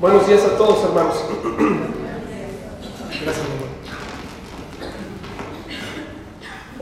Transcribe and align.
Buenos 0.00 0.26
días 0.26 0.42
a 0.46 0.56
todos, 0.56 0.82
hermanos. 0.82 1.14
Gracias, 3.22 3.44
hermano. 3.44 3.70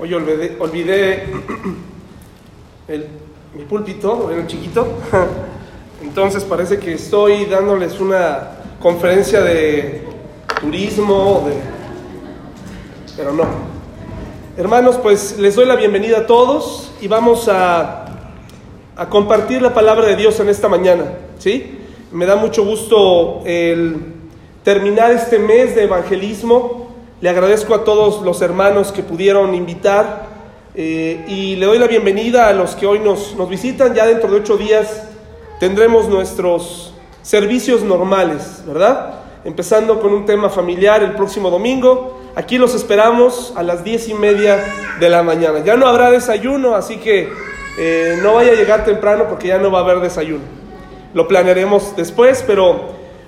Hoy 0.01 0.15
olvidé, 0.15 1.27
el, 2.87 3.09
mi 3.57 3.65
púlpito, 3.65 4.31
era 4.31 4.46
chiquito. 4.46 4.87
Entonces 6.01 6.45
parece 6.45 6.78
que 6.78 6.92
estoy 6.92 7.46
dándoles 7.46 7.99
una 7.99 8.51
conferencia 8.81 9.41
de 9.41 10.06
turismo, 10.60 11.45
de... 11.49 11.55
pero 13.17 13.32
no. 13.32 13.46
Hermanos, 14.56 14.96
pues 14.96 15.37
les 15.41 15.56
doy 15.56 15.67
la 15.67 15.74
bienvenida 15.74 16.19
a 16.19 16.27
todos 16.28 16.92
y 17.00 17.09
vamos 17.09 17.48
a, 17.48 18.05
a 18.96 19.09
compartir 19.09 19.60
la 19.60 19.74
palabra 19.74 20.06
de 20.06 20.14
Dios 20.14 20.38
en 20.38 20.48
esta 20.48 20.69
mañana, 20.69 21.14
¿sí? 21.41 21.77
Me 22.10 22.24
da 22.24 22.36
mucho 22.36 22.64
gusto 22.64 23.42
el 23.44 23.96
terminar 24.64 25.10
este 25.10 25.38
mes 25.38 25.74
de 25.74 25.84
evangelismo. 25.84 26.88
Le 27.20 27.28
agradezco 27.28 27.74
a 27.74 27.84
todos 27.84 28.22
los 28.22 28.40
hermanos 28.40 28.92
que 28.92 29.02
pudieron 29.02 29.54
invitar 29.54 30.24
eh, 30.74 31.22
y 31.28 31.56
le 31.56 31.66
doy 31.66 31.78
la 31.78 31.86
bienvenida 31.86 32.48
a 32.48 32.54
los 32.54 32.74
que 32.76 32.86
hoy 32.86 33.00
nos, 33.00 33.34
nos 33.36 33.50
visitan. 33.50 33.94
Ya 33.94 34.06
dentro 34.06 34.30
de 34.30 34.38
ocho 34.38 34.56
días 34.56 35.02
tendremos 35.60 36.08
nuestros 36.08 36.94
servicios 37.20 37.82
normales, 37.82 38.62
¿verdad? 38.66 39.16
Empezando 39.45 40.00
con 40.00 40.14
un 40.14 40.24
tema 40.24 40.48
familiar 40.48 41.02
el 41.02 41.12
próximo 41.12 41.50
domingo. 41.50 42.18
Aquí 42.36 42.56
los 42.56 42.74
esperamos 42.74 43.52
a 43.54 43.62
las 43.62 43.84
diez 43.84 44.09
y 44.09 44.14
media 44.14 44.64
de 44.98 45.10
la 45.10 45.22
mañana. 45.22 45.62
Ya 45.62 45.76
no 45.76 45.86
habrá 45.86 46.10
desayuno, 46.10 46.74
así 46.74 46.96
que 46.96 47.28
eh, 47.78 48.18
no 48.22 48.36
vaya 48.36 48.52
a 48.52 48.54
llegar 48.54 48.86
temprano 48.86 49.26
porque 49.28 49.48
ya 49.48 49.59
no 49.59 49.70
va 49.70 49.80
a 49.80 49.82
haber 49.82 50.00
desayuno 50.00 50.57
lo 51.14 51.26
planearemos 51.26 51.96
después, 51.96 52.45
pero 52.46 52.80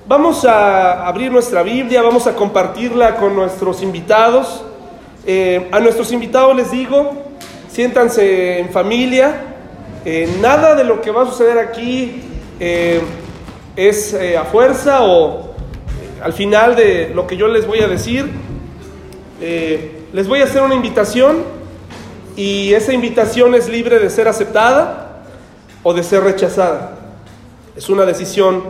vamos 0.07 0.45
a 0.45 1.07
abrir 1.07 1.33
nuestra 1.33 1.63
Biblia, 1.63 2.03
vamos 2.03 2.27
a 2.27 2.35
compartirla 2.35 3.17
con 3.17 3.35
nuestros 3.35 3.83
invitados. 3.83 4.65
Eh, 5.27 5.69
a 5.71 5.81
nuestros 5.81 6.13
invitados 6.13 6.57
les 6.57 6.71
digo, 6.71 7.13
siéntanse 7.71 8.59
en 8.59 8.71
familia, 8.71 9.55
eh, 10.05 10.29
nada 10.41 10.75
de 10.75 10.85
lo 10.85 11.01
que 11.01 11.11
va 11.11 11.23
a 11.23 11.27
suceder 11.27 11.59
aquí 11.59 12.23
eh, 12.59 13.01
es 13.77 14.15
a 14.15 14.45
fuerza 14.45 15.05
o 15.05 15.55
al 16.23 16.33
final 16.33 16.75
de 16.77 17.13
lo 17.15 17.27
que 17.27 17.37
yo 17.37 17.49
les 17.49 17.67
voy 17.67 17.81
a 17.81 17.89
decir, 17.89 18.29
les 19.41 20.29
voy 20.29 20.41
a 20.41 20.45
hacer 20.45 20.63
una 20.63 20.75
invitación 20.75 21.45
y 22.37 22.75
esa 22.75 22.93
invitación 22.93 23.55
es 23.55 23.69
libre 23.69 23.99
de 23.99 24.11
ser 24.11 24.29
aceptada 24.29 25.23
o 25.83 25.95
de 25.95 26.03
ser 26.03 26.23
rechazada. 26.25 27.00
Es 27.77 27.89
una 27.89 28.05
decisión 28.05 28.63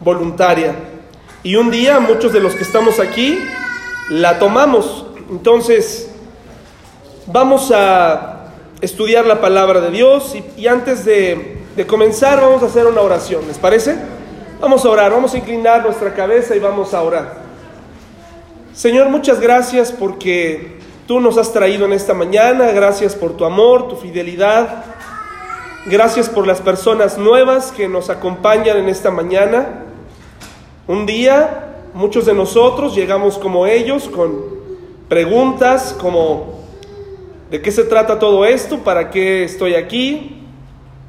voluntaria. 0.00 0.74
Y 1.42 1.56
un 1.56 1.70
día 1.70 2.00
muchos 2.00 2.32
de 2.32 2.40
los 2.40 2.54
que 2.54 2.62
estamos 2.62 3.00
aquí 3.00 3.38
la 4.10 4.38
tomamos. 4.38 5.06
Entonces, 5.30 6.10
vamos 7.26 7.70
a 7.74 8.46
estudiar 8.80 9.26
la 9.26 9.40
palabra 9.40 9.80
de 9.80 9.90
Dios 9.90 10.34
y, 10.56 10.66
antes 10.66 11.04
de, 11.04 11.58
de 11.76 11.86
comenzar 11.86 12.40
vamos 12.40 12.62
a 12.62 12.66
hacer 12.66 12.86
una 12.86 13.00
oración. 13.00 13.46
¿Les 13.46 13.58
parece? 13.58 13.96
Vamos 14.60 14.84
a 14.84 14.88
orar, 14.88 15.12
vamos 15.12 15.34
a 15.34 15.38
inclinar 15.38 15.84
nuestra 15.84 16.14
cabeza 16.14 16.56
y 16.56 16.58
vamos 16.58 16.94
a 16.94 17.02
orar. 17.02 17.48
Señor, 18.74 19.08
muchas 19.08 19.40
gracias 19.40 19.92
porque 19.92 20.78
tú 21.06 21.20
nos 21.20 21.36
has 21.38 21.52
traído 21.52 21.86
en 21.86 21.92
esta 21.92 22.14
mañana, 22.14 22.70
gracias 22.72 23.14
por 23.14 23.36
tu 23.36 23.44
amor, 23.44 23.88
tu 23.88 23.96
fidelidad. 23.96 24.84
Gracias 25.86 26.28
por 26.28 26.46
las 26.46 26.60
personas 26.60 27.18
nuevas 27.18 27.72
que 27.72 27.88
nos 27.88 28.10
acompañan 28.10 28.76
en 28.78 28.88
esta 28.88 29.10
mañana. 29.10 29.84
Un 30.86 31.06
día 31.06 31.76
muchos 31.94 32.26
de 32.26 32.34
nosotros 32.34 32.94
llegamos 32.94 33.38
como 33.38 33.66
ellos 33.66 34.08
con 34.08 34.58
preguntas 35.08 35.96
como 35.98 36.64
¿de 37.50 37.62
qué 37.62 37.70
se 37.70 37.84
trata 37.84 38.18
todo 38.18 38.44
esto? 38.44 38.78
¿Para 38.78 39.10
qué 39.10 39.44
estoy 39.44 39.76
aquí? 39.76 40.42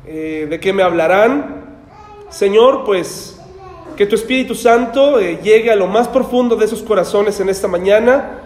Eh, 0.05 0.47
¿De 0.49 0.59
qué 0.59 0.71
me 0.71 0.83
hablarán? 0.83 1.79
Señor, 2.29 2.83
pues 2.85 3.39
que 3.97 4.05
tu 4.05 4.15
Espíritu 4.15 4.55
Santo 4.55 5.19
eh, 5.19 5.39
llegue 5.43 5.71
a 5.71 5.75
lo 5.75 5.87
más 5.87 6.07
profundo 6.07 6.55
de 6.55 6.65
esos 6.65 6.83
corazones 6.83 7.39
en 7.39 7.49
esta 7.49 7.67
mañana, 7.67 8.39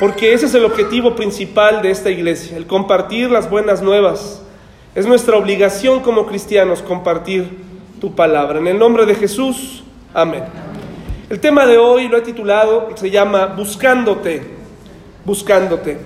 porque 0.00 0.32
ese 0.32 0.46
es 0.46 0.54
el 0.54 0.64
objetivo 0.64 1.14
principal 1.14 1.82
de 1.82 1.90
esta 1.90 2.10
iglesia, 2.10 2.56
el 2.56 2.66
compartir 2.66 3.30
las 3.30 3.48
buenas 3.48 3.82
nuevas 3.82 4.42
es 4.96 5.06
nuestra 5.06 5.36
obligación 5.36 6.00
como 6.00 6.24
cristianos 6.24 6.80
compartir 6.80 7.58
tu 8.00 8.14
palabra. 8.14 8.58
En 8.58 8.66
el 8.66 8.78
nombre 8.78 9.04
de 9.04 9.14
Jesús, 9.14 9.84
amén. 10.14 10.42
El 11.28 11.38
tema 11.38 11.66
de 11.66 11.76
hoy 11.76 12.08
lo 12.08 12.16
he 12.16 12.22
titulado, 12.22 12.88
se 12.94 13.10
llama 13.10 13.44
Buscándote, 13.44 14.54
buscándote. 15.22 15.98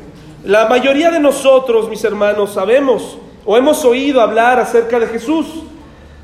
La 0.43 0.69
mayoría 0.69 1.12
de 1.12 1.21
nosotros, 1.21 1.89
mis 1.89 2.03
hermanos, 2.03 2.55
sabemos 2.55 3.17
o 3.47 3.56
hemos 3.56 3.84
oído 3.84 4.21
hablar 4.21 4.59
acerca 4.59 4.99
de 4.99 5.07
Jesús. 5.07 5.47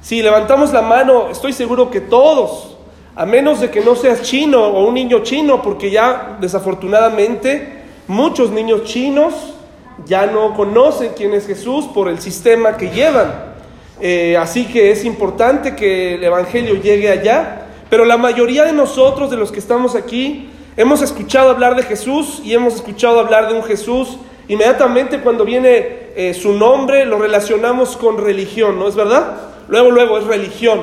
Si 0.03 0.21
levantamos 0.21 0.73
la 0.73 0.83
mano, 0.83 1.29
estoy 1.31 1.53
seguro 1.53 1.89
que 1.89 2.01
todos, 2.01 2.77
a 3.15 3.25
menos 3.25 3.61
de 3.61 3.71
que 3.71 3.81
no 3.81 3.95
seas 3.95 4.23
chino 4.23 4.65
o 4.65 4.89
un 4.89 4.95
niño 4.95 5.21
chino, 5.21 5.63
porque 5.63 5.93
ya 5.93 6.37
desafortunadamente 6.41 7.85
muchos 8.09 8.51
niños 8.51 8.83
chinos 8.83 9.56
ya 10.05 10.27
no 10.27 10.55
conocen 10.55 11.13
quién 11.17 11.33
es 11.33 11.47
Jesús 11.47 11.87
por 11.87 12.09
el 12.09 12.21
sistema 12.21 12.77
que 12.77 12.91
llevan. 12.91 13.57
Eh, 14.01 14.37
así 14.37 14.67
que 14.67 14.91
es 14.91 15.05
importante 15.05 15.75
que 15.75 16.15
el 16.15 16.25
Evangelio 16.25 16.75
llegue 16.75 17.11
allá. 17.11 17.63
Pero 17.89 18.05
la 18.05 18.17
mayoría 18.17 18.65
de 18.65 18.73
nosotros, 18.73 19.31
de 19.31 19.37
los 19.37 19.53
que 19.53 19.61
estamos 19.61 19.95
aquí, 19.95 20.51
hemos 20.77 21.03
escuchado 21.03 21.51
hablar 21.51 21.77
de 21.77 21.83
Jesús 21.83 22.41
y 22.45 22.53
hemos 22.53 22.75
escuchado 22.75 23.21
hablar 23.21 23.49
de 23.49 23.55
un 23.55 23.63
Jesús. 23.63 24.19
Inmediatamente 24.49 25.21
cuando 25.21 25.45
viene 25.45 26.11
eh, 26.17 26.35
su 26.35 26.53
nombre 26.53 27.05
lo 27.05 27.19
relacionamos 27.19 27.97
con 27.97 28.19
religión, 28.19 28.79
¿no 28.79 28.89
es 28.89 28.95
verdad? 28.95 29.37
Luego, 29.69 29.91
luego 29.91 30.19
es 30.19 30.25
religión. 30.25 30.83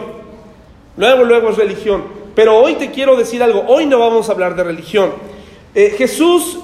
Luego, 0.97 1.23
luego 1.23 1.49
es 1.49 1.57
religión. 1.57 2.03
Pero 2.35 2.57
hoy 2.57 2.75
te 2.75 2.91
quiero 2.91 3.15
decir 3.15 3.43
algo, 3.43 3.63
hoy 3.67 3.85
no 3.85 3.99
vamos 3.99 4.29
a 4.29 4.31
hablar 4.31 4.55
de 4.55 4.63
religión. 4.63 5.11
Eh, 5.75 5.93
Jesús 5.97 6.59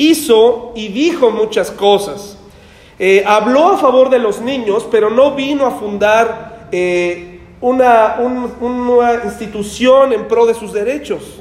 hizo 0.00 0.72
y 0.74 0.88
dijo 0.88 1.30
muchas 1.30 1.70
cosas. 1.70 2.38
Eh, 2.98 3.22
habló 3.26 3.68
a 3.68 3.78
favor 3.78 4.10
de 4.10 4.18
los 4.18 4.40
niños, 4.40 4.86
pero 4.90 5.10
no 5.10 5.34
vino 5.34 5.66
a 5.66 5.70
fundar 5.72 6.68
eh, 6.72 7.40
una, 7.60 8.16
una 8.60 9.24
institución 9.24 10.12
en 10.12 10.26
pro 10.26 10.46
de 10.46 10.54
sus 10.54 10.72
derechos. 10.72 11.40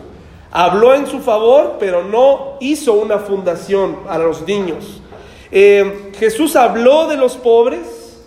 Habló 0.52 0.94
en 0.94 1.08
su 1.08 1.19
favor, 1.19 1.78
pero 1.80 2.03
no 2.03 2.58
hizo 2.59 2.94
una 2.94 3.19
fundación 3.19 3.98
a 4.09 4.18
los 4.18 4.46
niños. 4.46 5.02
Eh, 5.52 6.12
Jesús 6.18 6.56
habló 6.56 7.08
de 7.08 7.18
los 7.18 7.36
pobres, 7.36 8.18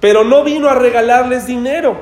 pero 0.00 0.22
no 0.22 0.44
vino 0.44 0.68
a 0.68 0.74
regalarles 0.74 1.46
dinero. 1.46 1.96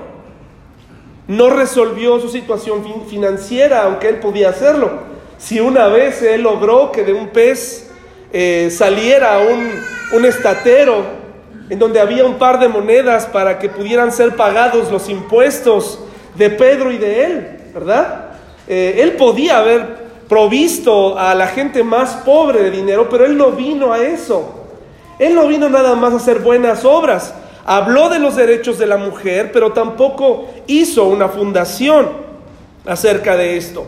No 1.29 1.51
resolvió 1.51 2.21
su 2.21 2.29
situación 2.29 2.85
financiera, 3.09 3.85
aunque 3.85 4.09
él 4.09 4.19
podía 4.19 4.51
hacerlo. 4.51 5.12
Si 5.43 5.59
una 5.59 5.89
vez 5.89 6.23
él 6.23 6.43
logró 6.43 6.93
que 6.93 7.03
de 7.03 7.13
un 7.13 7.31
pez 7.31 7.91
eh, 8.33 8.69
saliera 8.71 9.41
un, 9.41 9.73
un 10.17 10.25
estatero 10.25 11.03
en 11.69 11.81
donde 11.81 11.99
había 11.99 12.25
un 12.25 12.39
par 12.39 12.61
de 12.61 12.69
monedas 12.69 13.27
para 13.27 13.59
que 13.59 13.69
pudieran 13.69 14.13
ser 14.13 14.37
pagados 14.37 14.93
los 14.93 15.09
impuestos 15.09 15.99
de 16.37 16.49
Pedro 16.49 16.93
y 16.93 16.99
de 16.99 17.25
él, 17.25 17.49
¿verdad? 17.75 18.27
Eh, 18.69 18.99
él 18.99 19.15
podía 19.15 19.59
haber 19.59 20.03
provisto 20.29 21.19
a 21.19 21.35
la 21.35 21.49
gente 21.49 21.83
más 21.83 22.15
pobre 22.25 22.63
de 22.63 22.71
dinero, 22.71 23.09
pero 23.11 23.25
él 23.25 23.37
no 23.37 23.51
vino 23.51 23.93
a 23.93 23.99
eso. 23.99 24.67
Él 25.19 25.35
no 25.35 25.49
vino 25.49 25.69
nada 25.69 25.97
más 25.97 26.13
a 26.13 26.17
hacer 26.19 26.39
buenas 26.39 26.85
obras. 26.85 27.35
Habló 27.65 28.09
de 28.11 28.21
los 28.21 28.37
derechos 28.37 28.79
de 28.79 28.87
la 28.87 28.97
mujer, 28.97 29.51
pero 29.53 29.73
tampoco 29.73 30.47
hizo 30.69 31.07
una 31.09 31.29
fundación 31.29 32.11
acerca 32.87 33.37
de 33.37 33.57
esto. 33.57 33.87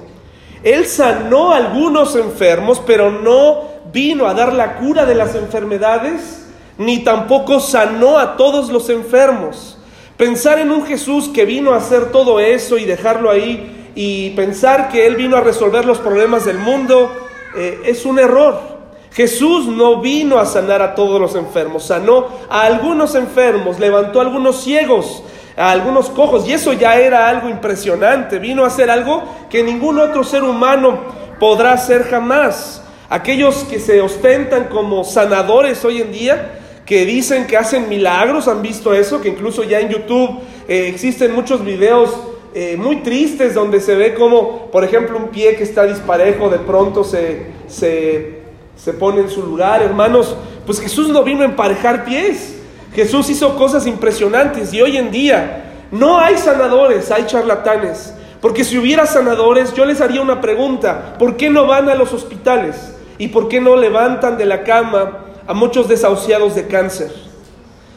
Él 0.65 0.87
sanó 0.87 1.53
a 1.53 1.59
algunos 1.59 2.17
enfermos, 2.17 2.83
pero 2.85 3.11
no 3.11 3.69
vino 3.93 4.27
a 4.27 4.35
dar 4.35 4.55
la 4.55 4.77
cura 4.77 5.05
de 5.05 5.15
las 5.15 5.35
enfermedades, 5.35 6.47
ni 6.79 7.05
tampoco 7.05 7.61
sanó 7.61 8.19
a 8.19 8.37
todos 8.37 8.71
los 8.71 8.89
enfermos. 8.89 9.79
Pensar 10.17 10.59
en 10.59 10.71
un 10.71 10.87
Jesús 10.87 11.29
que 11.29 11.45
vino 11.45 11.73
a 11.73 11.77
hacer 11.77 12.11
todo 12.11 12.41
eso 12.41 12.79
y 12.79 12.85
dejarlo 12.87 13.31
ahí 13.31 13.91
y 13.95 14.31
pensar 14.31 14.89
que 14.89 15.07
Él 15.07 15.17
vino 15.17 15.37
a 15.37 15.43
resolver 15.43 15.85
los 15.85 15.99
problemas 15.99 16.45
del 16.47 16.59
mundo 16.59 17.11
eh, 17.57 17.83
es 17.85 18.07
un 18.07 18.19
error. 18.19 18.75
Jesús 19.13 19.67
no 19.67 20.01
vino 20.01 20.39
a 20.39 20.47
sanar 20.47 20.83
a 20.83 20.95
todos 20.95 21.21
los 21.21 21.37
enfermos, 21.37 21.85
sanó 21.85 22.27
a 22.49 22.63
algunos 22.63 23.15
enfermos, 23.15 23.79
levantó 23.79 24.19
a 24.19 24.23
algunos 24.23 24.63
ciegos, 24.63 25.23
a 25.57 25.71
algunos 25.71 26.11
cojos, 26.11 26.49
y 26.49 26.53
eso 26.53 26.73
ya 26.73 26.99
era 26.99 27.29
algo 27.29 27.49
impresionante, 27.49 28.39
vino 28.39 28.65
a 28.65 28.71
ser 28.71 28.91
algo 28.91 29.23
que 29.49 29.63
ningún 29.63 29.99
otro 29.99 30.25
ser 30.25 30.43
humano 30.43 30.99
podrá 31.39 31.73
hacer 31.73 32.05
jamás. 32.05 32.83
Aquellos 33.09 33.65
que 33.65 33.79
se 33.79 34.01
ostentan 34.01 34.65
como 34.65 35.05
sanadores 35.05 35.85
hoy 35.85 36.01
en 36.01 36.11
día, 36.11 36.61
que 36.87 37.05
dicen 37.07 37.47
que 37.47 37.57
hacen 37.57 37.89
milagros, 37.89 38.49
han 38.49 38.63
visto 38.63 38.93
eso, 38.93 39.21
que 39.21 39.29
incluso 39.29 39.63
ya 39.63 39.81
en 39.81 39.91
YouTube 39.91 40.41
eh, 40.69 40.89
existen 40.89 41.35
muchos 41.35 41.65
videos 41.65 42.11
eh, 42.55 42.77
muy 42.77 42.97
tristes 43.03 43.55
donde 43.55 43.81
se 43.81 43.95
ve 43.95 44.15
como, 44.15 44.71
por 44.71 44.85
ejemplo, 44.85 45.19
un 45.19 45.29
pie 45.29 45.57
que 45.57 45.65
está 45.65 45.87
disparejo 45.87 46.49
de 46.49 46.59
pronto 46.59 47.03
se, 47.03 47.47
se, 47.67 48.43
se 48.77 48.93
pone 48.93 49.23
en 49.23 49.29
su 49.29 49.43
lugar, 49.43 49.83
hermanos. 49.83 50.37
Pues 50.65 50.81
Jesús 50.81 51.09
no 51.09 51.25
vino 51.25 51.43
a 51.43 51.47
emparejar 51.47 52.05
pies. 52.05 52.54
Jesús 52.95 53.29
hizo 53.31 53.57
cosas 53.57 53.87
impresionantes 53.87 54.73
y 54.73 54.81
hoy 54.81 54.97
en 54.97 55.11
día 55.11 55.87
no 55.91 56.19
hay 56.19 56.39
sanadores, 56.39 57.11
hay 57.11 57.27
charlatanes. 57.27 58.15
Porque 58.41 58.63
si 58.63 58.79
hubiera 58.79 59.07
sanadores, 59.07 59.73
yo 59.73 59.85
les 59.85 60.01
haría 60.01 60.21
una 60.21 60.41
pregunta. 60.41 61.15
¿Por 61.19 61.37
qué 61.37 61.51
no 61.51 61.67
van 61.67 61.89
a 61.89 61.95
los 61.95 62.13
hospitales? 62.13 62.95
¿Y 63.17 63.29
por 63.29 63.49
qué 63.49 63.61
no 63.61 63.75
levantan 63.75 64.37
de 64.37 64.45
la 64.45 64.65
cama 64.65 65.25
a 65.47 65.55
muchos 65.55 65.89
desahuciados 65.89 66.55
de 66.55 66.67
cáncer? 66.67 67.11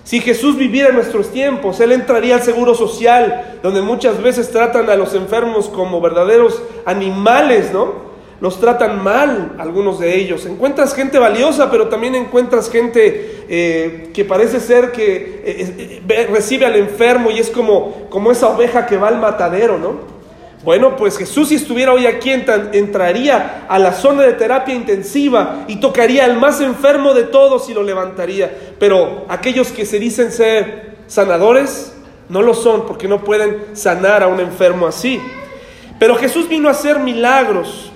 Si 0.03 0.21
Jesús 0.21 0.55
viviera 0.55 0.89
en 0.89 0.95
nuestros 0.95 1.31
tiempos, 1.31 1.81
Él 1.81 1.91
entraría 1.91 2.35
al 2.35 2.41
seguro 2.41 2.75
social, 2.75 3.59
donde 3.61 3.81
muchas 3.81 4.23
veces 4.23 4.49
tratan 4.49 4.89
a 4.89 4.95
los 4.95 5.13
enfermos 5.15 5.67
como 5.67 5.99
verdaderos 5.99 6.61
animales, 6.85 7.73
¿no? 7.73 8.06
Los 8.39 8.59
tratan 8.59 9.03
mal, 9.03 9.53
algunos 9.57 9.99
de 9.99 10.15
ellos. 10.15 10.45
Encuentras 10.45 10.93
gente 10.93 11.17
valiosa, 11.17 11.71
pero 11.71 11.87
también 11.87 12.15
encuentras 12.15 12.69
gente 12.69 13.45
eh, 13.49 14.11
que 14.13 14.25
parece 14.25 14.59
ser 14.59 14.91
que 14.91 15.41
eh, 15.43 16.01
eh, 16.07 16.29
recibe 16.31 16.65
al 16.65 16.75
enfermo 16.75 17.31
y 17.31 17.39
es 17.39 17.49
como, 17.49 18.07
como 18.09 18.31
esa 18.31 18.49
oveja 18.49 18.85
que 18.85 18.97
va 18.97 19.07
al 19.07 19.19
matadero, 19.19 19.77
¿no? 19.77 20.17
Bueno, 20.63 20.97
pues 20.97 21.17
Jesús 21.17 21.49
si 21.49 21.55
estuviera 21.55 21.93
hoy 21.93 22.07
aquí 22.07 22.31
entraría 22.31 23.65
a 23.69 23.79
la 23.79 23.93
zona 23.93 24.23
de 24.23 24.33
terapia 24.33 24.75
intensiva 24.75 25.63
y 25.67 25.77
tocaría 25.77 26.25
al 26.25 26.35
más 26.35 26.61
enfermo 26.61 27.13
de 27.13 27.23
todos 27.23 27.69
y 27.69 27.73
lo 27.73 27.83
levantaría. 27.83 28.51
Pero 28.77 29.25
aquellos 29.29 29.71
que 29.71 29.85
se 29.85 29.97
dicen 29.97 30.31
ser 30.31 30.97
sanadores, 31.07 31.93
no 32.27 32.41
lo 32.41 32.53
son 32.53 32.85
porque 32.85 33.07
no 33.07 33.23
pueden 33.23 33.65
sanar 33.73 34.23
a 34.23 34.27
un 34.27 34.39
enfermo 34.39 34.87
así. 34.87 35.21
Pero 35.99 36.15
Jesús 36.15 36.49
vino 36.49 36.67
a 36.67 36.71
hacer 36.71 36.99
milagros 36.99 37.91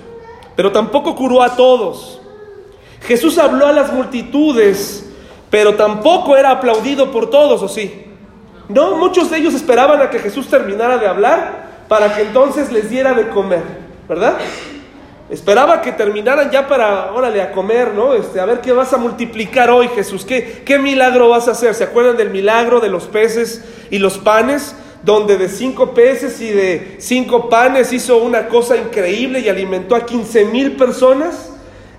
pero 0.56 0.72
tampoco 0.72 1.14
curó 1.14 1.42
a 1.42 1.56
todos. 1.56 2.20
Jesús 3.02 3.38
habló 3.38 3.66
a 3.66 3.72
las 3.72 3.92
multitudes, 3.92 5.10
pero 5.50 5.74
tampoco 5.74 6.36
era 6.36 6.50
aplaudido 6.50 7.10
por 7.10 7.30
todos, 7.30 7.62
¿o 7.62 7.68
sí? 7.68 8.06
No, 8.68 8.96
muchos 8.96 9.30
de 9.30 9.38
ellos 9.38 9.54
esperaban 9.54 10.00
a 10.00 10.10
que 10.10 10.18
Jesús 10.18 10.48
terminara 10.48 10.98
de 10.98 11.06
hablar 11.06 11.84
para 11.88 12.14
que 12.14 12.22
entonces 12.22 12.72
les 12.72 12.88
diera 12.88 13.12
de 13.12 13.28
comer, 13.28 13.62
¿verdad? 14.08 14.38
Esperaba 15.28 15.80
que 15.80 15.92
terminaran 15.92 16.50
ya 16.50 16.68
para, 16.68 17.12
órale, 17.12 17.40
a 17.42 17.52
comer, 17.52 17.94
¿no? 17.94 18.14
Este, 18.14 18.38
a 18.38 18.44
ver 18.44 18.60
qué 18.60 18.72
vas 18.72 18.92
a 18.92 18.98
multiplicar 18.98 19.70
hoy, 19.70 19.88
Jesús. 19.88 20.24
¿Qué, 20.24 20.62
¿Qué 20.64 20.78
milagro 20.78 21.30
vas 21.30 21.48
a 21.48 21.52
hacer? 21.52 21.74
¿Se 21.74 21.84
acuerdan 21.84 22.16
del 22.16 22.30
milagro 22.30 22.80
de 22.80 22.88
los 22.88 23.04
peces 23.04 23.64
y 23.90 23.98
los 23.98 24.18
panes? 24.18 24.76
Donde 25.02 25.36
de 25.36 25.48
cinco 25.48 25.94
peces 25.94 26.40
y 26.40 26.48
de 26.48 26.96
cinco 26.98 27.48
panes 27.48 27.92
hizo 27.92 28.18
una 28.18 28.48
cosa 28.48 28.76
increíble 28.76 29.40
y 29.40 29.48
alimentó 29.48 29.96
a 29.96 30.06
15 30.06 30.44
mil 30.46 30.76
personas. 30.76 31.50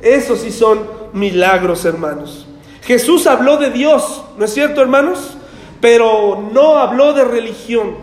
Esos 0.02 0.40
sí 0.40 0.52
son 0.52 0.88
milagros, 1.14 1.86
hermanos. 1.86 2.48
Jesús 2.84 3.28
habló 3.28 3.58
de 3.58 3.72
Dios, 3.72 4.24
¿no 4.38 4.46
es 4.46 4.54
cierto, 4.54 4.82
hermanos? 4.82 5.38
Pero 5.80 6.50
no 6.54 6.78
habló 6.78 7.14
de 7.14 7.24
religión. 7.24 7.96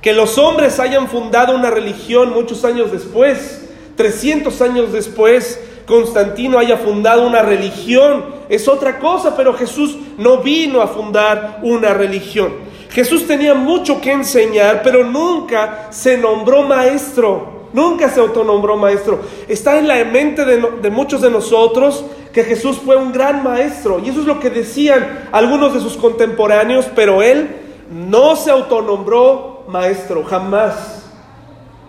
Que 0.00 0.12
los 0.12 0.38
hombres 0.38 0.78
hayan 0.78 1.08
fundado 1.08 1.54
una 1.54 1.70
religión 1.70 2.32
muchos 2.32 2.64
años 2.64 2.92
después, 2.92 3.68
300 3.96 4.60
años 4.62 4.92
después, 4.92 5.60
Constantino 5.86 6.58
haya 6.58 6.76
fundado 6.76 7.26
una 7.26 7.42
religión, 7.42 8.26
es 8.48 8.68
otra 8.68 8.98
cosa, 8.98 9.36
pero 9.36 9.54
Jesús 9.54 9.96
no 10.18 10.38
vino 10.38 10.82
a 10.82 10.88
fundar 10.88 11.60
una 11.62 11.94
religión. 11.94 12.52
Jesús 12.96 13.26
tenía 13.26 13.52
mucho 13.52 14.00
que 14.00 14.10
enseñar, 14.10 14.80
pero 14.82 15.04
nunca 15.04 15.88
se 15.90 16.16
nombró 16.16 16.62
maestro, 16.62 17.68
nunca 17.74 18.08
se 18.08 18.20
autonombró 18.20 18.74
maestro. 18.78 19.20
Está 19.46 19.76
en 19.76 19.86
la 19.86 20.02
mente 20.06 20.46
de, 20.46 20.90
muchos 20.90 21.20
de 21.20 21.30
nosotros 21.30 22.06
que 22.32 22.42
Jesús 22.42 22.78
fue 22.82 22.96
un 22.96 23.12
gran 23.12 23.44
maestro, 23.44 24.00
y 24.02 24.08
eso 24.08 24.20
es 24.20 24.26
lo 24.26 24.40
que 24.40 24.48
decían 24.48 25.28
algunos 25.30 25.74
de 25.74 25.80
sus 25.80 25.94
contemporáneos, 25.98 26.86
pero 26.96 27.20
él 27.20 27.50
no 27.90 28.34
se 28.34 28.50
autonombró 28.50 29.64
maestro, 29.68 30.24
jamás. 30.24 31.04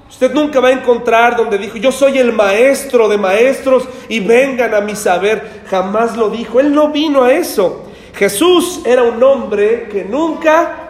Usted 0.09 0.33
nunca 0.33 0.59
va 0.59 0.67
a 0.67 0.73
encontrar 0.73 1.37
donde 1.37 1.57
dijo, 1.57 1.77
yo 1.77 1.93
soy 1.93 2.17
el 2.17 2.33
maestro 2.33 3.07
de 3.07 3.17
maestros 3.17 3.87
y 4.09 4.19
vengan 4.19 4.75
a 4.75 4.81
mi 4.81 4.93
saber. 4.93 5.61
Jamás 5.69 6.17
lo 6.17 6.29
dijo. 6.29 6.59
Él 6.59 6.73
no 6.73 6.89
vino 6.89 7.23
a 7.23 7.31
eso. 7.31 7.83
Jesús 8.13 8.81
era 8.83 9.03
un 9.03 9.21
hombre 9.21 9.87
que 9.89 10.03
nunca 10.03 10.86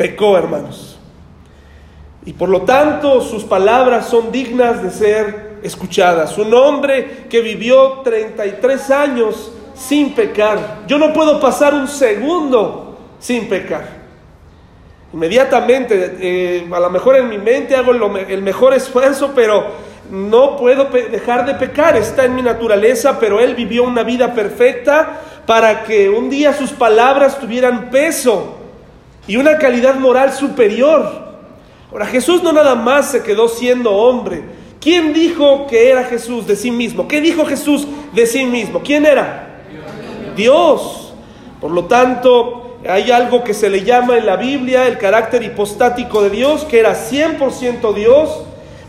pecó, 0.00 0.38
hermanos. 0.38 0.98
Y 2.24 2.32
por 2.32 2.48
lo 2.48 2.62
tanto 2.62 3.20
sus 3.20 3.44
palabras 3.44 4.06
son 4.06 4.32
dignas 4.32 4.82
de 4.82 4.90
ser 4.90 5.58
escuchadas. 5.62 6.38
Un 6.38 6.54
hombre 6.54 7.26
que 7.28 7.42
vivió 7.42 8.00
33 8.02 8.90
años 8.92 9.52
sin 9.74 10.14
pecar. 10.14 10.84
Yo 10.86 10.96
no 10.96 11.12
puedo 11.12 11.38
pasar 11.38 11.74
un 11.74 11.86
segundo 11.86 12.96
sin 13.18 13.46
pecar. 13.46 14.00
Inmediatamente, 15.12 16.16
eh, 16.18 16.66
a 16.72 16.80
lo 16.80 16.88
mejor 16.88 17.16
en 17.16 17.28
mi 17.28 17.36
mente 17.36 17.76
hago 17.76 17.92
el 17.92 18.40
mejor 18.40 18.72
esfuerzo, 18.72 19.32
pero 19.34 19.66
no 20.10 20.56
puedo 20.56 20.86
dejar 20.86 21.44
de 21.44 21.56
pecar. 21.56 21.98
Está 21.98 22.24
en 22.24 22.36
mi 22.36 22.40
naturaleza, 22.40 23.18
pero 23.20 23.38
él 23.38 23.54
vivió 23.54 23.84
una 23.84 24.02
vida 24.02 24.32
perfecta 24.32 25.20
para 25.44 25.82
que 25.82 26.08
un 26.08 26.30
día 26.30 26.54
sus 26.54 26.70
palabras 26.70 27.38
tuvieran 27.38 27.90
peso 27.90 28.59
y 29.30 29.36
una 29.36 29.58
calidad 29.58 29.94
moral 29.94 30.32
superior. 30.32 31.08
Ahora, 31.92 32.06
Jesús 32.06 32.42
no 32.42 32.52
nada 32.52 32.74
más 32.74 33.12
se 33.12 33.22
quedó 33.22 33.46
siendo 33.46 33.92
hombre. 33.92 34.42
¿Quién 34.80 35.12
dijo 35.12 35.68
que 35.68 35.88
era 35.88 36.02
Jesús 36.02 36.48
de 36.48 36.56
sí 36.56 36.72
mismo? 36.72 37.06
¿Qué 37.06 37.20
dijo 37.20 37.46
Jesús 37.46 37.86
de 38.12 38.26
sí 38.26 38.44
mismo? 38.44 38.80
¿Quién 38.80 39.06
era? 39.06 39.60
Dios. 40.34 41.14
Por 41.60 41.70
lo 41.70 41.84
tanto, 41.84 42.80
hay 42.88 43.12
algo 43.12 43.44
que 43.44 43.54
se 43.54 43.70
le 43.70 43.84
llama 43.84 44.16
en 44.16 44.26
la 44.26 44.34
Biblia 44.34 44.88
el 44.88 44.98
carácter 44.98 45.44
hipostático 45.44 46.22
de 46.22 46.30
Dios, 46.30 46.64
que 46.64 46.80
era 46.80 46.96
100% 46.96 47.94
Dios, 47.94 48.36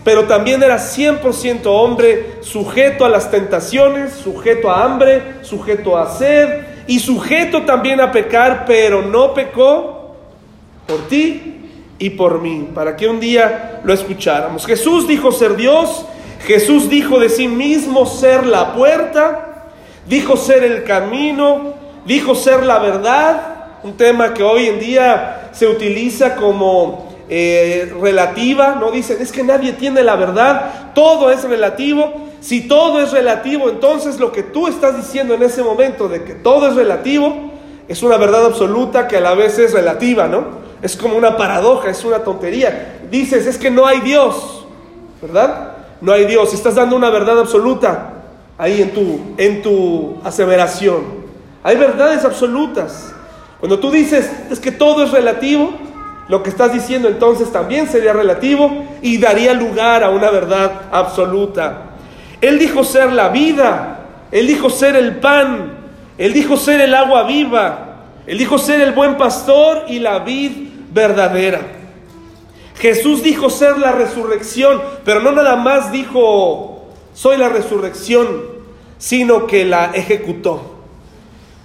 pero 0.04 0.24
también 0.24 0.64
era 0.64 0.78
100% 0.78 1.68
hombre, 1.68 2.38
sujeto 2.42 3.06
a 3.06 3.10
las 3.10 3.30
tentaciones, 3.30 4.14
sujeto 4.14 4.72
a 4.72 4.86
hambre, 4.86 5.22
sujeto 5.44 5.96
a 5.96 6.10
sed 6.18 6.62
y 6.88 6.98
sujeto 6.98 7.62
también 7.62 8.02
a 8.02 8.12
pecar, 8.12 8.66
pero 8.66 9.04
no 9.04 9.36
pecó 9.36 10.01
por 10.92 11.08
ti 11.08 11.56
y 11.98 12.10
por 12.12 12.42
mí, 12.42 12.68
para 12.76 12.98
que 12.98 13.08
un 13.08 13.20
día 13.20 13.80
lo 13.84 13.94
escucháramos. 13.94 14.66
Jesús 14.66 15.08
dijo 15.08 15.32
ser 15.32 15.56
Dios, 15.56 16.06
Jesús 16.46 16.90
dijo 16.90 17.20
de 17.20 17.30
sí 17.30 17.48
mismo 17.48 18.06
ser 18.06 18.46
la 18.46 18.74
puerta, 18.74 19.72
dijo 20.08 20.36
ser 20.36 20.64
el 20.64 20.84
camino, 20.84 21.74
dijo 22.06 22.36
ser 22.36 22.66
la 22.66 22.80
verdad, 22.80 23.80
un 23.84 23.96
tema 23.96 24.34
que 24.34 24.44
hoy 24.44 24.68
en 24.68 24.80
día 24.80 25.50
se 25.54 25.68
utiliza 25.68 26.36
como 26.36 27.16
eh, 27.30 27.94
relativa, 28.02 28.76
no 28.80 28.92
dicen, 28.92 29.18
es 29.22 29.32
que 29.32 29.44
nadie 29.44 29.74
tiene 29.74 30.04
la 30.04 30.16
verdad, 30.18 30.92
todo 30.94 31.32
es 31.32 31.44
relativo. 31.44 32.30
Si 32.42 32.68
todo 32.68 33.00
es 33.04 33.12
relativo, 33.12 33.70
entonces 33.70 34.20
lo 34.20 34.32
que 34.32 34.42
tú 34.42 34.68
estás 34.68 34.98
diciendo 34.98 35.36
en 35.36 35.44
ese 35.44 35.62
momento 35.62 36.10
de 36.10 36.24
que 36.24 36.34
todo 36.34 36.68
es 36.68 36.76
relativo, 36.76 37.52
es 37.88 38.02
una 38.02 38.18
verdad 38.18 38.48
absoluta 38.48 39.08
que 39.08 39.18
a 39.18 39.22
la 39.22 39.36
vez 39.36 39.60
es 39.60 39.74
relativa, 39.74 40.28
¿no? 40.28 40.61
Es 40.82 40.96
como 40.96 41.16
una 41.16 41.38
paradoja, 41.38 41.90
es 41.90 42.04
una 42.04 42.20
tontería. 42.20 43.00
Dices, 43.10 43.46
es 43.46 43.58
que 43.58 43.70
no 43.70 43.86
hay 43.86 44.00
Dios, 44.02 44.66
¿verdad? 45.22 45.74
No 46.02 46.12
hay 46.12 46.26
Dios. 46.26 46.54
Estás 46.54 46.76
dando 46.76 46.96
una 46.96 47.10
verdad 47.10 47.40
absoluta 47.40 48.14
ahí 48.58 48.82
en 48.82 48.92
tu, 48.92 49.20
en 49.38 49.62
tu 49.62 50.18
aseveración. 50.24 51.22
Hay 51.64 51.78
verdades 51.78 52.26
absolutas. 52.26 53.14
Cuando 53.60 53.80
tú 53.80 53.92
dices, 53.92 54.32
es 54.50 54.60
que 54.60 54.72
todo 54.72 55.04
es 55.04 55.12
relativo, 55.12 55.72
lo 56.28 56.42
que 56.42 56.50
estás 56.50 56.74
diciendo 56.74 57.08
entonces 57.08 57.52
también 57.52 57.88
sería 57.88 58.14
relativo 58.14 58.86
y 59.02 59.18
daría 59.18 59.54
lugar 59.54 60.04
a 60.04 60.10
una 60.10 60.32
verdad 60.32 60.84
absoluta. 60.92 61.92
Él 62.40 62.58
dijo 62.58 62.84
ser 62.84 63.12
la 63.12 63.30
vida, 63.30 64.00
Él 64.32 64.48
dijo 64.48 64.70
ser 64.70 64.96
el 64.96 65.18
pan, 65.18 65.74
Él 66.18 66.34
dijo 66.34 66.58
ser 66.58 66.82
el 66.82 66.96
agua 66.96 67.24
viva, 67.24 67.98
Él 68.26 68.38
dijo 68.38 68.58
ser 68.58 68.82
el 68.82 68.94
buen 68.94 69.18
pastor 69.18 69.86
y 69.88 70.00
la 70.00 70.20
vid 70.20 70.71
verdadera. 70.94 71.62
Jesús 72.80 73.22
dijo 73.22 73.50
ser 73.50 73.78
la 73.78 73.92
resurrección, 73.92 74.82
pero 75.06 75.20
no 75.20 75.32
nada 75.32 75.56
más 75.56 75.92
dijo 75.92 76.72
soy 77.14 77.38
la 77.38 77.50
resurrección, 77.50 78.42
sino 78.98 79.46
que 79.46 79.66
la 79.66 79.92
ejecutó, 79.94 80.76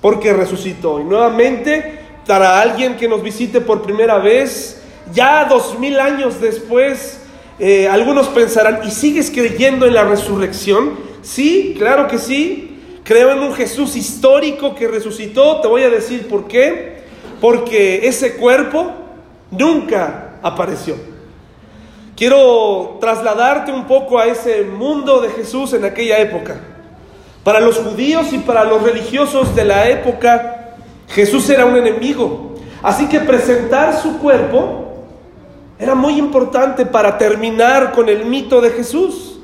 porque 0.01 0.33
resucitó. 0.33 1.01
Y 1.01 1.05
nuevamente, 1.05 2.01
para 2.27 2.61
alguien 2.61 2.97
que 2.97 3.09
nos 3.09 3.23
visite 3.23 3.61
por 3.61 3.83
primera 3.83 4.19
vez, 4.19 4.83
ya 5.13 5.45
dos 5.45 5.79
mil 5.79 6.01
años 6.01 6.41
después, 6.41 7.21
eh, 7.59 7.89
algunos 7.89 8.29
pensarán, 8.29 8.81
¿y 8.85 8.91
sigues 8.91 9.31
creyendo 9.31 9.87
en 9.87 9.95
la 9.95 10.05
resurrección? 10.05 10.99
Sí, 11.23 11.75
claro 11.79 12.09
que 12.09 12.19
sí. 12.19 12.79
Creo 13.05 13.31
en 13.33 13.39
un 13.39 13.55
Jesús 13.55 13.97
histórico 13.97 14.75
que 14.75 14.89
resucitó. 14.89 15.61
Te 15.61 15.69
voy 15.69 15.83
a 15.85 15.91
decir 15.91 16.27
por 16.27 16.49
qué. 16.49 16.97
Porque 17.41 18.09
ese 18.09 18.35
cuerpo 18.35 18.93
nunca 19.51 20.39
apareció. 20.43 20.97
Quiero 22.17 22.97
trasladarte 23.01 23.73
un 23.73 23.87
poco 23.87 24.19
a 24.19 24.27
ese 24.27 24.63
mundo 24.63 25.21
de 25.21 25.29
Jesús 25.31 25.73
en 25.75 25.85
aquella 25.85 26.19
época. 26.19 26.57
Para 27.45 27.61
los 27.61 27.77
judíos 27.77 28.33
y 28.33 28.39
para 28.39 28.65
los 28.65 28.83
religiosos 28.83 29.55
de 29.55 29.65
la 29.65 29.89
época, 29.89 30.77
Jesús 31.09 31.49
era 31.51 31.67
un 31.67 31.77
enemigo. 31.77 32.55
Así 32.83 33.07
que 33.09 33.21
presentar 33.21 34.01
su 34.01 34.19
cuerpo 34.19 35.05
era 35.79 35.95
muy 35.95 36.19
importante 36.19 36.87
para 36.87 37.19
terminar 37.19 37.93
con 37.93 38.09
el 38.09 38.25
mito 38.25 38.61
de 38.61 38.71
Jesús. 38.71 39.39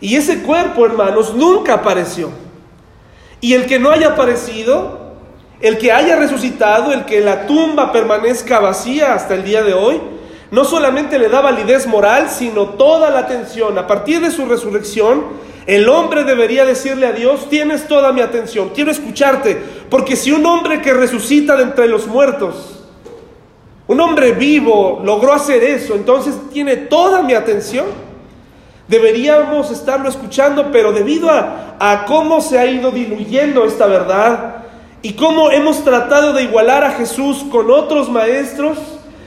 Y 0.00 0.16
ese 0.16 0.42
cuerpo, 0.42 0.84
hermanos, 0.84 1.34
nunca 1.34 1.74
apareció. 1.74 2.30
Y 3.40 3.54
el 3.54 3.66
que 3.66 3.78
no 3.78 3.90
haya 3.90 4.08
aparecido, 4.08 5.01
el 5.62 5.78
que 5.78 5.92
haya 5.92 6.16
resucitado, 6.16 6.92
el 6.92 7.04
que 7.04 7.20
la 7.20 7.46
tumba 7.46 7.92
permanezca 7.92 8.58
vacía 8.58 9.14
hasta 9.14 9.34
el 9.34 9.44
día 9.44 9.62
de 9.62 9.74
hoy, 9.74 10.00
no 10.50 10.64
solamente 10.64 11.20
le 11.20 11.28
da 11.28 11.40
validez 11.40 11.86
moral, 11.86 12.28
sino 12.28 12.70
toda 12.70 13.10
la 13.10 13.20
atención. 13.20 13.78
A 13.78 13.86
partir 13.86 14.20
de 14.20 14.32
su 14.32 14.44
resurrección, 14.44 15.22
el 15.66 15.88
hombre 15.88 16.24
debería 16.24 16.64
decirle 16.64 17.06
a 17.06 17.12
Dios, 17.12 17.48
tienes 17.48 17.86
toda 17.86 18.12
mi 18.12 18.20
atención, 18.20 18.70
quiero 18.74 18.90
escucharte, 18.90 19.56
porque 19.88 20.16
si 20.16 20.32
un 20.32 20.44
hombre 20.44 20.82
que 20.82 20.92
resucita 20.92 21.56
de 21.56 21.62
entre 21.62 21.86
los 21.86 22.08
muertos, 22.08 22.80
un 23.86 24.00
hombre 24.00 24.32
vivo 24.32 25.00
logró 25.04 25.32
hacer 25.32 25.62
eso, 25.62 25.94
entonces 25.94 26.34
tiene 26.52 26.76
toda 26.76 27.22
mi 27.22 27.34
atención. 27.34 27.86
Deberíamos 28.88 29.70
estarlo 29.70 30.08
escuchando, 30.08 30.70
pero 30.72 30.92
debido 30.92 31.30
a, 31.30 31.76
a 31.78 32.04
cómo 32.04 32.40
se 32.40 32.58
ha 32.58 32.66
ido 32.66 32.90
diluyendo 32.90 33.64
esta 33.64 33.86
verdad 33.86 34.61
y 35.02 35.14
cómo 35.14 35.50
hemos 35.50 35.82
tratado 35.82 36.32
de 36.32 36.44
igualar 36.44 36.84
a 36.84 36.92
Jesús 36.92 37.44
con 37.50 37.70
otros 37.70 38.08
maestros, 38.08 38.78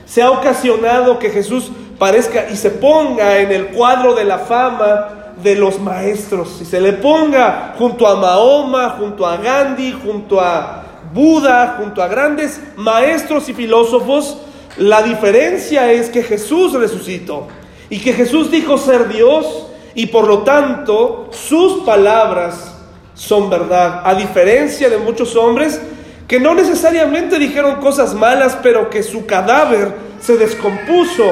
se 0.05 0.21
ha 0.23 0.31
ocasionado 0.31 1.19
que 1.19 1.29
Jesús 1.29 1.69
parezca 1.99 2.47
y 2.49 2.55
se 2.55 2.69
ponga 2.69 3.39
en 3.39 3.51
el 3.51 3.67
cuadro 3.67 4.15
de 4.15 4.23
la 4.23 4.39
fama 4.39 5.33
de 5.43 5.55
los 5.55 5.79
maestros, 5.79 6.59
y 6.61 6.65
se 6.65 6.79
le 6.79 6.93
ponga 6.93 7.75
junto 7.77 8.07
a 8.07 8.15
Mahoma, 8.15 8.95
junto 8.97 9.27
a 9.27 9.35
Gandhi, 9.35 9.91
junto 9.91 10.39
a 10.39 10.83
Buda, 11.13 11.75
junto 11.77 12.01
a 12.01 12.07
grandes 12.07 12.61
maestros 12.77 13.49
y 13.49 13.53
filósofos, 13.53 14.37
la 14.77 15.01
diferencia 15.01 15.91
es 15.91 16.09
que 16.09 16.23
Jesús 16.23 16.73
resucitó 16.73 17.47
y 17.89 17.99
que 17.99 18.13
Jesús 18.13 18.49
dijo 18.49 18.77
ser 18.77 19.07
Dios 19.07 19.67
y 19.93 20.07
por 20.07 20.27
lo 20.27 20.39
tanto 20.39 21.29
sus 21.31 21.83
palabras 21.83 22.74
son 23.15 23.49
verdad, 23.49 24.01
a 24.05 24.13
diferencia 24.13 24.89
de 24.89 24.97
muchos 24.97 25.35
hombres 25.35 25.81
que 26.27 26.39
no 26.39 26.53
necesariamente 26.53 27.39
dijeron 27.39 27.75
cosas 27.75 28.13
malas, 28.13 28.57
pero 28.61 28.89
que 28.89 29.03
su 29.03 29.25
cadáver 29.25 29.93
se 30.19 30.37
descompuso 30.37 31.31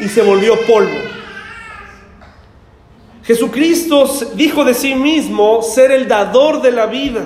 y 0.00 0.08
se 0.08 0.22
volvió 0.22 0.54
polvo. 0.66 0.98
Jesucristo 3.24 4.10
dijo 4.34 4.64
de 4.64 4.74
sí 4.74 4.94
mismo 4.94 5.62
ser 5.62 5.92
el 5.92 6.08
dador 6.08 6.60
de 6.60 6.72
la 6.72 6.86
vida, 6.86 7.22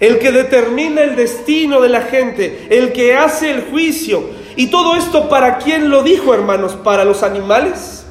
el 0.00 0.18
que 0.18 0.32
determina 0.32 1.02
el 1.02 1.16
destino 1.16 1.80
de 1.80 1.90
la 1.90 2.02
gente, 2.02 2.66
el 2.70 2.92
que 2.92 3.14
hace 3.14 3.50
el 3.50 3.64
juicio. 3.70 4.22
¿Y 4.56 4.68
todo 4.68 4.96
esto 4.96 5.28
para 5.28 5.58
quién 5.58 5.90
lo 5.90 6.02
dijo, 6.02 6.32
hermanos? 6.32 6.76
¿Para 6.82 7.04
los 7.04 7.22
animales? 7.22 8.06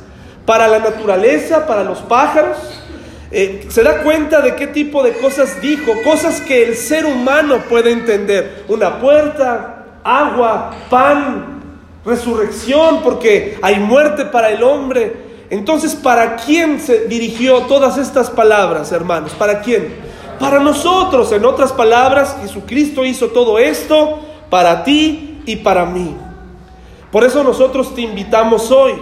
¿Para 0.46 0.68
la 0.68 0.80
naturaleza? 0.80 1.66
¿Para 1.66 1.84
los 1.84 2.00
pájaros? 2.00 2.58
Eh, 3.30 3.66
se 3.70 3.84
da 3.84 4.04
cuenta 4.04 4.42
de 4.42 4.56
qué 4.56 4.68
tipo 4.68 5.04
de 5.04 5.14
cosas 5.14 5.62
dijo, 5.62 5.94
cosas 6.04 6.40
que 6.40 6.64
el 6.64 6.76
ser 6.76 7.06
humano 7.06 7.64
puede 7.70 7.92
entender. 7.92 8.64
Una 8.70 9.00
puerta, 9.00 9.86
agua, 10.04 10.74
pan, 10.90 11.62
resurrección, 12.06 13.02
porque 13.04 13.58
hay 13.62 13.80
muerte 13.80 14.26
para 14.26 14.50
el 14.50 14.64
hombre. 14.64 15.28
Entonces, 15.50 15.96
¿para 15.96 16.38
quién 16.38 16.80
se 16.80 17.08
dirigió 17.08 17.64
todas 17.64 17.98
estas 17.98 18.30
palabras, 18.30 18.92
hermanos? 18.92 19.34
¿Para 19.34 19.62
quién? 19.62 19.96
Para 20.40 20.60
nosotros, 20.60 21.32
en 21.32 21.44
otras 21.46 21.74
palabras, 21.74 22.38
Jesucristo 22.42 23.04
hizo 23.04 23.28
todo 23.28 23.60
esto 23.60 24.20
para 24.50 24.84
ti 24.84 25.42
y 25.46 25.58
para 25.58 25.86
mí. 25.86 26.16
Por 27.12 27.24
eso 27.24 27.44
nosotros 27.44 27.94
te 27.96 28.02
invitamos 28.02 28.72
hoy 28.72 28.94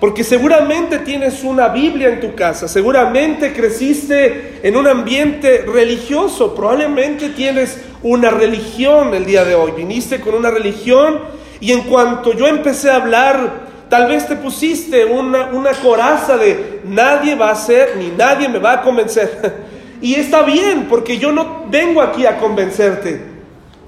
porque 0.00 0.24
seguramente 0.24 0.98
tienes 0.98 1.42
una 1.42 1.68
Biblia 1.68 2.08
en 2.08 2.20
tu 2.20 2.34
casa, 2.34 2.68
seguramente 2.68 3.52
creciste 3.54 4.60
en 4.62 4.76
un 4.76 4.86
ambiente 4.86 5.64
religioso, 5.66 6.54
probablemente 6.54 7.30
tienes 7.30 7.80
una 8.02 8.30
religión 8.30 9.14
el 9.14 9.24
día 9.24 9.44
de 9.44 9.54
hoy, 9.54 9.72
viniste 9.72 10.20
con 10.20 10.34
una 10.34 10.50
religión 10.50 11.20
y 11.60 11.72
en 11.72 11.82
cuanto 11.82 12.34
yo 12.34 12.46
empecé 12.46 12.90
a 12.90 12.96
hablar, 12.96 13.66
tal 13.88 14.08
vez 14.08 14.28
te 14.28 14.36
pusiste 14.36 15.06
una, 15.06 15.46
una 15.46 15.72
coraza 15.72 16.36
de 16.36 16.80
nadie 16.84 17.34
va 17.34 17.50
a 17.50 17.56
ser 17.56 17.96
ni 17.96 18.08
nadie 18.08 18.48
me 18.48 18.58
va 18.58 18.72
a 18.72 18.82
convencer. 18.82 19.66
Y 19.98 20.14
está 20.14 20.42
bien, 20.42 20.88
porque 20.90 21.16
yo 21.16 21.32
no 21.32 21.64
vengo 21.70 22.02
aquí 22.02 22.26
a 22.26 22.36
convencerte, 22.36 23.18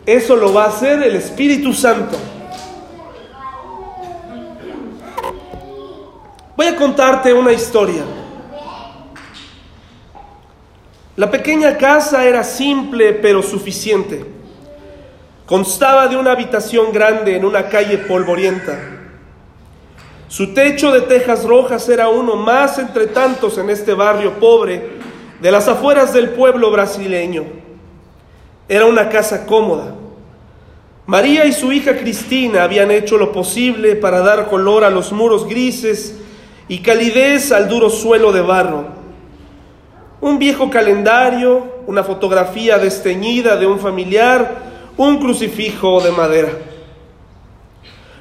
eso 0.07 0.37
lo 0.37 0.55
va 0.55 0.65
a 0.65 0.69
hacer 0.69 1.03
el 1.03 1.15
Espíritu 1.15 1.75
Santo. 1.75 2.17
Voy 6.59 6.67
a 6.67 6.75
contarte 6.75 7.33
una 7.33 7.53
historia. 7.53 8.03
La 11.15 11.31
pequeña 11.31 11.79
casa 11.79 12.25
era 12.27 12.43
simple 12.43 13.12
pero 13.12 13.45
suficiente. 13.45 14.25
Constaba 15.47 16.09
de 16.09 16.17
una 16.17 16.33
habitación 16.33 16.91
grande 16.91 17.37
en 17.37 17.45
una 17.45 17.69
calle 17.69 17.99
polvorienta. 17.99 18.77
Su 20.27 20.53
techo 20.53 20.91
de 20.91 21.03
tejas 21.03 21.45
rojas 21.45 21.88
era 21.88 22.09
uno 22.09 22.35
más 22.35 22.81
entre 22.81 23.07
tantos 23.07 23.57
en 23.57 23.71
este 23.71 23.95
barrio 23.95 24.41
pobre 24.41 24.99
de 25.41 25.53
las 25.53 25.69
afueras 25.69 26.12
del 26.12 26.31
pueblo 26.31 26.73
brasileño. 26.73 27.45
Era 28.69 28.87
una 28.87 29.09
casa 29.09 29.47
cómoda. 29.47 29.95
María 31.07 31.45
y 31.45 31.53
su 31.53 31.71
hija 31.71 31.97
Cristina 31.97 32.65
habían 32.65 32.91
hecho 32.91 33.17
lo 33.17 33.31
posible 33.31 33.95
para 33.95 34.19
dar 34.23 34.49
color 34.49 34.83
a 34.83 34.91
los 34.91 35.12
muros 35.12 35.47
grises 35.47 36.17
y 36.69 36.81
calidez 36.81 37.51
al 37.51 37.69
duro 37.69 37.89
suelo 37.91 38.31
de 38.31 38.43
barro. 38.43 38.85
Un 40.21 40.39
viejo 40.39 40.69
calendario, 40.71 41.79
una 41.87 42.05
fotografía 42.05 42.79
desteñida 42.79 43.57
de 43.57 43.67
un 43.67 43.79
familiar, 43.79 44.69
un 44.97 45.19
crucifijo 45.19 46.01
de 46.01 46.11
madera. 46.13 46.51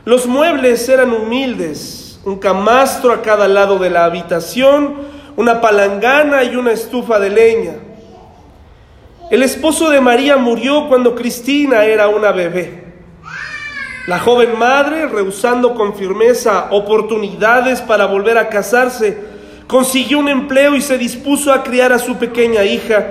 Los 0.05 0.25
muebles 0.25 0.87
eran 0.87 1.11
humildes, 1.11 2.19
un 2.23 2.37
camastro 2.37 3.11
a 3.11 3.21
cada 3.21 3.47
lado 3.47 3.77
de 3.77 3.89
la 3.89 4.05
habitación, 4.05 4.95
una 5.35 5.59
palangana 5.59 6.43
y 6.43 6.55
una 6.55 6.71
estufa 6.71 7.19
de 7.19 7.29
leña. 7.29 7.73
El 9.29 9.43
esposo 9.43 9.89
de 9.89 9.99
María 9.99 10.37
murió 10.37 10.87
cuando 10.87 11.13
Cristina 11.13 11.83
era 11.83 12.07
una 12.07 12.31
bebé. 12.31 12.86
La 14.07 14.19
joven 14.19 14.57
madre, 14.57 15.05
rehusando 15.05 15.75
con 15.75 15.93
firmeza 15.93 16.69
oportunidades 16.71 17.81
para 17.81 18.05
volver 18.05 18.37
a 18.37 18.47
casarse, 18.47 19.17
consiguió 19.67 20.19
un 20.19 20.29
empleo 20.29 20.75
y 20.75 20.81
se 20.81 20.97
dispuso 20.97 21.51
a 21.51 21.61
criar 21.61 21.91
a 21.91 21.99
su 21.99 22.15
pequeña 22.15 22.63
hija. 22.63 23.05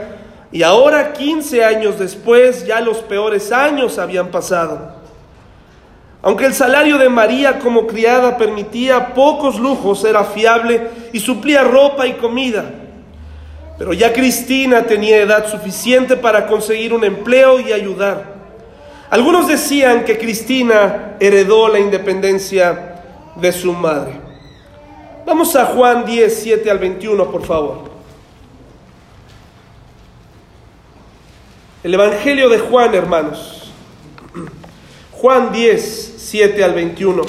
Y 0.50 0.62
ahora, 0.62 1.12
15 1.12 1.62
años 1.62 1.98
después, 1.98 2.66
ya 2.66 2.80
los 2.80 3.00
peores 3.00 3.52
años 3.52 3.98
habían 3.98 4.28
pasado. 4.28 4.94
Aunque 6.22 6.46
el 6.46 6.54
salario 6.54 6.96
de 6.96 7.10
María 7.10 7.58
como 7.58 7.86
criada 7.86 8.38
permitía 8.38 9.12
pocos 9.12 9.60
lujos, 9.60 10.02
era 10.02 10.24
fiable 10.24 10.88
y 11.12 11.20
suplía 11.20 11.62
ropa 11.62 12.06
y 12.06 12.14
comida. 12.14 12.64
Pero 13.76 13.92
ya 13.92 14.14
Cristina 14.14 14.84
tenía 14.84 15.18
edad 15.18 15.46
suficiente 15.46 16.16
para 16.16 16.46
conseguir 16.46 16.94
un 16.94 17.04
empleo 17.04 17.60
y 17.60 17.74
ayudar. 17.74 18.36
Algunos 19.10 19.46
decían 19.46 20.04
que 20.04 20.18
Cristina 20.18 21.16
heredó 21.20 21.68
la 21.68 21.78
independencia 21.78 23.02
de 23.36 23.52
su 23.52 23.72
madre. 23.72 24.20
Vamos 25.25 25.54
a 25.54 25.66
Juan 25.66 26.04
10, 26.04 26.40
7 26.42 26.70
al 26.70 26.78
21, 26.78 27.30
por 27.30 27.44
favor. 27.44 27.90
El 31.84 31.94
Evangelio 31.94 32.48
de 32.48 32.58
Juan, 32.58 32.94
hermanos. 32.94 33.72
Juan 35.12 35.52
10, 35.52 36.14
7 36.16 36.64
al 36.64 36.75
21. 36.75 37.22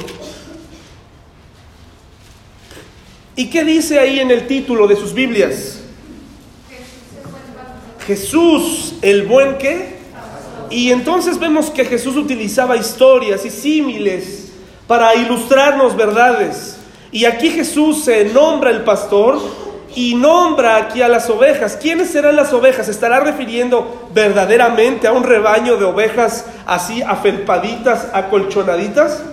¿Y 3.35 3.51
qué 3.51 3.63
dice 3.63 3.99
ahí 3.99 4.19
en 4.19 4.31
el 4.31 4.47
título 4.47 4.87
de 4.87 4.95
sus 4.95 5.13
Biblias? 5.13 5.81
Jesús, 8.07 8.95
el 9.01 9.27
buen 9.27 9.57
qué? 9.57 9.96
Y 10.69 10.91
entonces 10.91 11.39
vemos 11.39 11.69
que 11.69 11.85
Jesús 11.85 12.15
utilizaba 12.17 12.75
historias 12.75 13.45
y 13.45 13.49
símiles 13.49 14.51
para 14.87 15.15
ilustrarnos 15.15 15.95
verdades. 15.95 16.77
Y 17.11 17.25
aquí 17.25 17.49
Jesús 17.49 18.03
se 18.03 18.25
nombra 18.25 18.69
el 18.69 18.83
pastor 18.83 19.39
y 19.95 20.15
nombra 20.15 20.75
aquí 20.75 21.01
a 21.01 21.07
las 21.07 21.29
ovejas. 21.29 21.77
¿Quiénes 21.81 22.11
serán 22.11 22.35
las 22.35 22.51
ovejas? 22.53 22.89
¿Estará 22.89 23.19
refiriendo 23.19 24.09
verdaderamente 24.13 25.07
a 25.07 25.13
un 25.13 25.23
rebaño 25.23 25.77
de 25.77 25.85
ovejas 25.85 26.45
así 26.65 27.01
afelpaditas, 27.01 28.07
acolchonaditas? 28.13 29.23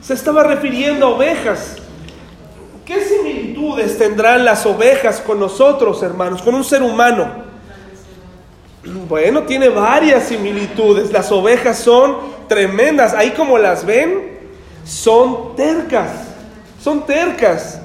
Se 0.00 0.14
estaba 0.14 0.44
refiriendo 0.44 1.06
a 1.06 1.10
ovejas. 1.10 1.76
¿Qué 2.84 3.04
similitudes 3.04 3.98
tendrán 3.98 4.44
las 4.44 4.66
ovejas 4.66 5.20
con 5.20 5.38
nosotros, 5.38 6.02
hermanos, 6.02 6.42
con 6.42 6.54
un 6.54 6.64
ser 6.64 6.82
humano? 6.82 7.41
Bueno, 8.84 9.42
tiene 9.44 9.68
varias 9.68 10.24
similitudes. 10.24 11.12
Las 11.12 11.30
ovejas 11.30 11.78
son 11.78 12.16
tremendas. 12.48 13.14
Ahí 13.14 13.30
como 13.30 13.58
las 13.58 13.86
ven, 13.86 14.38
son 14.84 15.54
tercas. 15.54 16.10
Son 16.82 17.06
tercas. 17.06 17.80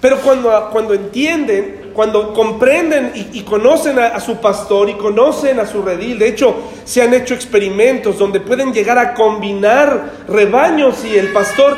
Pero 0.00 0.18
cuando, 0.20 0.70
cuando 0.72 0.94
entienden, 0.94 1.90
cuando 1.92 2.32
comprenden 2.32 3.12
y, 3.14 3.42
conocen 3.42 3.98
a, 3.98 4.06
a, 4.06 4.20
su 4.20 4.36
pastor 4.36 4.88
y 4.88 4.94
conocen 4.94 5.58
a 5.58 5.66
su 5.66 5.82
redil, 5.82 6.18
de 6.18 6.28
hecho 6.28 6.54
se 6.84 7.02
han 7.02 7.12
hecho 7.12 7.34
experimentos 7.34 8.16
donde 8.16 8.40
pueden 8.40 8.72
llegar 8.72 8.96
a 8.98 9.12
combinar 9.12 10.12
rebaños 10.26 11.04
y 11.04 11.18
el 11.18 11.32
pastor, 11.32 11.76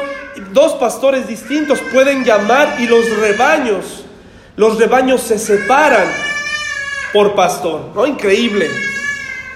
dos 0.52 0.74
pastores 0.74 1.26
distintos 1.26 1.80
pueden 1.90 2.22
llamar 2.22 2.76
y 2.78 2.86
los 2.86 3.10
rebaños, 3.16 4.04
los 4.54 4.78
rebaños 4.78 5.22
se 5.22 5.38
separan 5.38 6.06
por 7.12 7.34
pastor, 7.34 7.90
¿no? 7.94 8.06
Increíble. 8.06 8.68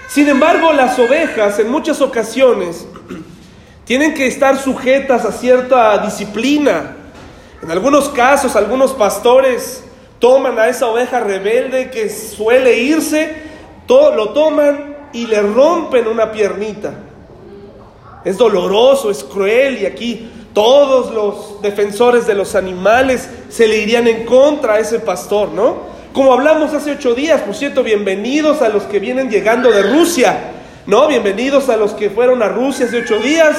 Sin 0.07 0.27
embargo, 0.29 0.71
las 0.73 0.97
ovejas 0.99 1.59
en 1.59 1.69
muchas 1.69 2.01
ocasiones 2.01 2.87
tienen 3.85 4.13
que 4.13 4.27
estar 4.27 4.57
sujetas 4.57 5.25
a 5.25 5.31
cierta 5.31 5.97
disciplina, 5.99 6.97
en 7.61 7.71
algunos 7.71 8.09
casos, 8.09 8.55
algunos 8.55 8.93
pastores 8.93 9.83
toman 10.19 10.59
a 10.59 10.67
esa 10.67 10.87
oveja 10.87 11.19
rebelde 11.19 11.89
que 11.89 12.09
suele 12.09 12.77
irse, 12.79 13.35
lo 13.89 14.29
toman 14.29 14.95
y 15.11 15.25
le 15.25 15.41
rompen 15.41 16.07
una 16.07 16.31
piernita. 16.31 16.93
Es 18.23 18.37
doloroso, 18.37 19.09
es 19.09 19.23
cruel 19.23 19.81
y 19.81 19.85
aquí 19.85 20.31
todos 20.53 21.13
los 21.13 21.61
defensores 21.61 22.27
de 22.27 22.35
los 22.35 22.55
animales 22.55 23.29
se 23.49 23.67
le 23.67 23.77
irían 23.77 24.07
en 24.07 24.25
contra 24.25 24.75
a 24.75 24.79
ese 24.79 24.99
pastor, 24.99 25.49
¿no? 25.49 25.96
Como 26.17 26.33
hablamos 26.33 26.73
hace 26.73 26.93
ocho 26.93 27.13
días, 27.13 27.41
por 27.41 27.53
cierto, 27.53 27.83
bienvenidos 27.83 28.63
a 28.63 28.69
los 28.69 28.85
que 28.85 28.97
vienen 28.97 29.29
llegando 29.29 29.69
de 29.69 29.83
Rusia, 29.83 30.35
¿no? 30.87 31.07
Bienvenidos 31.07 31.69
a 31.69 31.77
los 31.77 31.93
que 31.93 32.09
fueron 32.09 32.41
a 32.41 32.47
Rusia 32.47 32.87
hace 32.87 33.01
ocho 33.01 33.19
días 33.19 33.55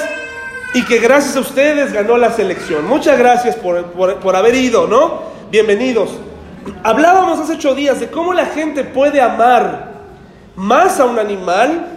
y 0.73 0.83
que 0.83 0.97
gracias 0.97 1.37
a 1.37 1.39
ustedes 1.39 1.93
ganó 1.93 2.17
la 2.17 2.33
selección. 2.33 2.85
Muchas 2.85 3.17
gracias 3.17 3.55
por, 3.55 3.85
por, 3.93 4.35
haber 4.35 4.55
ido, 4.55 4.87
¿no? 4.87 5.21
Bienvenidos. 5.49 6.09
Hablábamos 6.83 7.39
hace 7.39 7.53
ocho 7.53 7.75
días 7.75 8.01
de 8.01 8.09
cómo 8.09 8.33
la 8.33 8.47
gente 8.47 8.83
puede 8.83 9.21
amar 9.21 9.91
más 10.57 10.99
a 10.99 11.05
un 11.05 11.17
animal, 11.17 11.87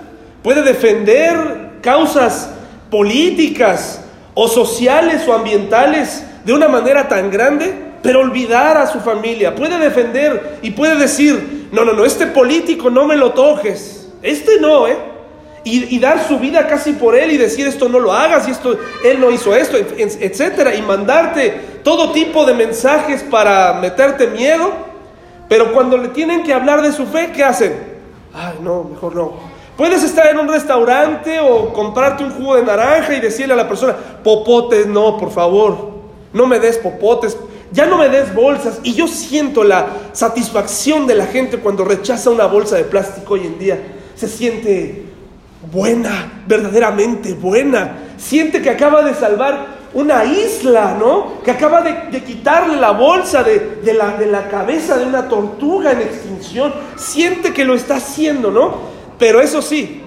puede 0.44 0.62
defender 0.62 1.70
causas 1.82 2.50
políticas 2.88 4.04
o 4.34 4.46
sociales 4.46 5.26
o 5.26 5.34
ambientales 5.34 6.24
de 6.44 6.52
una 6.52 6.68
manera 6.68 7.08
tan 7.08 7.32
grande, 7.32 7.91
pero 8.02 8.20
olvidar 8.20 8.76
a 8.76 8.86
su 8.86 9.00
familia. 9.00 9.54
Puede 9.54 9.78
defender 9.78 10.58
y 10.62 10.72
puede 10.72 10.96
decir, 10.96 11.68
no, 11.72 11.84
no, 11.84 11.92
no, 11.92 12.04
este 12.04 12.26
político 12.26 12.90
no 12.90 13.06
me 13.06 13.16
lo 13.16 13.32
toques. 13.32 14.08
Este 14.22 14.60
no, 14.60 14.86
¿eh? 14.88 14.96
y, 15.64 15.98
dar 15.98 16.26
su 16.26 16.38
vida 16.38 16.66
casi 16.66 16.92
por 16.92 17.14
él 17.14 17.32
y 17.32 17.36
decir 17.36 17.66
esto 17.66 17.88
no 17.88 17.98
lo 17.98 18.12
hagas 18.12 18.48
y 18.48 18.50
esto 18.50 18.76
él 19.04 19.20
no 19.20 19.30
hizo 19.30 19.54
esto, 19.54 19.76
etcétera, 19.76 20.74
y 20.74 20.82
mandarte 20.82 21.80
todo 21.84 22.12
tipo 22.12 22.44
de 22.44 22.54
mensajes 22.54 23.22
para 23.22 23.74
meterte 23.74 24.26
miedo, 24.26 24.70
pero 25.48 25.72
cuando 25.72 25.96
le 25.96 26.08
tienen 26.08 26.42
que 26.42 26.52
hablar 26.52 26.82
de 26.82 26.92
su 26.92 27.06
fe, 27.06 27.30
¿qué 27.34 27.44
hacen? 27.44 27.74
Ay, 28.34 28.58
no, 28.60 28.84
mejor 28.84 29.14
no. 29.14 29.52
Puedes 29.76 30.02
estar 30.02 30.26
en 30.26 30.38
un 30.38 30.48
restaurante 30.48 31.40
o 31.40 31.72
comprarte 31.72 32.24
un 32.24 32.30
jugo 32.30 32.56
de 32.56 32.62
naranja 32.62 33.14
y 33.14 33.20
decirle 33.20 33.54
a 33.54 33.56
la 33.56 33.68
persona, 33.68 33.94
popotes, 34.22 34.86
no, 34.86 35.16
por 35.16 35.30
favor, 35.30 35.92
no 36.32 36.46
me 36.46 36.58
des 36.58 36.78
popotes, 36.78 37.36
ya 37.72 37.86
no 37.86 37.98
me 37.98 38.08
des 38.08 38.34
bolsas. 38.34 38.80
Y 38.82 38.94
yo 38.94 39.08
siento 39.08 39.64
la 39.64 39.86
satisfacción 40.12 41.06
de 41.06 41.14
la 41.14 41.26
gente 41.26 41.58
cuando 41.58 41.84
rechaza 41.84 42.30
una 42.30 42.46
bolsa 42.46 42.76
de 42.76 42.84
plástico 42.84 43.34
hoy 43.34 43.46
en 43.46 43.58
día. 43.58 43.78
Se 44.14 44.28
siente 44.28 45.06
buena, 45.72 46.42
verdaderamente 46.46 47.34
buena. 47.34 47.98
Siente 48.18 48.60
que 48.62 48.70
acaba 48.70 49.02
de 49.02 49.14
salvar 49.14 49.82
una 49.94 50.24
isla, 50.24 50.96
¿no? 50.98 51.42
Que 51.42 51.50
acaba 51.50 51.82
de, 51.82 52.22
quitarle 52.22 52.76
la 52.76 52.92
bolsa 52.92 53.42
de, 53.42 53.80
la, 53.94 54.16
de 54.16 54.26
la 54.26 54.48
cabeza 54.48 54.96
de 54.96 55.06
una 55.06 55.28
tortuga 55.28 55.92
en 55.92 56.02
extinción. 56.02 56.72
Siente 56.96 57.52
que 57.52 57.64
lo 57.64 57.74
está 57.74 57.96
haciendo, 57.96 58.50
¿no? 58.50 58.92
Pero 59.18 59.40
eso 59.40 59.62
sí, 59.62 60.02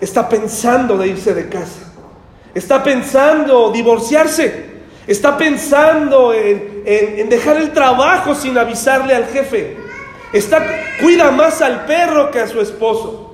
está 0.00 0.28
pensando 0.28 0.96
de 0.96 1.08
irse 1.08 1.34
de 1.34 1.48
casa. 1.48 1.92
Está 2.54 2.82
pensando 2.82 3.70
divorciarse. 3.72 4.67
Está 5.08 5.36
pensando 5.36 6.32
en, 6.32 6.82
en 6.84 7.28
dejar 7.28 7.56
el 7.56 7.72
trabajo 7.72 8.34
sin 8.34 8.56
avisarle 8.56 9.14
al 9.14 9.24
jefe. 9.24 9.76
Está, 10.32 10.62
cuida 11.00 11.30
más 11.30 11.62
al 11.62 11.86
perro 11.86 12.30
que 12.30 12.40
a 12.40 12.46
su 12.46 12.60
esposo. 12.60 13.28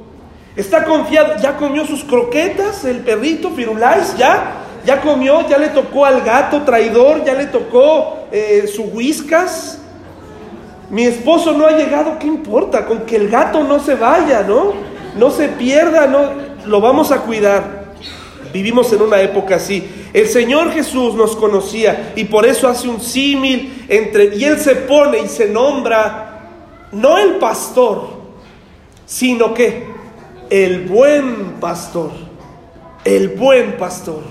Está 0.56 0.84
confiado, 0.84 1.34
ya 1.42 1.56
comió 1.56 1.84
sus 1.84 2.04
croquetas, 2.04 2.84
el 2.84 2.98
perrito 2.98 3.50
Firulais, 3.50 4.16
ya, 4.16 4.52
ya 4.86 5.00
comió, 5.00 5.48
ya 5.48 5.58
le 5.58 5.70
tocó 5.70 6.06
al 6.06 6.22
gato 6.22 6.62
traidor, 6.62 7.24
ya 7.24 7.34
le 7.34 7.46
tocó 7.46 8.28
eh, 8.30 8.70
su 8.72 8.84
whiskas. 8.84 9.80
Mi 10.90 11.04
esposo 11.04 11.52
no 11.52 11.66
ha 11.66 11.72
llegado, 11.72 12.20
¿qué 12.20 12.28
importa? 12.28 12.86
Con 12.86 13.00
que 13.00 13.16
el 13.16 13.28
gato 13.28 13.64
no 13.64 13.80
se 13.80 13.96
vaya, 13.96 14.44
¿no? 14.46 14.74
No 15.18 15.30
se 15.30 15.48
pierda, 15.48 16.06
no, 16.06 16.30
lo 16.66 16.80
vamos 16.80 17.10
a 17.10 17.22
cuidar. 17.22 17.83
Vivimos 18.54 18.92
en 18.92 19.02
una 19.02 19.20
época 19.20 19.56
así. 19.56 19.84
El 20.12 20.28
Señor 20.28 20.70
Jesús 20.70 21.16
nos 21.16 21.34
conocía 21.34 22.12
y 22.14 22.22
por 22.22 22.46
eso 22.46 22.68
hace 22.68 22.88
un 22.88 23.00
símil 23.00 23.84
entre, 23.88 24.36
y 24.36 24.44
Él 24.44 24.60
se 24.60 24.76
pone 24.76 25.18
y 25.18 25.26
se 25.26 25.48
nombra, 25.48 26.50
no 26.92 27.18
el 27.18 27.34
pastor, 27.34 28.10
sino 29.06 29.52
que 29.52 29.82
el 30.50 30.82
buen 30.82 31.54
pastor, 31.60 32.12
el 33.04 33.30
buen 33.30 33.76
pastor. 33.76 34.22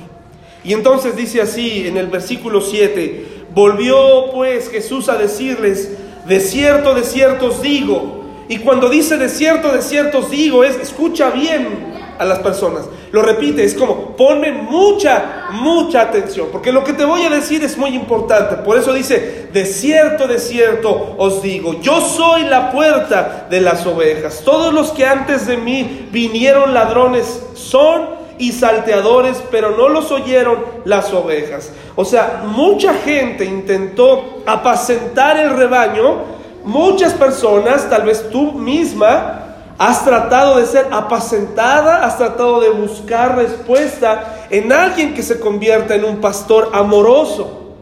Y 0.63 0.71
entonces 0.71 1.17
dice 1.17 1.41
así 1.41 1.85
en 1.85 1.97
el 1.97 2.07
versículo 2.07 2.61
7, 2.61 3.25
volvió 3.53 4.31
pues 4.31 4.69
Jesús 4.69 5.09
a 5.09 5.17
decirles, 5.17 5.91
de 6.25 6.39
cierto, 6.39 6.95
de 6.95 7.03
cierto 7.03 7.47
os 7.47 7.61
digo, 7.61 8.23
y 8.47 8.59
cuando 8.59 8.87
dice 8.87 9.17
de 9.17 9.27
cierto, 9.27 9.73
de 9.73 9.81
cierto 9.81 10.19
os 10.19 10.31
digo, 10.31 10.63
es, 10.63 10.77
escucha 10.77 11.29
bien, 11.29 11.92
a 12.17 12.25
las 12.25 12.39
personas. 12.39 12.85
Lo 13.11 13.21
repite, 13.21 13.63
es 13.63 13.75
como, 13.75 14.15
ponme 14.15 14.51
mucha, 14.51 15.47
mucha 15.51 16.01
atención, 16.01 16.47
porque 16.51 16.71
lo 16.71 16.83
que 16.83 16.93
te 16.93 17.05
voy 17.05 17.23
a 17.23 17.29
decir 17.29 17.63
es 17.63 17.77
muy 17.77 17.95
importante. 17.95 18.55
Por 18.57 18.77
eso 18.77 18.93
dice, 18.93 19.47
de 19.51 19.65
cierto, 19.65 20.27
de 20.27 20.39
cierto 20.39 21.15
os 21.17 21.41
digo, 21.41 21.79
yo 21.81 22.01
soy 22.01 22.43
la 22.43 22.71
puerta 22.71 23.47
de 23.49 23.61
las 23.61 23.85
ovejas. 23.85 24.41
Todos 24.43 24.73
los 24.73 24.91
que 24.91 25.05
antes 25.05 25.47
de 25.47 25.57
mí 25.57 26.09
vinieron 26.11 26.73
ladrones 26.73 27.43
son 27.53 28.23
y 28.37 28.51
salteadores, 28.51 29.43
pero 29.51 29.71
no 29.77 29.89
los 29.89 30.11
oyeron 30.11 30.59
las 30.85 31.13
ovejas. 31.13 31.71
O 31.95 32.05
sea, 32.05 32.43
mucha 32.45 32.93
gente 32.93 33.45
intentó 33.45 34.41
apacentar 34.45 35.37
el 35.37 35.51
rebaño, 35.51 36.23
muchas 36.63 37.13
personas, 37.13 37.89
tal 37.89 38.03
vez 38.03 38.29
tú 38.31 38.53
misma, 38.53 39.42
Has 39.77 40.05
tratado 40.05 40.59
de 40.59 40.65
ser 40.67 40.87
apacentada, 40.91 42.05
has 42.05 42.17
tratado 42.17 42.61
de 42.61 42.69
buscar 42.69 43.35
respuesta 43.35 44.45
en 44.49 44.71
alguien 44.71 45.13
que 45.15 45.23
se 45.23 45.39
convierta 45.39 45.95
en 45.95 46.05
un 46.05 46.21
pastor 46.21 46.69
amoroso. 46.73 47.75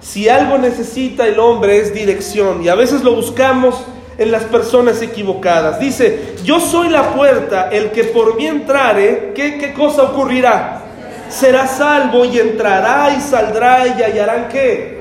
Si 0.00 0.28
algo 0.28 0.58
necesita 0.58 1.26
el 1.26 1.38
hombre 1.38 1.78
es 1.78 1.94
dirección 1.94 2.62
y 2.62 2.68
a 2.68 2.74
veces 2.74 3.02
lo 3.02 3.14
buscamos 3.14 3.74
en 4.18 4.30
las 4.30 4.44
personas 4.44 5.00
equivocadas. 5.00 5.80
Dice, 5.80 6.36
yo 6.44 6.60
soy 6.60 6.90
la 6.90 7.14
puerta, 7.14 7.70
el 7.70 7.90
que 7.90 8.04
por 8.04 8.36
mí 8.36 8.46
entrare, 8.46 9.32
¿qué, 9.34 9.56
qué 9.56 9.72
cosa 9.72 10.02
ocurrirá? 10.02 10.82
Será 11.30 11.66
salvo 11.66 12.26
y 12.26 12.38
entrará 12.38 13.14
y 13.16 13.20
saldrá 13.20 13.86
y 13.86 14.02
hallarán 14.02 14.48
qué? 14.48 15.00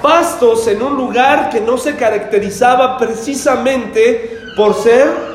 Pastos 0.00 0.68
en 0.68 0.82
un 0.82 0.96
lugar 0.96 1.50
que 1.50 1.60
no 1.60 1.78
se 1.78 1.96
caracterizaba 1.96 2.96
precisamente 2.96 4.38
por 4.56 4.74
ser 4.74 5.29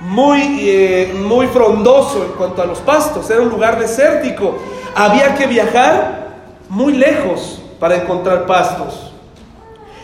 muy, 0.00 0.58
eh, 0.60 1.14
muy 1.14 1.46
frondoso 1.48 2.24
en 2.24 2.32
cuanto 2.32 2.62
a 2.62 2.66
los 2.66 2.78
pastos, 2.78 3.28
era 3.30 3.40
un 3.40 3.48
lugar 3.48 3.78
desértico. 3.78 4.56
Había 4.94 5.34
que 5.34 5.46
viajar 5.46 6.28
muy 6.68 6.94
lejos 6.94 7.60
para 7.78 7.96
encontrar 7.96 8.46
pastos. 8.46 9.12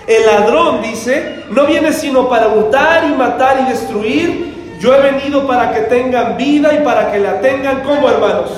El 0.07 0.27
ladrón 0.27 0.83
dice, 0.83 1.45
no 1.51 1.65
viene 1.67 1.93
sino 1.93 2.29
para 2.29 2.49
hurtar 2.49 3.05
y 3.05 3.15
matar 3.15 3.65
y 3.67 3.71
destruir. 3.71 4.77
Yo 4.81 4.95
he 4.95 5.01
venido 5.01 5.47
para 5.47 5.73
que 5.73 5.81
tengan 5.83 6.37
vida 6.37 6.75
y 6.75 6.85
para 6.85 7.11
que 7.11 7.19
la 7.19 7.41
tengan 7.41 7.83
como 7.83 8.09
hermanos, 8.09 8.51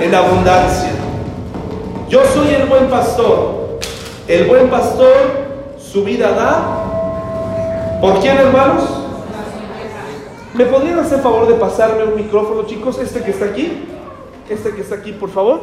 en 0.00 0.14
abundancia. 0.14 0.90
Yo 2.08 2.22
soy 2.32 2.54
el 2.54 2.66
buen 2.66 2.86
pastor. 2.88 3.78
El 4.28 4.44
buen 4.44 4.68
pastor 4.68 5.44
su 5.94 6.04
vida 6.04 6.30
da. 6.32 8.00
¿Por 8.00 8.20
quién, 8.20 8.36
hermanos? 8.36 9.03
¿Me 10.54 10.66
podrían 10.66 11.00
hacer 11.00 11.20
favor 11.20 11.48
de 11.48 11.54
pasarme 11.54 12.04
un 12.04 12.14
micrófono, 12.14 12.64
chicos? 12.64 13.00
Este 13.00 13.22
que 13.22 13.32
está 13.32 13.46
aquí. 13.46 13.72
Este 14.48 14.70
que 14.70 14.82
está 14.82 14.94
aquí, 14.94 15.10
por 15.10 15.28
favor. 15.28 15.62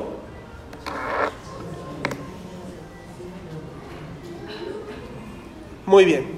Muy 5.85 6.03
bien. 6.03 6.31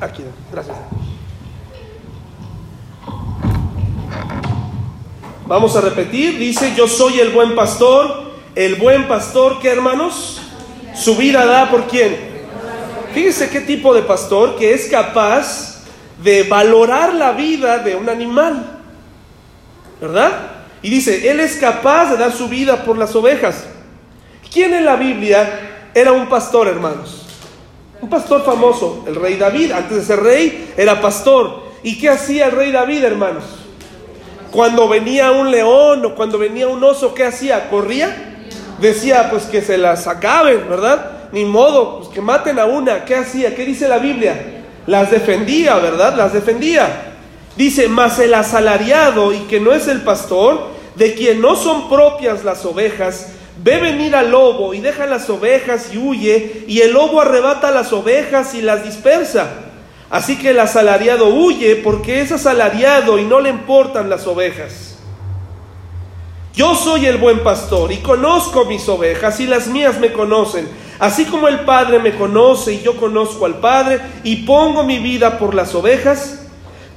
Aquí, 0.00 0.24
gracias. 0.50 0.76
Vamos 5.46 5.76
a 5.76 5.82
repetir. 5.82 6.38
Dice, 6.38 6.72
yo 6.74 6.88
soy 6.88 7.20
el 7.20 7.32
buen 7.32 7.54
pastor. 7.54 8.32
El 8.54 8.76
buen 8.76 9.06
pastor, 9.06 9.58
¿qué 9.60 9.68
hermanos? 9.68 10.40
Su 10.94 11.16
vida 11.16 11.44
da 11.44 11.70
por 11.70 11.86
quién. 11.86 12.16
Fíjense 13.12 13.50
qué 13.50 13.60
tipo 13.60 13.92
de 13.92 14.02
pastor 14.02 14.56
que 14.56 14.72
es 14.72 14.88
capaz 14.88 15.73
de 16.22 16.44
valorar 16.44 17.14
la 17.14 17.32
vida 17.32 17.78
de 17.78 17.96
un 17.96 18.08
animal, 18.08 18.80
¿verdad? 20.00 20.32
Y 20.82 20.90
dice, 20.90 21.30
Él 21.30 21.40
es 21.40 21.56
capaz 21.56 22.10
de 22.10 22.16
dar 22.18 22.32
su 22.32 22.48
vida 22.48 22.84
por 22.84 22.98
las 22.98 23.14
ovejas. 23.16 23.64
¿Quién 24.52 24.74
en 24.74 24.84
la 24.84 24.96
Biblia 24.96 25.88
era 25.94 26.12
un 26.12 26.28
pastor, 26.28 26.68
hermanos? 26.68 27.26
Un 28.00 28.08
pastor 28.08 28.44
famoso, 28.44 29.02
el 29.06 29.14
rey 29.14 29.36
David. 29.36 29.72
Antes 29.72 29.96
de 29.96 30.04
ser 30.04 30.22
rey, 30.22 30.72
era 30.76 31.00
pastor. 31.00 31.64
¿Y 31.82 31.98
qué 31.98 32.10
hacía 32.10 32.46
el 32.46 32.52
rey 32.52 32.70
David, 32.70 33.02
hermanos? 33.02 33.44
Cuando 34.50 34.88
venía 34.88 35.32
un 35.32 35.50
león 35.50 36.04
o 36.04 36.14
cuando 36.14 36.38
venía 36.38 36.68
un 36.68 36.84
oso, 36.84 37.14
¿qué 37.14 37.24
hacía? 37.24 37.68
¿Corría? 37.70 38.36
Decía, 38.78 39.30
pues 39.30 39.44
que 39.44 39.62
se 39.62 39.78
las 39.78 40.06
acaben, 40.06 40.68
¿verdad? 40.68 41.30
Ni 41.32 41.44
modo, 41.44 41.98
pues 41.98 42.10
que 42.10 42.20
maten 42.20 42.58
a 42.58 42.66
una. 42.66 43.04
¿Qué 43.04 43.16
hacía? 43.16 43.56
¿Qué 43.56 43.64
dice 43.64 43.88
la 43.88 43.98
Biblia? 43.98 44.53
Las 44.86 45.10
defendía, 45.10 45.76
¿verdad? 45.76 46.14
Las 46.16 46.32
defendía. 46.32 47.14
Dice, 47.56 47.88
mas 47.88 48.18
el 48.18 48.34
asalariado 48.34 49.32
y 49.32 49.38
que 49.40 49.60
no 49.60 49.72
es 49.72 49.88
el 49.88 50.02
pastor, 50.02 50.68
de 50.96 51.14
quien 51.14 51.40
no 51.40 51.56
son 51.56 51.88
propias 51.88 52.44
las 52.44 52.64
ovejas, 52.64 53.28
ve 53.62 53.80
venir 53.80 54.14
al 54.14 54.30
lobo 54.30 54.74
y 54.74 54.80
deja 54.80 55.06
las 55.06 55.28
ovejas 55.30 55.92
y 55.92 55.98
huye, 55.98 56.64
y 56.66 56.80
el 56.80 56.92
lobo 56.92 57.20
arrebata 57.20 57.70
las 57.70 57.92
ovejas 57.92 58.54
y 58.54 58.62
las 58.62 58.84
dispersa. 58.84 59.48
Así 60.10 60.36
que 60.36 60.50
el 60.50 60.60
asalariado 60.60 61.28
huye 61.28 61.76
porque 61.76 62.20
es 62.20 62.30
asalariado 62.30 63.18
y 63.18 63.24
no 63.24 63.40
le 63.40 63.50
importan 63.50 64.10
las 64.10 64.26
ovejas. 64.26 64.96
Yo 66.54 66.76
soy 66.76 67.06
el 67.06 67.16
buen 67.16 67.42
pastor 67.42 67.90
y 67.90 67.96
conozco 67.96 68.64
mis 68.64 68.88
ovejas 68.88 69.40
y 69.40 69.46
las 69.46 69.66
mías 69.66 69.98
me 69.98 70.12
conocen. 70.12 70.68
Así 70.98 71.24
como 71.24 71.48
el 71.48 71.60
Padre 71.60 71.98
me 71.98 72.14
conoce 72.14 72.74
y 72.74 72.82
yo 72.82 72.96
conozco 72.96 73.46
al 73.46 73.58
Padre 73.58 74.00
y 74.22 74.36
pongo 74.36 74.84
mi 74.84 74.98
vida 74.98 75.38
por 75.38 75.54
las 75.54 75.74
ovejas, 75.74 76.40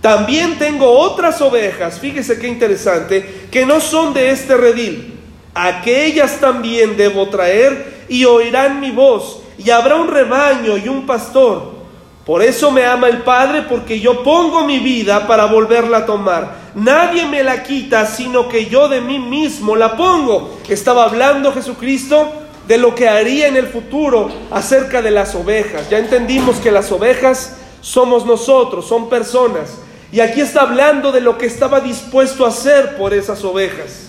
también 0.01 0.57
tengo 0.59 0.89
otras 0.89 1.41
ovejas, 1.41 1.99
fíjese 1.99 2.39
qué 2.39 2.47
interesante, 2.47 3.47
que 3.51 3.65
no 3.65 3.81
son 3.81 4.13
de 4.13 4.29
este 4.29 4.55
redil. 4.55 5.15
Aquellas 5.53 6.39
también 6.39 6.95
debo 6.97 7.27
traer 7.29 8.05
y 8.07 8.25
oirán 8.25 8.79
mi 8.79 8.91
voz 8.91 9.41
y 9.57 9.71
habrá 9.71 9.95
un 9.95 10.07
rebaño 10.07 10.77
y 10.77 10.87
un 10.87 11.05
pastor. 11.05 11.77
Por 12.25 12.43
eso 12.43 12.71
me 12.71 12.85
ama 12.85 13.07
el 13.07 13.19
Padre, 13.19 13.63
porque 13.69 14.01
yo 14.01 14.21
pongo 14.21 14.65
mi 14.65 14.79
vida 14.79 15.25
para 15.27 15.45
volverla 15.45 15.99
a 15.99 16.05
tomar. 16.05 16.71
Nadie 16.75 17.25
me 17.25 17.41
la 17.41 17.63
quita, 17.63 18.05
sino 18.05 18.49
que 18.49 18.65
yo 18.65 18.89
de 18.89 18.99
mí 18.99 19.17
mismo 19.17 19.77
la 19.77 19.95
pongo. 19.95 20.57
Estaba 20.67 21.05
hablando 21.05 21.53
Jesucristo 21.53 22.46
de 22.67 22.77
lo 22.77 22.93
que 22.93 23.07
haría 23.07 23.47
en 23.47 23.55
el 23.55 23.67
futuro 23.67 24.29
acerca 24.51 25.01
de 25.01 25.11
las 25.11 25.33
ovejas. 25.35 25.89
Ya 25.89 25.99
entendimos 25.99 26.57
que 26.57 26.71
las 26.71 26.91
ovejas 26.91 27.57
somos 27.81 28.25
nosotros, 28.25 28.87
son 28.87 29.09
personas. 29.09 29.77
Y 30.11 30.19
aquí 30.19 30.41
está 30.41 30.61
hablando 30.61 31.11
de 31.11 31.21
lo 31.21 31.37
que 31.37 31.45
estaba 31.45 31.79
dispuesto 31.79 32.45
a 32.45 32.49
hacer 32.49 32.97
por 32.97 33.13
esas 33.13 33.43
ovejas. 33.43 34.07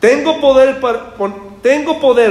Tengo 0.00 0.40
poder 0.40 0.80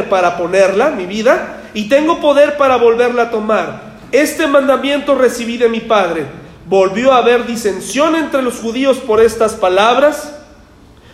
para, 0.10 0.38
ponerla, 0.38 0.90
mi 0.90 1.06
vida, 1.06 1.62
y 1.74 1.88
tengo 1.88 2.20
poder 2.20 2.58
para 2.58 2.78
volverla 2.78 3.24
a 3.24 3.32
tomar. 3.32 3.90
Este 4.12 4.48
mandamiento 4.48 5.14
recibí 5.14 5.58
de 5.58 5.70
mi 5.70 5.82
Padre. 5.82 6.26
Volvió 6.66 7.12
a 7.12 7.18
haber 7.18 7.46
disensión 7.46 8.16
entre 8.16 8.42
los 8.42 8.56
judíos 8.56 8.98
por 8.98 9.22
estas 9.22 9.54
palabras. 9.54 10.36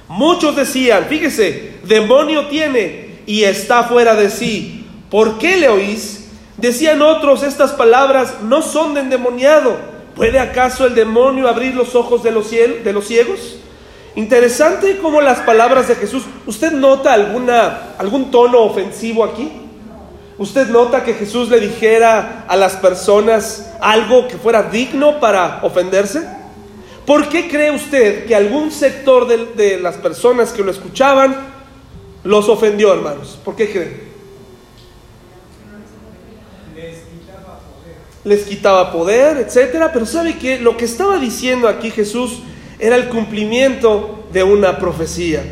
Muchos 0.08 0.56
decían, 0.56 1.06
fíjese, 1.10 1.80
demonio 1.84 2.48
tiene 2.48 3.05
y 3.26 3.44
está 3.44 3.84
fuera 3.84 4.16
de 4.16 4.30
sí. 4.30 4.86
¿Por 5.10 5.38
qué 5.38 5.58
le 5.58 5.70
oís? 5.70 6.28
Decían 6.58 7.02
otros, 7.02 7.44
estas 7.44 7.72
palabras 7.72 8.42
no 8.44 8.62
son 8.62 8.94
de 8.94 9.02
endemoniado. 9.02 9.78
¿Puede 10.16 10.40
acaso 10.40 10.86
el 10.86 10.96
demonio 10.96 11.48
abrir 11.48 11.76
los 11.76 11.96
ojos 11.96 12.24
de 12.24 12.32
los, 12.32 12.50
de 12.50 12.94
los 12.94 13.08
ciegos? 13.08 13.58
Interesante 14.16 14.98
como 15.00 15.20
las 15.20 15.40
palabras 15.40 15.90
de 15.90 15.96
Jesús. 15.96 16.24
¿Usted 16.46 16.72
nota 16.72 17.14
alguna, 17.14 17.96
algún 17.98 18.32
tono 18.32 18.60
ofensivo 18.60 19.26
aquí? 19.26 19.52
¿Usted 20.38 20.68
nota 20.68 21.04
que 21.04 21.14
Jesús 21.14 21.50
le 21.50 21.60
dijera 21.60 22.46
a 22.48 22.56
las 22.56 22.74
personas 22.78 23.74
algo 23.82 24.28
que 24.28 24.38
fuera 24.38 24.64
digno 24.64 25.20
para 25.20 25.60
ofenderse? 25.64 26.28
¿Por 27.06 27.30
qué 27.30 27.48
cree 27.48 27.72
usted 27.72 28.26
que 28.26 28.36
algún 28.36 28.72
sector 28.72 29.28
de, 29.28 29.80
las 29.80 29.96
personas 29.96 30.52
que 30.52 30.64
lo 30.64 30.72
escuchaban 30.72 31.55
los 32.26 32.50
ofendió, 32.50 32.92
hermanos? 32.92 33.40
¿Por 33.46 33.56
qué 33.56 33.72
cree? 33.72 34.16
Les 36.76 36.96
quitaba 37.02 37.60
poder. 37.60 37.96
Les 38.24 38.44
quitaba 38.44 38.92
poder, 38.92 39.38
etcétera. 39.38 39.94
Pero 39.94 40.06
¿sabe 40.08 40.38
que 40.38 40.60
Lo 40.60 40.76
que 40.76 40.86
estaba 40.86 41.20
diciendo 41.20 41.68
aquí 41.68 41.92
Jesús 41.92 42.40
era 42.80 42.96
el 42.96 43.10
cumplimiento 43.10 44.28
de 44.34 44.44
una 44.44 44.80
profecía 44.80 45.44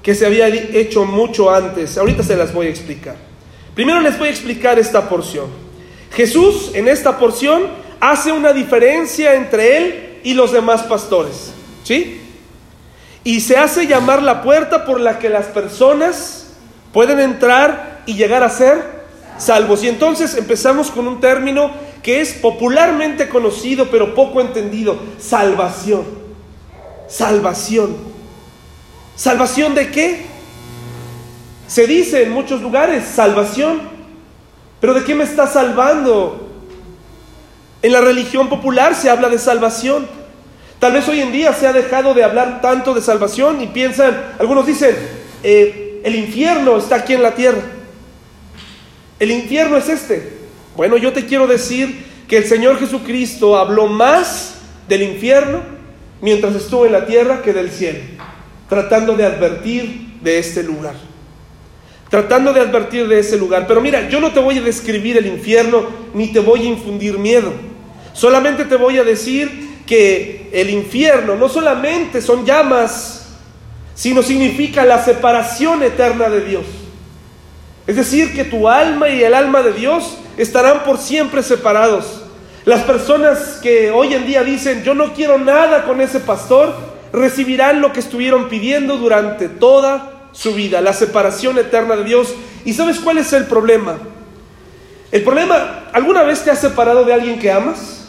que 0.00 0.14
se 0.14 0.26
había 0.26 0.46
hecho 0.46 1.04
mucho 1.04 1.50
antes. 1.50 1.98
Ahorita 1.98 2.22
se 2.22 2.36
las 2.36 2.54
voy 2.54 2.68
a 2.68 2.70
explicar. 2.70 3.16
Primero 3.74 4.00
les 4.00 4.16
voy 4.16 4.28
a 4.28 4.30
explicar 4.30 4.78
esta 4.78 5.08
porción. 5.08 5.46
Jesús 6.12 6.70
en 6.74 6.86
esta 6.86 7.18
porción 7.18 7.66
hace 7.98 8.30
una 8.30 8.52
diferencia 8.52 9.34
entre 9.34 9.76
él 9.76 10.20
y 10.22 10.34
los 10.34 10.52
demás 10.52 10.84
pastores. 10.84 11.52
¿Sí? 11.82 12.21
Y 13.24 13.40
se 13.40 13.56
hace 13.56 13.86
llamar 13.86 14.22
la 14.22 14.42
puerta 14.42 14.84
por 14.84 15.00
la 15.00 15.18
que 15.18 15.28
las 15.28 15.46
personas 15.46 16.48
pueden 16.92 17.20
entrar 17.20 18.02
y 18.06 18.14
llegar 18.14 18.42
a 18.42 18.50
ser 18.50 19.02
salvos. 19.38 19.82
Y 19.84 19.88
entonces 19.88 20.36
empezamos 20.36 20.90
con 20.90 21.06
un 21.06 21.20
término 21.20 21.70
que 22.02 22.20
es 22.20 22.32
popularmente 22.32 23.28
conocido 23.28 23.88
pero 23.90 24.14
poco 24.14 24.40
entendido. 24.40 24.98
Salvación. 25.18 26.04
Salvación. 27.08 27.96
¿Salvación 29.14 29.74
de 29.74 29.90
qué? 29.90 30.26
Se 31.68 31.86
dice 31.86 32.24
en 32.24 32.32
muchos 32.32 32.60
lugares 32.60 33.04
salvación, 33.04 33.80
pero 34.80 34.94
¿de 34.94 35.04
qué 35.04 35.14
me 35.14 35.24
está 35.24 35.46
salvando? 35.46 36.48
En 37.82 37.92
la 37.92 38.00
religión 38.00 38.48
popular 38.48 38.94
se 38.94 39.10
habla 39.10 39.28
de 39.28 39.38
salvación. 39.38 40.06
Tal 40.82 40.94
vez 40.94 41.06
hoy 41.06 41.20
en 41.20 41.30
día 41.30 41.52
se 41.52 41.68
ha 41.68 41.72
dejado 41.72 42.12
de 42.12 42.24
hablar 42.24 42.60
tanto 42.60 42.92
de 42.92 43.00
salvación 43.00 43.62
y 43.62 43.68
piensan, 43.68 44.20
algunos 44.40 44.66
dicen, 44.66 44.96
eh, 45.44 46.00
el 46.02 46.16
infierno 46.16 46.76
está 46.76 46.96
aquí 46.96 47.14
en 47.14 47.22
la 47.22 47.36
tierra. 47.36 47.60
El 49.20 49.30
infierno 49.30 49.76
es 49.76 49.88
este. 49.88 50.38
Bueno, 50.74 50.96
yo 50.96 51.12
te 51.12 51.24
quiero 51.24 51.46
decir 51.46 52.04
que 52.26 52.36
el 52.36 52.46
Señor 52.46 52.80
Jesucristo 52.80 53.56
habló 53.56 53.86
más 53.86 54.56
del 54.88 55.02
infierno 55.02 55.60
mientras 56.20 56.52
estuvo 56.56 56.84
en 56.84 56.90
la 56.90 57.06
tierra 57.06 57.42
que 57.42 57.52
del 57.52 57.70
cielo, 57.70 58.00
tratando 58.68 59.14
de 59.14 59.24
advertir 59.24 60.18
de 60.20 60.40
este 60.40 60.64
lugar 60.64 60.96
tratando 62.10 62.52
de 62.52 62.60
advertir 62.60 63.06
de 63.08 63.20
ese 63.20 63.38
lugar. 63.38 63.66
Pero 63.66 63.80
mira, 63.80 64.08
yo 64.10 64.20
no 64.20 64.32
te 64.32 64.40
voy 64.40 64.58
a 64.58 64.62
describir 64.62 65.16
el 65.16 65.26
infierno 65.26 65.86
ni 66.12 66.30
te 66.30 66.40
voy 66.40 66.62
a 66.62 66.64
infundir 66.64 67.16
miedo. 67.16 67.52
Solamente 68.12 68.66
te 68.66 68.76
voy 68.76 68.98
a 68.98 69.04
decir 69.04 69.71
que 69.92 70.48
el 70.54 70.70
infierno 70.70 71.36
no 71.36 71.50
solamente 71.50 72.22
son 72.22 72.46
llamas, 72.46 73.26
sino 73.94 74.22
significa 74.22 74.86
la 74.86 75.04
separación 75.04 75.82
eterna 75.82 76.30
de 76.30 76.40
Dios. 76.40 76.64
Es 77.86 77.96
decir, 77.96 78.34
que 78.34 78.44
tu 78.44 78.70
alma 78.70 79.10
y 79.10 79.22
el 79.22 79.34
alma 79.34 79.60
de 79.60 79.74
Dios 79.74 80.16
estarán 80.38 80.84
por 80.84 80.96
siempre 80.96 81.42
separados. 81.42 82.22
Las 82.64 82.84
personas 82.84 83.58
que 83.62 83.90
hoy 83.90 84.14
en 84.14 84.24
día 84.26 84.42
dicen, 84.42 84.82
yo 84.82 84.94
no 84.94 85.12
quiero 85.12 85.36
nada 85.36 85.84
con 85.84 86.00
ese 86.00 86.20
pastor, 86.20 86.74
recibirán 87.12 87.82
lo 87.82 87.92
que 87.92 88.00
estuvieron 88.00 88.48
pidiendo 88.48 88.96
durante 88.96 89.50
toda 89.50 90.30
su 90.32 90.54
vida, 90.54 90.80
la 90.80 90.94
separación 90.94 91.58
eterna 91.58 91.96
de 91.96 92.04
Dios. 92.04 92.34
¿Y 92.64 92.72
sabes 92.72 92.98
cuál 92.98 93.18
es 93.18 93.30
el 93.34 93.44
problema? 93.44 93.98
El 95.10 95.22
problema, 95.22 95.90
¿alguna 95.92 96.22
vez 96.22 96.42
te 96.42 96.50
has 96.50 96.62
separado 96.62 97.04
de 97.04 97.12
alguien 97.12 97.38
que 97.38 97.52
amas? 97.52 98.01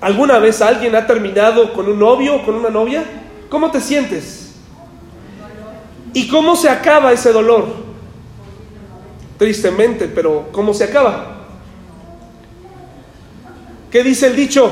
¿Alguna 0.00 0.38
vez 0.38 0.62
alguien 0.62 0.94
ha 0.94 1.06
terminado 1.06 1.72
con 1.72 1.88
un 1.88 1.98
novio 1.98 2.36
o 2.36 2.44
con 2.44 2.54
una 2.54 2.70
novia? 2.70 3.04
¿Cómo 3.48 3.70
te 3.70 3.80
sientes? 3.80 4.54
¿Y 6.12 6.28
cómo 6.28 6.54
se 6.56 6.68
acaba 6.68 7.12
ese 7.12 7.32
dolor? 7.32 7.66
Tristemente, 9.38 10.06
pero 10.08 10.48
¿cómo 10.52 10.72
se 10.72 10.84
acaba? 10.84 11.38
¿Qué 13.90 14.02
dice 14.02 14.26
el 14.26 14.36
dicho? 14.36 14.70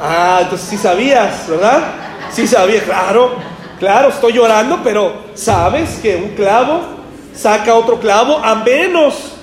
Ah, 0.00 0.40
entonces 0.42 0.68
sí 0.68 0.76
sabías, 0.76 1.48
¿verdad? 1.48 1.82
Sí 2.30 2.46
sabía, 2.46 2.82
claro. 2.82 3.32
Claro, 3.78 4.08
estoy 4.08 4.32
llorando, 4.32 4.80
pero 4.82 5.12
sabes 5.34 6.00
que 6.00 6.16
un 6.16 6.30
clavo 6.30 6.80
saca 7.34 7.74
otro 7.74 8.00
clavo 8.00 8.38
a 8.38 8.56
menos, 8.56 9.34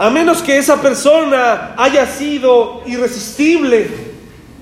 A 0.00 0.08
menos 0.08 0.40
que 0.40 0.56
esa 0.56 0.80
persona 0.80 1.74
haya 1.76 2.06
sido 2.06 2.82
irresistible, 2.86 3.86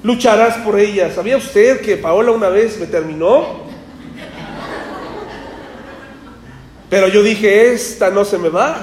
lucharás 0.03 0.57
por 0.57 0.81
ella. 0.81 1.15
¿Sabía 1.15 1.37
usted 1.37 1.81
que 1.81 1.97
Paola 1.97 2.33
una 2.33 2.49
vez 2.49 2.77
me 2.81 2.87
terminó? 2.87 3.61
Pero 6.91 7.07
yo 7.07 7.23
dije, 7.23 7.73
esta 7.73 8.11
no 8.11 8.25
se 8.25 8.37
me 8.37 8.49
va. 8.49 8.79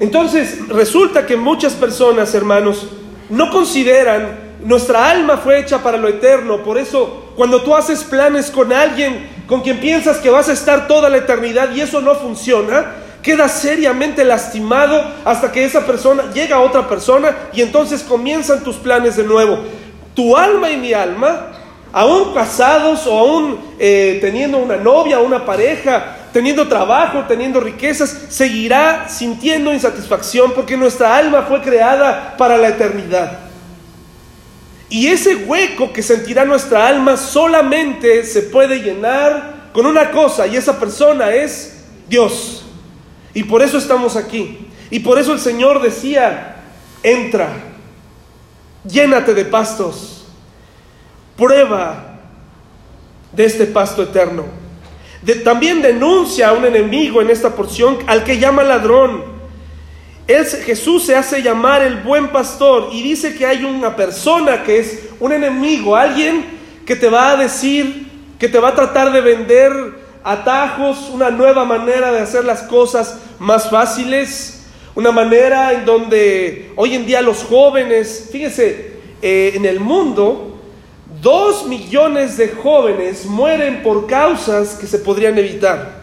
Entonces, 0.00 0.66
resulta 0.68 1.26
que 1.26 1.36
muchas 1.36 1.74
personas, 1.74 2.34
hermanos, 2.34 2.88
no 3.28 3.50
consideran, 3.50 4.54
nuestra 4.64 5.10
alma 5.10 5.36
fue 5.36 5.60
hecha 5.60 5.82
para 5.82 5.98
lo 5.98 6.08
eterno, 6.08 6.62
por 6.62 6.78
eso 6.78 7.34
cuando 7.36 7.60
tú 7.60 7.76
haces 7.76 8.02
planes 8.02 8.50
con 8.50 8.72
alguien 8.72 9.28
con 9.46 9.60
quien 9.60 9.78
piensas 9.78 10.16
que 10.16 10.30
vas 10.30 10.48
a 10.48 10.54
estar 10.54 10.88
toda 10.88 11.10
la 11.10 11.18
eternidad 11.18 11.74
y 11.74 11.82
eso 11.82 12.00
no 12.00 12.14
funciona, 12.14 12.94
queda 13.28 13.46
seriamente 13.46 14.24
lastimado 14.24 15.04
hasta 15.22 15.52
que 15.52 15.62
esa 15.62 15.84
persona 15.84 16.30
llega 16.32 16.56
a 16.56 16.60
otra 16.60 16.88
persona 16.88 17.36
y 17.52 17.60
entonces 17.60 18.02
comienzan 18.02 18.64
tus 18.64 18.76
planes 18.76 19.16
de 19.16 19.24
nuevo. 19.24 19.58
Tu 20.14 20.34
alma 20.34 20.70
y 20.70 20.78
mi 20.78 20.94
alma, 20.94 21.48
aún 21.92 22.32
casados 22.32 23.06
o 23.06 23.18
aún 23.18 23.58
eh, 23.78 24.16
teniendo 24.22 24.56
una 24.56 24.78
novia, 24.78 25.18
una 25.18 25.44
pareja, 25.44 26.16
teniendo 26.32 26.68
trabajo, 26.68 27.26
teniendo 27.28 27.60
riquezas, 27.60 28.18
seguirá 28.30 29.10
sintiendo 29.10 29.74
insatisfacción 29.74 30.52
porque 30.54 30.78
nuestra 30.78 31.14
alma 31.14 31.42
fue 31.42 31.60
creada 31.60 32.34
para 32.38 32.56
la 32.56 32.68
eternidad. 32.68 33.40
Y 34.88 35.08
ese 35.08 35.34
hueco 35.34 35.92
que 35.92 36.02
sentirá 36.02 36.46
nuestra 36.46 36.88
alma 36.88 37.18
solamente 37.18 38.24
se 38.24 38.40
puede 38.40 38.80
llenar 38.80 39.68
con 39.74 39.84
una 39.84 40.12
cosa 40.12 40.46
y 40.46 40.56
esa 40.56 40.80
persona 40.80 41.30
es 41.34 41.84
Dios. 42.08 42.64
Y 43.34 43.44
por 43.44 43.62
eso 43.62 43.78
estamos 43.78 44.16
aquí. 44.16 44.68
Y 44.90 45.00
por 45.00 45.18
eso 45.18 45.32
el 45.32 45.40
Señor 45.40 45.82
decía, 45.82 46.56
entra, 47.02 47.48
llénate 48.84 49.34
de 49.34 49.44
pastos, 49.44 50.26
prueba 51.36 52.20
de 53.32 53.44
este 53.44 53.66
pasto 53.66 54.02
eterno. 54.02 54.46
también 55.44 55.82
denuncia 55.82 56.48
a 56.48 56.52
un 56.52 56.64
enemigo 56.64 57.20
en 57.20 57.30
esta 57.30 57.54
porción 57.54 57.98
al 58.06 58.24
que 58.24 58.38
llama 58.38 58.62
ladrón 58.62 59.38
Jesús 60.28 61.06
se 61.06 61.16
hace 61.16 61.42
llamar 61.42 61.82
el 61.82 61.96
buen 62.02 62.28
pastor 62.28 62.90
y 62.92 63.02
dice 63.02 63.34
que 63.34 63.46
hay 63.46 63.64
una 63.64 63.96
persona 63.96 64.62
que 64.62 64.78
es 64.78 65.08
un 65.20 65.32
enemigo, 65.32 65.96
alguien 65.96 66.44
que 66.84 66.96
te 66.96 67.08
va 67.08 67.30
a 67.30 67.36
decir, 67.36 68.06
que 68.38 68.48
te 68.48 68.58
va 68.58 68.68
a 68.68 68.74
tratar 68.74 69.10
de 69.10 69.22
vender 69.22 69.72
atajos, 70.28 71.08
una 71.12 71.30
nueva 71.30 71.64
manera 71.64 72.12
de 72.12 72.20
hacer 72.20 72.44
las 72.44 72.62
cosas 72.62 73.18
más 73.38 73.70
fáciles, 73.70 74.66
una 74.94 75.10
manera 75.10 75.72
en 75.72 75.84
donde 75.86 76.72
hoy 76.76 76.94
en 76.94 77.06
día 77.06 77.22
los 77.22 77.44
jóvenes, 77.44 78.28
fíjese, 78.30 78.98
eh, 79.22 79.52
en 79.54 79.64
el 79.64 79.80
mundo, 79.80 80.58
dos 81.22 81.66
millones 81.66 82.36
de 82.36 82.50
jóvenes 82.50 83.24
mueren 83.24 83.82
por 83.82 84.06
causas 84.06 84.74
que 84.74 84.86
se 84.86 84.98
podrían 84.98 85.38
evitar. 85.38 85.98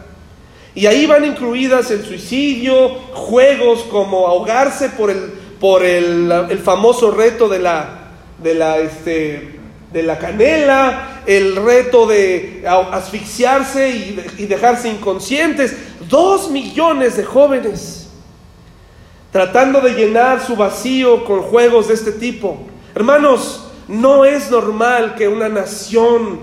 Y 0.73 0.87
ahí 0.87 1.05
van 1.05 1.23
incluidas 1.23 1.91
el 1.91 2.03
suicidio, 2.03 2.89
juegos 3.13 3.83
como 3.83 4.27
ahogarse 4.27 4.89
por 4.89 5.11
el, 5.11 5.33
por 5.59 5.85
el, 5.85 6.59
famoso 6.63 7.11
reto 7.11 7.47
de 7.47 7.59
la, 7.59 8.11
de, 8.41 8.55
la, 8.55 8.79
este, 8.79 9.54
de 9.95 10.03
la 10.03 10.19
canela, 10.19 11.21
el 11.25 11.55
reto 11.55 12.05
de 12.05 12.65
asfixiarse 12.91 13.89
y, 13.89 14.25
y 14.39 14.45
dejarse 14.45 14.89
inconscientes. 14.89 15.73
Dos 16.09 16.51
millones 16.51 17.15
de 17.15 17.23
jóvenes 17.23 18.09
tratando 19.31 19.79
de 19.79 19.93
llenar 19.93 20.45
su 20.45 20.57
vacío 20.57 21.23
con 21.23 21.43
juegos 21.43 21.87
de 21.87 21.93
este 21.93 22.11
tipo. 22.11 22.57
Hermanos, 22.93 23.71
no 23.87 24.25
es 24.25 24.51
normal 24.51 25.15
que 25.15 25.29
una 25.29 25.47
nación 25.47 26.41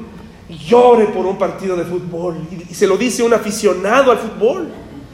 llore 0.48 1.04
por 1.06 1.26
un 1.26 1.36
partido 1.36 1.76
de 1.76 1.84
fútbol. 1.84 2.38
Y, 2.50 2.74
se 2.74 2.86
lo 2.86 2.96
dice 2.96 3.22
un 3.22 3.34
aficionado 3.34 4.12
al 4.12 4.18
fútbol. 4.18 4.68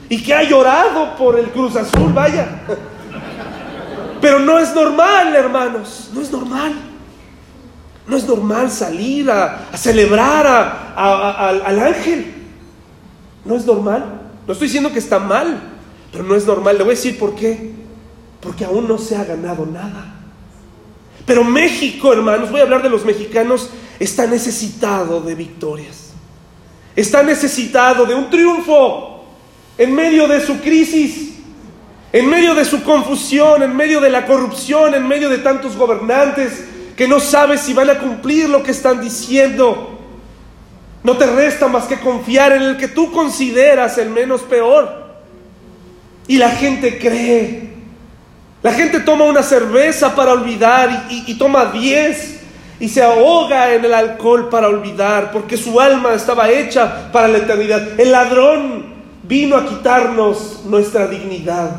Y 0.08 0.22
que 0.22 0.32
ha 0.32 0.44
llorado 0.44 1.16
por 1.16 1.36
el 1.36 1.46
Cruz 1.46 1.74
Azul, 1.74 2.12
vaya. 2.12 2.62
Pero 4.20 4.38
no 4.38 4.60
es 4.60 4.72
normal, 4.72 5.34
hermanos. 5.34 6.10
No 6.14 6.20
es 6.20 6.30
normal. 6.30 6.87
No 8.08 8.16
es 8.16 8.26
normal 8.26 8.70
salir 8.70 9.30
a, 9.30 9.68
celebrar 9.76 10.46
al 10.96 11.78
ángel. 11.78 12.34
No 13.44 13.54
es 13.54 13.66
normal. 13.66 14.22
No 14.46 14.52
estoy 14.52 14.68
diciendo 14.68 14.90
que 14.90 14.98
está 14.98 15.18
mal, 15.18 15.60
pero 16.10 16.24
no 16.24 16.34
es 16.34 16.46
normal. 16.46 16.78
Le 16.78 16.84
voy 16.84 16.92
a 16.92 16.96
decir 16.96 17.18
por 17.18 17.34
qué. 17.34 17.72
Porque 18.40 18.64
aún 18.64 18.88
no 18.88 18.96
se 18.96 19.14
ha 19.14 19.24
ganado 19.24 19.66
nada. 19.66 20.14
Pero 21.26 21.44
México, 21.44 22.10
hermanos, 22.10 22.50
voy 22.50 22.60
a 22.60 22.62
hablar 22.62 22.82
de 22.82 22.88
los 22.88 23.04
mexicanos, 23.04 23.68
está 24.00 24.26
necesitado 24.26 25.20
de 25.20 25.34
victorias. 25.34 26.12
Está 26.96 27.22
necesitado 27.22 28.06
de 28.06 28.14
un 28.14 28.30
triunfo 28.30 29.24
en 29.76 29.94
medio 29.94 30.26
de 30.26 30.40
su 30.40 30.58
crisis, 30.60 31.34
en 32.10 32.26
medio 32.26 32.54
de 32.54 32.64
su 32.64 32.82
confusión, 32.82 33.62
en 33.62 33.76
medio 33.76 34.00
de 34.00 34.08
la 34.08 34.24
corrupción, 34.24 34.94
en 34.94 35.06
medio 35.06 35.28
de 35.28 35.38
tantos 35.38 35.76
gobernantes 35.76 36.64
que 36.98 37.08
no 37.08 37.18
sabes 37.18 37.62
si 37.62 37.72
van 37.72 37.88
a 37.88 37.98
cumplir 37.98 38.50
lo 38.50 38.62
que 38.62 38.72
están 38.72 39.00
diciendo. 39.00 39.98
No 41.02 41.16
te 41.16 41.24
resta 41.24 41.66
más 41.66 41.84
que 41.84 41.98
confiar 41.98 42.52
en 42.52 42.62
el 42.62 42.76
que 42.76 42.88
tú 42.88 43.10
consideras 43.10 43.96
el 43.96 44.10
menos 44.10 44.42
peor. 44.42 45.06
Y 46.26 46.36
la 46.36 46.50
gente 46.50 46.98
cree 46.98 47.68
la 48.62 48.72
gente 48.72 49.00
toma 49.00 49.24
una 49.24 49.42
cerveza 49.42 50.16
para 50.16 50.32
olvidar 50.32 51.06
y, 51.10 51.34
toma 51.34 51.66
diez 51.66 52.40
y 52.80 52.88
se 52.88 53.02
ahoga 53.02 53.72
en 53.72 53.84
el 53.84 53.94
alcohol 53.94 54.48
para 54.48 54.68
olvidar, 54.68 55.30
porque 55.30 55.56
su 55.56 55.80
alma 55.80 56.14
estaba 56.14 56.50
hecha 56.50 57.12
para 57.12 57.28
la 57.28 57.38
eternidad. 57.38 58.00
El 58.00 58.10
ladrón 58.10 58.94
vino 59.22 59.56
a 59.56 59.64
quitarnos 59.64 60.62
nuestra 60.64 61.06
dignidad, 61.06 61.70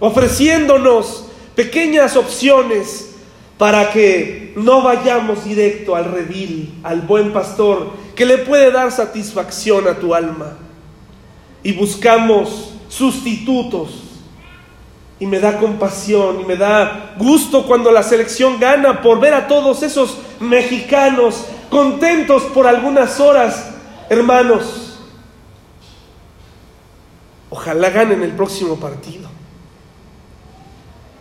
ofreciéndonos 0.00 1.26
pequeñas 1.54 2.16
opciones 2.16 3.15
para 3.58 3.90
que 3.90 4.52
no 4.56 4.82
vayamos 4.82 5.44
directo 5.44 5.96
al 5.96 6.04
redil, 6.04 6.74
al 6.82 7.02
buen 7.02 7.32
pastor, 7.32 7.92
que 8.14 8.26
le 8.26 8.38
puede 8.38 8.70
dar 8.70 8.92
satisfacción 8.92 9.88
a 9.88 9.94
tu 9.94 10.14
alma. 10.14 10.58
Y 11.62 11.72
buscamos 11.72 12.74
sustitutos 12.88 14.02
y 15.18 15.26
me 15.26 15.40
da 15.40 15.58
compasión 15.58 16.40
y 16.40 16.44
me 16.44 16.56
da 16.56 17.14
gusto 17.18 17.66
cuando 17.66 17.90
la 17.90 18.02
selección 18.02 18.60
gana 18.60 19.00
por 19.00 19.18
ver 19.18 19.34
a 19.34 19.48
todos 19.48 19.82
esos 19.82 20.18
mexicanos 20.40 21.46
contentos 21.70 22.42
por 22.44 22.66
algunas 22.66 23.18
horas. 23.20 23.70
Hermanos, 24.10 24.98
ojalá 27.48 27.90
ganen 27.90 28.22
el 28.22 28.32
próximo 28.32 28.76
partido. 28.76 29.35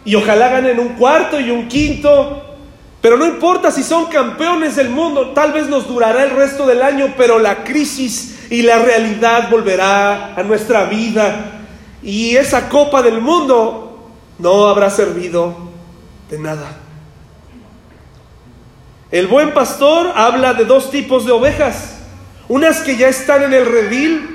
Y 0.06 0.16
ojalá 0.16 0.50
ganen 0.50 0.80
un 0.80 0.90
cuarto 0.90 1.40
y 1.40 1.50
un 1.50 1.68
quinto. 1.68 2.44
Pero 3.02 3.18
no 3.18 3.26
importa 3.26 3.72
si 3.72 3.84
son 3.84 4.06
campeones 4.06 4.76
del 4.76 4.90
mundo, 4.90 5.32
tal 5.32 5.52
vez 5.52 5.68
nos 5.68 5.88
durará 5.88 6.24
el 6.24 6.32
resto 6.32 6.66
del 6.66 6.82
año, 6.82 7.14
pero 7.18 7.40
la 7.40 7.64
crisis 7.64 8.48
y 8.50 8.62
la 8.62 8.80
realidad 8.80 9.50
volverá 9.50 10.36
a 10.36 10.44
nuestra 10.44 10.86
vida. 10.86 11.64
Y 12.02 12.36
esa 12.36 12.70
copa 12.70 13.02
del 13.02 13.20
mundo 13.20 14.10
no 14.38 14.68
habrá 14.68 14.90
servido 14.90 15.56
de 16.30 16.40
nada. 16.40 16.78
El 19.12 19.28
buen 19.28 19.54
pastor 19.54 20.12
habla 20.16 20.54
de 20.54 20.66
dos 20.66 20.92
tipos 20.92 21.26
de 21.26 21.32
ovejas, 21.32 21.98
unas 22.48 22.80
que 22.82 22.98
ya 22.98 23.08
están 23.08 23.44
en 23.44 23.54
el 23.54 23.66
redil 23.66 24.35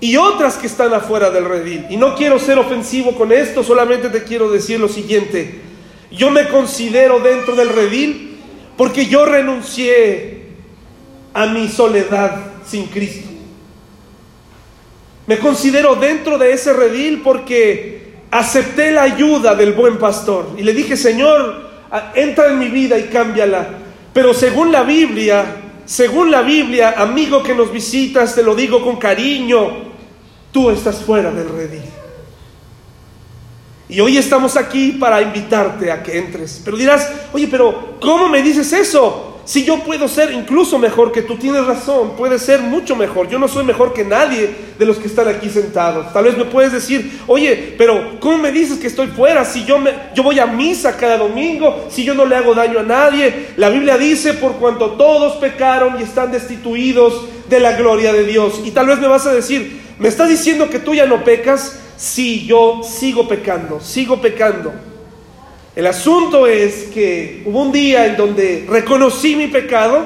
y 0.00 0.16
otras 0.16 0.56
que 0.56 0.66
están 0.66 0.94
afuera 0.94 1.30
del 1.30 1.44
redil. 1.44 1.86
Y 1.90 1.96
no 1.96 2.14
quiero 2.14 2.38
ser 2.38 2.58
ofensivo 2.58 3.14
con 3.14 3.32
esto, 3.32 3.62
solamente 3.62 4.08
te 4.08 4.24
quiero 4.24 4.50
decir 4.50 4.80
lo 4.80 4.88
siguiente. 4.88 5.60
Yo 6.10 6.30
me 6.30 6.48
considero 6.48 7.20
dentro 7.20 7.54
del 7.54 7.68
redil 7.68 8.38
porque 8.76 9.06
yo 9.06 9.26
renuncié 9.26 10.40
a 11.34 11.46
mi 11.46 11.68
soledad 11.68 12.34
sin 12.66 12.86
Cristo. 12.86 13.28
Me 15.26 15.38
considero 15.38 15.94
dentro 15.94 16.38
de 16.38 16.52
ese 16.52 16.72
redil 16.72 17.20
porque 17.22 18.14
acepté 18.30 18.90
la 18.90 19.02
ayuda 19.02 19.54
del 19.54 19.74
buen 19.74 19.98
pastor 19.98 20.46
y 20.56 20.62
le 20.62 20.72
dije, 20.72 20.96
Señor, 20.96 21.68
entra 22.14 22.48
en 22.48 22.58
mi 22.58 22.68
vida 22.68 22.98
y 22.98 23.04
cámbiala. 23.04 23.68
Pero 24.12 24.34
según 24.34 24.72
la 24.72 24.82
Biblia, 24.82 25.44
según 25.84 26.30
la 26.30 26.42
Biblia, 26.42 26.94
amigo 26.96 27.42
que 27.42 27.54
nos 27.54 27.70
visitas, 27.70 28.34
te 28.34 28.42
lo 28.42 28.54
digo 28.54 28.82
con 28.82 28.96
cariño, 28.96 29.89
tú 30.52 30.70
estás 30.70 31.02
fuera 31.02 31.30
del 31.30 31.48
redil. 31.48 31.82
Y 33.90 33.98
hoy 34.00 34.16
estamos 34.18 34.56
aquí 34.56 34.92
para 34.92 35.20
invitarte 35.20 35.90
a 35.90 36.02
que 36.02 36.16
entres. 36.16 36.62
Pero 36.64 36.76
dirás, 36.76 37.10
oye, 37.32 37.48
pero 37.50 37.96
¿cómo 38.00 38.28
me 38.28 38.40
dices 38.40 38.72
eso? 38.72 39.30
Si 39.44 39.64
yo 39.64 39.80
puedo 39.80 40.06
ser 40.06 40.32
incluso 40.32 40.78
mejor 40.78 41.10
que 41.10 41.22
tú, 41.22 41.36
tienes 41.36 41.66
razón, 41.66 42.12
puede 42.16 42.38
ser 42.38 42.60
mucho 42.60 42.94
mejor. 42.94 43.28
Yo 43.28 43.36
no 43.36 43.48
soy 43.48 43.64
mejor 43.64 43.92
que 43.92 44.04
nadie 44.04 44.48
de 44.78 44.86
los 44.86 44.98
que 44.98 45.08
están 45.08 45.26
aquí 45.26 45.48
sentados. 45.48 46.12
Tal 46.12 46.22
vez 46.22 46.38
me 46.38 46.44
puedes 46.44 46.70
decir, 46.70 47.20
oye, 47.26 47.74
pero 47.76 48.20
¿cómo 48.20 48.38
me 48.38 48.52
dices 48.52 48.78
que 48.78 48.86
estoy 48.86 49.08
fuera? 49.08 49.44
Si 49.44 49.64
yo, 49.64 49.78
me, 49.78 49.92
yo 50.14 50.22
voy 50.22 50.38
a 50.38 50.46
misa 50.46 50.96
cada 50.96 51.16
domingo, 51.16 51.86
si 51.90 52.04
yo 52.04 52.14
no 52.14 52.26
le 52.26 52.36
hago 52.36 52.54
daño 52.54 52.78
a 52.78 52.84
nadie. 52.84 53.48
La 53.56 53.70
Biblia 53.70 53.98
dice, 53.98 54.34
por 54.34 54.52
cuanto 54.52 54.92
todos 54.92 55.38
pecaron 55.38 55.98
y 55.98 56.04
están 56.04 56.30
destituidos 56.30 57.24
de 57.48 57.58
la 57.58 57.72
gloria 57.72 58.12
de 58.12 58.22
Dios. 58.22 58.60
Y 58.64 58.70
tal 58.70 58.86
vez 58.86 59.00
me 59.00 59.08
vas 59.08 59.26
a 59.26 59.32
decir, 59.32 59.80
¿me 60.00 60.08
estás 60.08 60.28
diciendo 60.28 60.68
que 60.68 60.80
tú 60.80 60.94
ya 60.94 61.06
no 61.06 61.22
pecas? 61.22 61.78
Si 61.96 62.46
yo 62.46 62.80
sigo 62.82 63.28
pecando, 63.28 63.80
sigo 63.80 64.20
pecando. 64.20 64.72
El 65.76 65.86
asunto 65.86 66.46
es 66.46 66.84
que 66.92 67.42
hubo 67.46 67.62
un 67.62 67.70
día 67.70 68.06
en 68.06 68.16
donde 68.16 68.66
reconocí 68.68 69.36
mi 69.36 69.46
pecado 69.46 70.04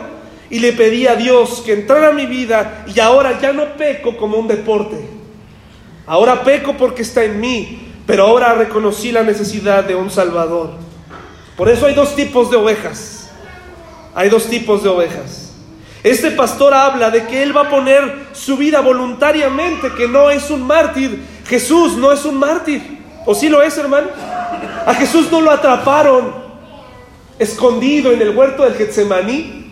y 0.51 0.59
le 0.59 0.73
pedí 0.73 1.07
a 1.07 1.17
Dios 1.17 1.63
que 1.65 1.73
entrara 1.73 2.09
a 2.09 2.13
mi 2.13 2.27
vida 2.27 2.85
y 2.95 3.01
ahora 3.01 3.41
ya 3.41 3.53
no 3.53 3.77
peco 3.77 4.17
como 4.17 4.37
un 4.37 4.47
deporte. 4.47 4.97
Ahora 6.07 6.45
peco 6.45 6.77
porque 6.77 7.03
está 7.03 7.25
en 7.25 7.41
mí, 7.41 7.93
pero 8.07 8.25
ahora 8.25 8.55
reconocí 8.55 9.11
la 9.11 9.23
necesidad 9.23 9.85
de 9.85 9.95
un 9.95 10.11
Salvador. 10.11 10.73
Por 11.57 11.69
eso 11.71 11.87
hay 11.87 11.95
dos 11.95 12.15
tipos 12.15 12.51
de 12.51 12.57
ovejas. 12.57 13.31
Hay 14.15 14.29
dos 14.29 14.47
tipos 14.47 14.83
de 14.83 14.91
ovejas. 14.91 15.44
Este 16.05 16.31
pastor 16.33 16.75
habla 16.75 17.11
de 17.11 17.25
que 17.25 17.43
él 17.43 17.57
va 17.57 17.63
a 17.63 17.71
poner 17.71 18.27
su 18.33 18.59
vida 18.59 18.83
voluntariamente, 18.83 19.91
que 19.95 20.07
no 20.07 20.29
es 20.29 20.51
un 20.51 20.63
mártir. 20.63 21.19
Jesús 21.47 21.97
no 21.97 22.13
es 22.13 22.27
un 22.27 22.39
mártir. 22.39 22.99
¿O 23.25 23.35
sí 23.35 23.49
lo 23.49 23.63
es, 23.63 23.79
hermano? 23.79 24.09
A 24.85 24.93
Jesús 24.93 25.33
no 25.33 25.41
lo 25.41 25.51
atraparon 25.51 26.35
escondido 27.39 28.13
en 28.13 28.21
el 28.21 28.37
huerto 28.37 28.65
del 28.65 28.75
Getsemaní. 28.75 29.65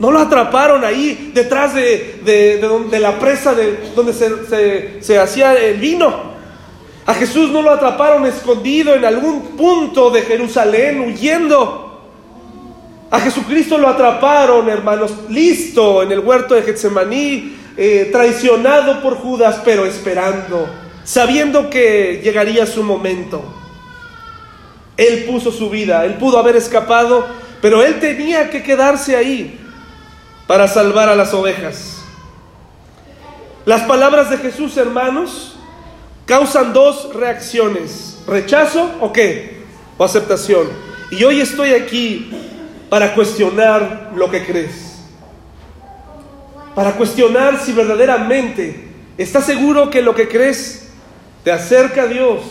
No 0.00 0.10
lo 0.10 0.18
atraparon 0.18 0.84
ahí 0.84 1.30
detrás 1.32 1.74
de, 1.74 2.20
de, 2.24 2.98
la 2.98 3.20
presa 3.20 3.54
de, 3.54 3.92
donde 3.94 4.12
se, 4.12 5.00
se 5.00 5.18
hacía 5.20 5.54
el 5.54 5.78
vino. 5.78 6.32
A 7.06 7.14
Jesús 7.14 7.52
no 7.52 7.62
lo 7.62 7.70
atraparon 7.70 8.26
escondido 8.26 8.96
en 8.96 9.04
algún 9.04 9.56
punto 9.56 10.10
de 10.10 10.22
Jerusalén 10.22 11.02
huyendo. 11.02 11.81
A 13.12 13.20
Jesucristo 13.20 13.76
lo 13.76 13.88
atraparon, 13.88 14.70
hermanos, 14.70 15.12
listo 15.28 16.02
en 16.02 16.12
el 16.12 16.20
huerto 16.20 16.54
de 16.54 16.62
Getsemaní, 16.62 17.58
eh, 17.76 18.08
traicionado 18.10 19.02
por 19.02 19.16
Judas, 19.16 19.60
pero 19.62 19.84
esperando, 19.84 20.66
sabiendo 21.04 21.68
que 21.68 22.22
llegaría 22.24 22.64
su 22.64 22.82
momento. 22.82 23.44
Él 24.96 25.24
puso 25.24 25.52
su 25.52 25.68
vida, 25.68 26.06
él 26.06 26.14
pudo 26.14 26.38
haber 26.38 26.56
escapado, 26.56 27.26
pero 27.60 27.82
él 27.82 28.00
tenía 28.00 28.48
que 28.48 28.62
quedarse 28.62 29.14
ahí 29.14 29.60
para 30.46 30.66
salvar 30.66 31.10
a 31.10 31.14
las 31.14 31.34
ovejas. 31.34 32.02
Las 33.66 33.82
palabras 33.82 34.30
de 34.30 34.38
Jesús, 34.38 34.78
hermanos, 34.78 35.56
causan 36.24 36.72
dos 36.72 37.14
reacciones, 37.14 38.22
rechazo 38.26 38.90
o 39.02 39.12
qué, 39.12 39.64
o 39.98 40.04
aceptación. 40.04 40.66
Y 41.10 41.22
hoy 41.24 41.42
estoy 41.42 41.74
aquí 41.74 42.30
para 42.92 43.14
cuestionar 43.14 44.10
lo 44.14 44.30
que 44.30 44.44
crees, 44.44 44.98
para 46.74 46.92
cuestionar 46.92 47.58
si 47.58 47.72
verdaderamente 47.72 48.86
estás 49.16 49.46
seguro 49.46 49.88
que 49.88 50.02
lo 50.02 50.14
que 50.14 50.28
crees 50.28 50.90
te 51.42 51.50
acerca 51.50 52.02
a 52.02 52.06
Dios 52.06 52.42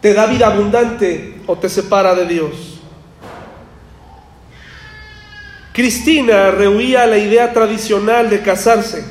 te 0.00 0.14
da 0.14 0.26
vida 0.26 0.48
abundante 0.48 1.36
o 1.46 1.56
te 1.56 1.68
separa 1.68 2.12
de 2.16 2.26
Dios. 2.26 2.80
Cristina 5.72 6.50
rehuía 6.50 7.06
la 7.06 7.18
idea 7.18 7.52
tradicional 7.52 8.28
de 8.28 8.42
casarse, 8.42 9.04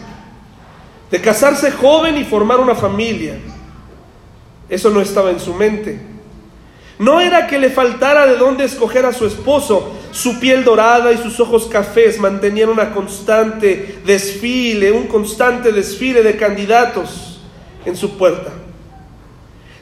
de 1.09 1.21
casarse 1.21 1.71
joven 1.71 2.17
y 2.17 2.25
formar 2.25 2.59
una 2.59 2.75
familia. 2.75 3.37
Eso 4.67 4.89
no 4.89 4.99
estaba 4.99 5.29
en 5.29 5.39
su 5.39 5.53
mente. 5.53 6.16
No 6.99 7.19
era 7.19 7.45
que 7.45 7.59
le 7.59 7.69
faltara 7.69 8.25
de 8.25 8.37
dónde 8.37 8.63
escoger 8.65 9.05
a 9.05 9.13
su 9.13 9.25
esposo. 9.25 9.93
Su 10.11 10.39
piel 10.39 10.63
dorada 10.63 11.11
y 11.11 11.17
sus 11.17 11.39
ojos 11.39 11.67
cafés 11.67 12.19
mantenían 12.19 12.69
una 12.69 12.91
constante 12.91 13.99
desfile, 14.03 14.91
un 14.91 15.05
constante 15.07 15.71
desfile 15.71 16.23
de 16.23 16.37
candidatos 16.37 17.39
en 17.85 17.95
su 17.95 18.17
puerta. 18.17 18.51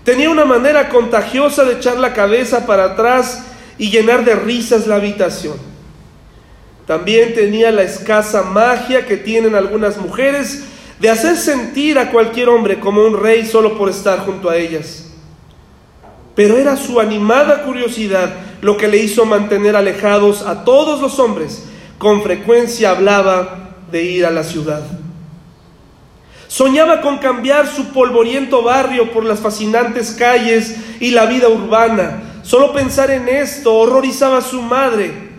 Tenía 0.04 0.30
una 0.30 0.46
manera 0.46 0.90
contagiosa 0.90 1.64
de 1.64 1.74
echar 1.76 1.98
la 1.98 2.14
cabeza 2.14 2.66
para 2.66 2.86
atrás 2.86 3.46
y 3.78 3.90
llenar 3.90 4.26
de 4.26 4.36
risas 4.36 4.86
la 4.86 4.96
habitación. 4.96 5.56
También 6.86 7.34
tenía 7.34 7.72
la 7.72 7.84
escasa 7.84 8.44
magia 8.44 9.06
que 9.06 9.18
tienen 9.18 9.56
algunas 9.56 9.98
mujeres 9.98 10.66
de 11.00 11.10
hacer 11.10 11.36
sentir 11.38 11.98
a 11.98 12.12
cualquier 12.12 12.50
hombre 12.50 12.80
como 12.80 13.04
un 13.04 13.20
rey 13.20 13.46
solo 13.46 13.78
por 13.78 13.90
estar 13.90 14.20
junto 14.20 14.50
a 14.50 14.58
ellas. 14.58 15.06
Pero 16.36 16.58
era 16.58 16.76
su 16.76 17.00
animada 17.00 17.64
curiosidad 17.64 18.34
lo 18.62 18.78
que 18.78 18.88
le 18.88 18.98
hizo 18.98 19.26
mantener 19.26 19.76
alejados 19.76 20.42
a 20.42 20.64
todos 20.66 21.02
los 21.02 21.20
hombres. 21.20 21.66
Con 21.98 22.22
frecuencia 22.24 22.92
hablaba 22.92 23.70
de 23.92 24.04
ir 24.04 24.26
a 24.26 24.32
la 24.32 24.44
ciudad. 24.44 24.84
Soñaba 26.48 27.02
con 27.02 27.18
cambiar 27.18 27.68
su 27.68 27.88
polvoriento 27.88 28.64
barrio 28.64 29.12
por 29.12 29.26
las 29.26 29.40
fascinantes 29.40 30.12
calles 30.12 30.76
y 31.00 31.12
la 31.12 31.26
vida 31.26 31.50
urbana. 31.50 32.40
Solo 32.44 32.74
pensar 32.74 33.12
en 33.12 33.28
esto 33.28 33.74
horrorizaba 33.74 34.38
a 34.38 34.42
su 34.42 34.62
madre. 34.62 35.35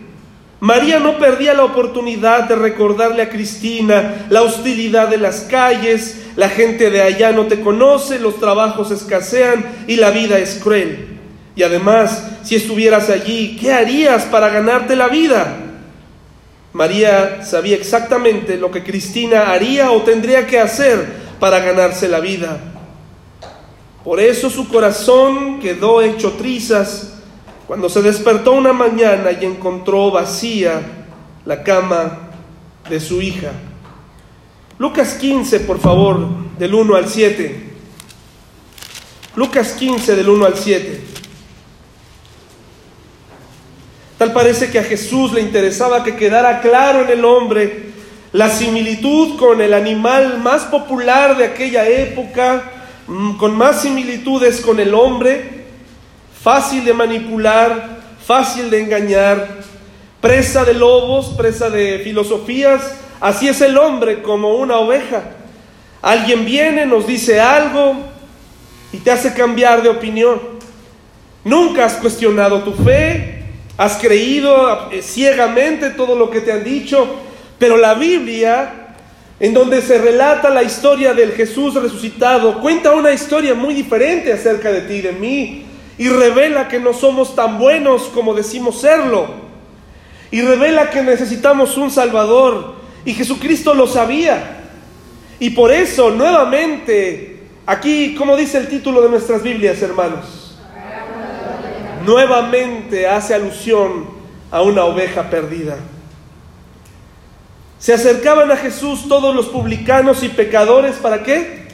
María 0.61 0.99
no 0.99 1.19
perdía 1.19 1.53
la 1.53 1.64
oportunidad 1.64 2.45
de 2.45 2.57
recordarle 2.57 3.23
a 3.23 3.29
Cristina 3.29 4.27
la 4.31 4.42
hostilidad 4.42 5.09
de 5.09 5.19
las 5.19 5.40
calles, 5.40 6.29
la 6.35 6.49
gente 6.49 6.90
de 6.90 7.03
allá 7.03 7.33
no 7.33 7.47
te 7.47 7.61
conoce, 7.61 8.19
los 8.19 8.40
trabajos 8.40 8.90
escasean 8.90 9.64
y 9.87 9.97
la 9.97 10.11
vida 10.11 10.38
es 10.38 10.61
cruel. 10.62 11.19
Y 11.55 11.62
además, 11.62 12.25
si 12.42 12.55
estuvieras 12.55 13.11
allí, 13.11 13.57
¿qué 13.61 13.73
harías 13.73 14.25
para 14.25 14.49
ganarte 14.49 14.97
la 14.97 15.09
vida? 15.09 15.59
María 16.73 17.42
sabía 17.45 17.77
exactamente 17.77 18.57
lo 18.57 18.71
que 18.71 18.83
Cristina 18.83 19.51
haría 19.51 19.90
o 19.90 20.03
tendría 20.03 20.47
que 20.47 20.61
hacer 20.61 21.07
para 21.38 21.61
ganarse 21.61 22.09
la 22.09 22.21
vida. 22.21 22.59
Por 24.05 24.21
eso 24.21 24.49
su 24.51 24.69
corazón 24.69 25.59
quedó 25.61 26.01
hecho 26.01 26.33
trizas 26.33 27.16
cuando 27.67 27.89
se 27.89 28.01
despertó 28.01 28.53
una 28.53 28.73
mañana 28.73 29.33
y 29.33 29.45
encontró 29.45 30.11
vacía 30.11 30.81
la 31.45 31.65
cama 31.65 32.31
de 32.89 33.01
su 33.01 33.21
hija. 33.21 33.53
Lucas 34.79 35.15
15, 35.15 35.61
por 35.61 35.81
favor, 35.81 36.29
del 36.59 36.75
1 36.75 36.95
al 36.95 37.09
7. 37.09 37.71
Lucas 39.35 39.73
15, 39.73 40.15
del 40.15 40.29
1 40.29 40.47
al 40.47 40.57
7. 40.57 41.01
Tal 44.19 44.33
parece 44.33 44.71
que 44.71 44.79
a 44.79 44.85
Jesús 44.85 45.33
le 45.33 45.41
interesaba 45.41 46.05
que 46.05 46.17
quedara 46.17 46.61
claro 46.61 47.03
en 47.03 47.11
el 47.11 47.25
hombre 47.25 47.87
la 48.33 48.49
similitud 48.49 49.39
con 49.39 49.61
el 49.61 49.75
animal 49.75 50.39
más 50.39 50.65
popular 50.65 51.37
de 51.37 51.45
aquella 51.45 51.89
época, 51.89 52.71
mm, 53.07 53.37
con 53.37 53.57
más 53.57 53.83
similitudes 53.83 54.61
con 54.61 54.79
el 54.79 54.95
hombre, 54.95 55.56
fácil 56.47 56.85
de 56.85 56.95
manipular, 56.95 57.99
fácil 58.25 58.71
de 58.71 58.81
engañar, 58.81 59.49
presa 60.21 60.65
de 60.65 60.75
lobos, 60.75 61.35
presa 61.37 61.71
de 61.71 61.99
filosofías. 62.05 62.83
Así 63.19 63.49
es 63.49 63.61
el 63.63 63.77
hombre 63.77 64.23
como 64.23 64.55
una 64.55 64.77
oveja. 64.77 65.25
Alguien 66.01 66.45
viene, 66.45 66.87
nos 66.87 67.05
dice 67.05 67.41
algo 67.41 67.97
y 68.93 68.99
te 68.99 69.11
hace 69.11 69.35
cambiar 69.35 69.83
de 69.83 69.89
opinión. 69.89 70.41
Nunca 71.43 71.85
has 71.85 71.95
cuestionado 71.95 72.62
tu 72.62 72.75
fe, 72.75 73.33
Has 73.77 73.97
creído 73.99 74.91
eh, 74.91 75.03
ciegamente 75.03 75.91
todo 75.91 76.14
lo 76.14 76.31
que 76.31 76.41
te 76.41 76.53
han 76.53 76.64
dicho, 76.64 77.07
pero 77.59 77.77
la 77.77 77.93
Biblia, 77.93 78.95
en 79.39 79.53
donde 79.53 79.83
se 79.83 79.99
relata 79.99 80.49
la 80.49 80.62
historia 80.62 81.12
del 81.12 81.33
Jesús 81.33 81.75
resucitado, 81.75 82.61
cuenta 82.62 82.93
una 82.93 83.12
historia 83.12 83.55
muy 83.55 83.75
diferente 83.75 84.33
acerca 84.33 84.73
de 84.73 84.83
ti 84.83 84.95
y 84.95 85.01
de 85.03 85.12
mí, 85.12 85.66
y 85.99 86.09
revela 86.09 86.68
que 86.68 86.78
no 86.78 86.92
somos 86.92 87.34
tan 87.34 87.59
buenos 87.59 88.03
como 88.14 88.34
decimos 88.34 88.80
serlo, 88.80 89.28
y 90.30 90.42
revela 90.42 90.90
que 90.90 91.03
necesitamos 91.03 91.76
un 91.76 91.90
Salvador, 91.90 92.74
y 93.05 93.14
Jesucristo 93.14 93.74
lo 93.74 93.86
sabía. 93.86 94.64
Y 95.38 95.51
por 95.51 95.72
eso, 95.72 96.11
nuevamente, 96.11 97.42
aquí, 97.66 98.14
como 98.14 98.36
dice 98.36 98.59
el 98.59 98.68
título 98.68 99.03
de 99.03 99.11
nuestras 99.11 99.42
Biblias, 99.42 99.80
hermanos, 99.82 100.59
nuevamente 102.05 103.07
hace 103.07 103.34
alusión 103.34 104.07
a 104.51 104.62
una 104.62 104.84
oveja 104.84 105.28
perdida. 105.28 105.76
Se 107.78 107.92
acercaban 107.92 108.51
a 108.51 108.57
Jesús 108.57 109.07
todos 109.09 109.34
los 109.34 109.47
publicanos 109.47 110.22
y 110.22 110.28
pecadores, 110.28 110.97
¿para 110.97 111.22
qué? 111.22 111.66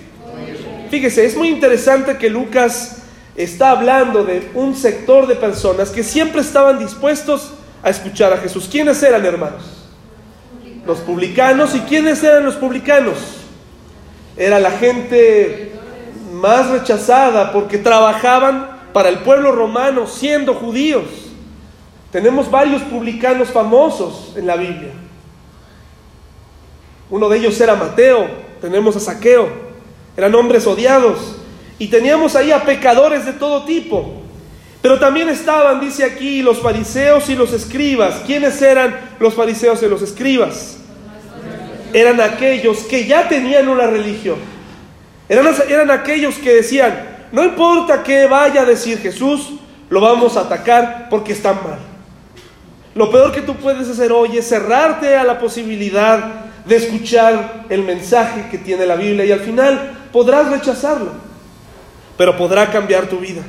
Fíjese, 0.90 1.24
es 1.24 1.36
muy 1.36 1.48
interesante 1.48 2.18
que 2.18 2.28
Lucas 2.28 3.01
está 3.36 3.70
hablando 3.70 4.24
de 4.24 4.50
un 4.54 4.76
sector 4.76 5.26
de 5.26 5.36
personas 5.36 5.90
que 5.90 6.02
siempre 6.02 6.40
estaban 6.40 6.78
dispuestos 6.78 7.52
a 7.82 7.90
escuchar 7.90 8.32
a 8.32 8.38
Jesús. 8.38 8.68
¿Quiénes 8.70 9.02
eran, 9.02 9.24
hermanos? 9.24 9.62
Los 10.86 10.98
publicanos. 10.98 11.74
¿Y 11.74 11.80
quiénes 11.80 12.22
eran 12.22 12.44
los 12.44 12.56
publicanos? 12.56 13.16
Era 14.36 14.60
la 14.60 14.70
gente 14.70 15.72
más 16.32 16.70
rechazada 16.70 17.52
porque 17.52 17.78
trabajaban 17.78 18.80
para 18.92 19.08
el 19.08 19.18
pueblo 19.18 19.52
romano 19.52 20.06
siendo 20.06 20.54
judíos. 20.54 21.04
Tenemos 22.10 22.50
varios 22.50 22.82
publicanos 22.82 23.48
famosos 23.48 24.34
en 24.36 24.46
la 24.46 24.56
Biblia. 24.56 24.92
Uno 27.10 27.28
de 27.28 27.38
ellos 27.38 27.60
era 27.60 27.74
Mateo, 27.74 28.26
tenemos 28.60 28.96
a 28.96 29.00
Saqueo, 29.00 29.48
eran 30.16 30.34
hombres 30.34 30.66
odiados. 30.66 31.36
Y 31.78 31.88
teníamos 31.88 32.36
ahí 32.36 32.52
a 32.52 32.62
pecadores 32.62 33.24
de 33.24 33.32
todo 33.32 33.64
tipo. 33.64 34.22
Pero 34.80 34.98
también 34.98 35.28
estaban, 35.28 35.80
dice 35.80 36.04
aquí, 36.04 36.42
los 36.42 36.60
fariseos 36.60 37.28
y 37.28 37.34
los 37.34 37.52
escribas. 37.52 38.22
¿Quiénes 38.26 38.60
eran 38.60 38.94
los 39.20 39.34
fariseos 39.34 39.82
y 39.82 39.88
los 39.88 40.02
escribas? 40.02 40.78
Eran 41.92 42.20
aquellos 42.20 42.78
que 42.84 43.06
ya 43.06 43.28
tenían 43.28 43.68
una 43.68 43.86
religión. 43.86 44.36
Eran, 45.28 45.46
eran 45.68 45.90
aquellos 45.90 46.36
que 46.36 46.54
decían, 46.54 47.12
no 47.30 47.44
importa 47.44 48.02
qué 48.02 48.26
vaya 48.26 48.62
a 48.62 48.64
decir 48.64 48.98
Jesús, 48.98 49.52
lo 49.88 50.00
vamos 50.00 50.36
a 50.36 50.40
atacar 50.40 51.08
porque 51.08 51.32
está 51.32 51.52
mal. 51.52 51.78
Lo 52.94 53.10
peor 53.10 53.32
que 53.32 53.40
tú 53.40 53.54
puedes 53.56 53.88
hacer 53.88 54.12
hoy 54.12 54.36
es 54.36 54.48
cerrarte 54.48 55.16
a 55.16 55.24
la 55.24 55.38
posibilidad 55.38 56.42
de 56.66 56.76
escuchar 56.76 57.64
el 57.70 57.82
mensaje 57.82 58.48
que 58.50 58.58
tiene 58.58 58.84
la 58.84 58.96
Biblia 58.96 59.24
y 59.24 59.32
al 59.32 59.40
final 59.40 60.08
podrás 60.12 60.50
rechazarlo, 60.50 61.10
pero 62.16 62.36
podrá 62.36 62.70
cambiar 62.70 63.08
tu 63.08 63.18
vida. 63.18 63.42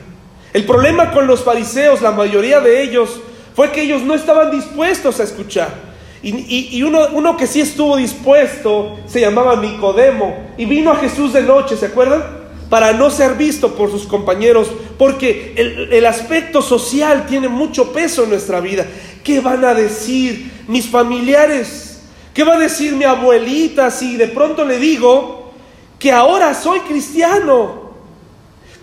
El 0.53 0.65
problema 0.65 1.11
con 1.11 1.27
los 1.27 1.43
fariseos, 1.43 2.01
la 2.01 2.11
mayoría 2.11 2.59
de 2.59 2.83
ellos, 2.83 3.19
fue 3.55 3.71
que 3.71 3.81
ellos 3.81 4.01
no 4.01 4.13
estaban 4.13 4.51
dispuestos 4.51 5.19
a 5.19 5.23
escuchar. 5.23 5.93
Y, 6.21 6.81
uno, 6.83 7.35
que 7.35 7.47
sí 7.47 7.59
estuvo 7.59 7.97
dispuesto 7.97 8.97
se 9.07 9.19
llamaba 9.19 9.57
Nicodemo 9.57 10.53
y 10.57 10.63
vino 10.63 10.91
a 10.91 10.95
Jesús 10.95 11.33
de 11.33 11.41
noche, 11.41 11.75
¿se 11.75 11.87
acuerdan? 11.87 12.43
para 12.73 12.91
no 12.91 13.11
ser 13.11 13.35
visto 13.35 13.75
por 13.75 13.91
sus 13.91 14.07
compañeros, 14.07 14.67
porque 14.97 15.53
el, 15.91 16.05
aspecto 16.07 16.59
social 16.59 17.27
tiene 17.27 17.47
mucho 17.47 17.93
peso 17.93 18.23
en 18.23 18.31
nuestra 18.31 18.61
vida. 18.61 18.87
¿Qué 19.23 19.41
van 19.41 19.63
a 19.63 19.75
decir 19.75 20.51
mis 20.67 20.87
familiares? 20.87 22.01
¿Qué 22.33 22.43
va 22.43 22.55
a 22.55 22.59
decir 22.59 22.95
mi 22.95 23.03
abuelita 23.03 23.91
si 23.91 24.17
de 24.17 24.27
pronto 24.27 24.65
le 24.65 24.79
digo 24.79 25.51
que 25.99 26.11
ahora 26.11 26.55
soy 26.55 26.79
cristiano? 26.79 27.82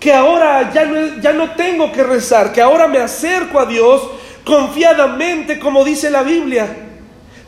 Que 0.00 0.12
ahora 0.12 0.72
ya 0.72 0.86
no, 0.86 1.20
ya 1.20 1.32
no 1.32 1.50
tengo 1.50 1.92
que 1.92 2.02
rezar, 2.02 2.52
que 2.52 2.60
ahora 2.60 2.88
me 2.88 2.98
acerco 2.98 3.60
a 3.60 3.66
Dios 3.66 4.02
confiadamente 4.44 5.60
como 5.60 5.84
dice 5.84 6.10
la 6.10 6.22
Biblia 6.22 6.66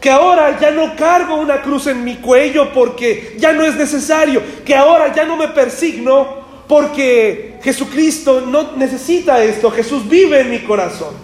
que 0.03 0.11
ahora 0.11 0.59
ya 0.59 0.73
no 0.73 0.97
cargo 0.97 1.37
una 1.37 1.63
cruz 1.63 1.87
en 1.87 2.03
mi 2.03 2.17
cuello 2.17 2.73
porque 2.73 3.37
ya 3.39 3.53
no 3.53 3.63
es 3.65 3.77
necesario, 3.77 4.43
que 4.65 4.75
ahora 4.75 5.15
ya 5.15 5.25
no 5.25 5.37
me 5.37 5.47
persigno 5.47 6.43
porque 6.67 7.61
Jesucristo 7.63 8.41
no 8.41 8.73
necesita 8.77 9.41
esto, 9.45 9.71
Jesús 9.71 10.09
vive 10.09 10.41
en 10.41 10.51
mi 10.51 10.59
corazón. 10.59 11.15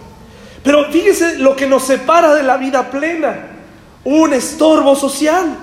Pero 0.63 0.85
fíjese 0.93 1.39
lo 1.39 1.57
que 1.57 1.67
nos 1.67 1.87
separa 1.87 2.33
de 2.35 2.45
la 2.45 2.57
vida 2.57 2.89
plena, 2.89 3.49
un 4.05 4.33
estorbo 4.33 4.95
social. 4.95 5.57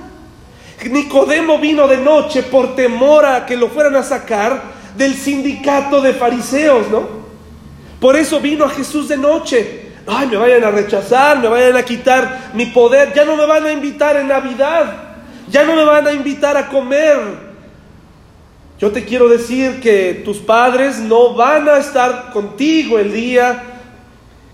Nicodemo 0.90 1.58
vino 1.58 1.88
de 1.88 1.98
noche 1.98 2.44
por 2.44 2.76
temor 2.76 3.26
a 3.26 3.46
que 3.46 3.56
lo 3.56 3.70
fueran 3.70 3.96
a 3.96 4.04
sacar 4.04 4.75
del 4.98 5.16
sindicato 5.16 6.02
de 6.02 6.14
fariseos, 6.14 6.90
¿no? 6.90 7.26
Por 8.00 8.16
eso 8.16 8.40
vino 8.40 8.66
a 8.66 8.70
Jesús 8.70 9.08
de 9.08 9.18
noche 9.18 9.86
ay, 10.08 10.28
me 10.28 10.38
vayan 10.38 10.64
a 10.64 10.72
rechazar, 10.72 11.40
me 11.40 11.48
vayan 11.48 11.76
a 11.76 11.84
quitar 11.84 12.52
mi 12.54 12.68
poder, 12.68 13.14
ya 13.14 13.26
no 13.26 13.36
me 13.36 13.46
van 13.46 13.66
a 13.66 13.72
invitar 13.72 14.18
en 14.18 14.28
Navidad, 14.28 15.16
ya 15.50 15.64
no 15.64 15.76
me 15.76 15.84
van 15.84 16.08
a 16.08 16.14
invitar 16.14 16.58
a 16.58 16.68
comer. 16.68 17.46
Yo 18.80 18.92
te 18.92 19.06
quiero 19.06 19.30
decir 19.30 19.80
que 19.80 20.22
tus 20.26 20.38
padres 20.38 21.00
no 21.00 21.34
van 21.34 21.68
a 21.70 21.78
estar 21.78 22.32
contigo 22.32 23.00
el 23.00 23.14
día 23.14 23.64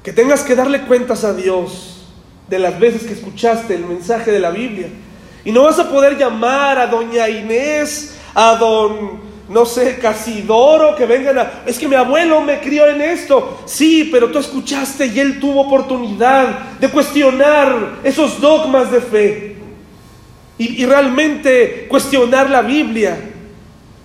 que 0.04 0.14
tengas 0.14 0.44
que 0.44 0.56
darle 0.56 0.82
cuentas 0.82 1.24
a 1.24 1.34
Dios 1.34 2.06
de 2.48 2.60
las 2.60 2.80
veces 2.80 3.04
que 3.04 3.14
escuchaste 3.14 3.74
el 3.74 3.86
mensaje 3.86 4.32
de 4.32 4.40
la 4.40 4.52
Biblia. 4.52 4.90
Y 5.44 5.52
no 5.52 5.64
vas 5.64 5.80
a 5.80 5.90
poder 5.90 6.18
llamar 6.18 6.78
a 6.78 6.86
doña 6.86 7.28
Inés, 7.30 8.16
a 8.36 8.56
don 8.58 9.31
no 9.52 9.66
sé, 9.66 9.98
Casidoro, 9.98 10.96
que 10.96 11.06
vengan 11.06 11.38
a... 11.38 11.64
Es 11.66 11.78
que 11.78 11.90
mi 11.90 11.96
abuelo 11.96 12.40
me 12.40 12.62
crió 12.62 12.88
en 12.88 13.02
esto. 13.02 13.60
Sí, 13.66 14.08
pero 14.10 14.32
tú 14.32 14.40
escuchaste 14.40 15.08
y 15.08 15.20
él 15.20 15.42
tuvo 15.42 15.62
oportunidad 15.62 16.78
de 16.80 16.90
cuestionar 16.90 18.00
esos 18.02 18.40
dogmas 18.40 18.90
de 18.90 19.02
fe. 19.02 19.56
Y, 20.58 20.82
y 20.82 20.86
realmente 20.86 21.86
cuestionar 21.90 22.50
la 22.50 22.62
Biblia. 22.62 23.30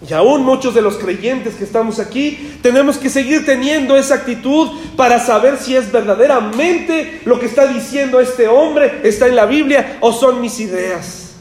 Y 0.08 0.12
aún 0.12 0.42
muchos 0.42 0.74
de 0.74 0.82
los 0.82 0.96
creyentes 0.96 1.54
que 1.54 1.62
estamos 1.62 2.00
aquí 2.00 2.58
tenemos 2.60 2.98
que 2.98 3.08
seguir 3.08 3.46
teniendo 3.46 3.96
esa 3.96 4.16
actitud 4.16 4.68
para 4.96 5.20
saber 5.20 5.58
si 5.58 5.76
es 5.76 5.92
verdaderamente 5.92 7.20
lo 7.24 7.38
que 7.38 7.46
está 7.46 7.68
diciendo 7.68 8.18
este 8.18 8.48
hombre, 8.48 9.00
está 9.04 9.28
en 9.28 9.36
la 9.36 9.46
Biblia 9.46 9.98
o 10.00 10.12
son 10.12 10.40
mis 10.40 10.58
ideas. 10.58 11.36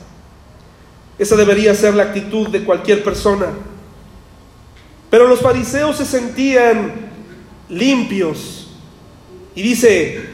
Esa 1.18 1.36
debería 1.36 1.74
ser 1.74 1.96
la 1.96 2.04
actitud 2.04 2.50
de 2.50 2.64
cualquier 2.64 3.04
persona. 3.04 3.48
Pero 5.16 5.30
los 5.30 5.40
fariseos 5.40 5.96
se 5.96 6.06
sentían 6.06 6.92
limpios. 7.70 8.68
Y 9.56 9.62
dice, 9.62 10.26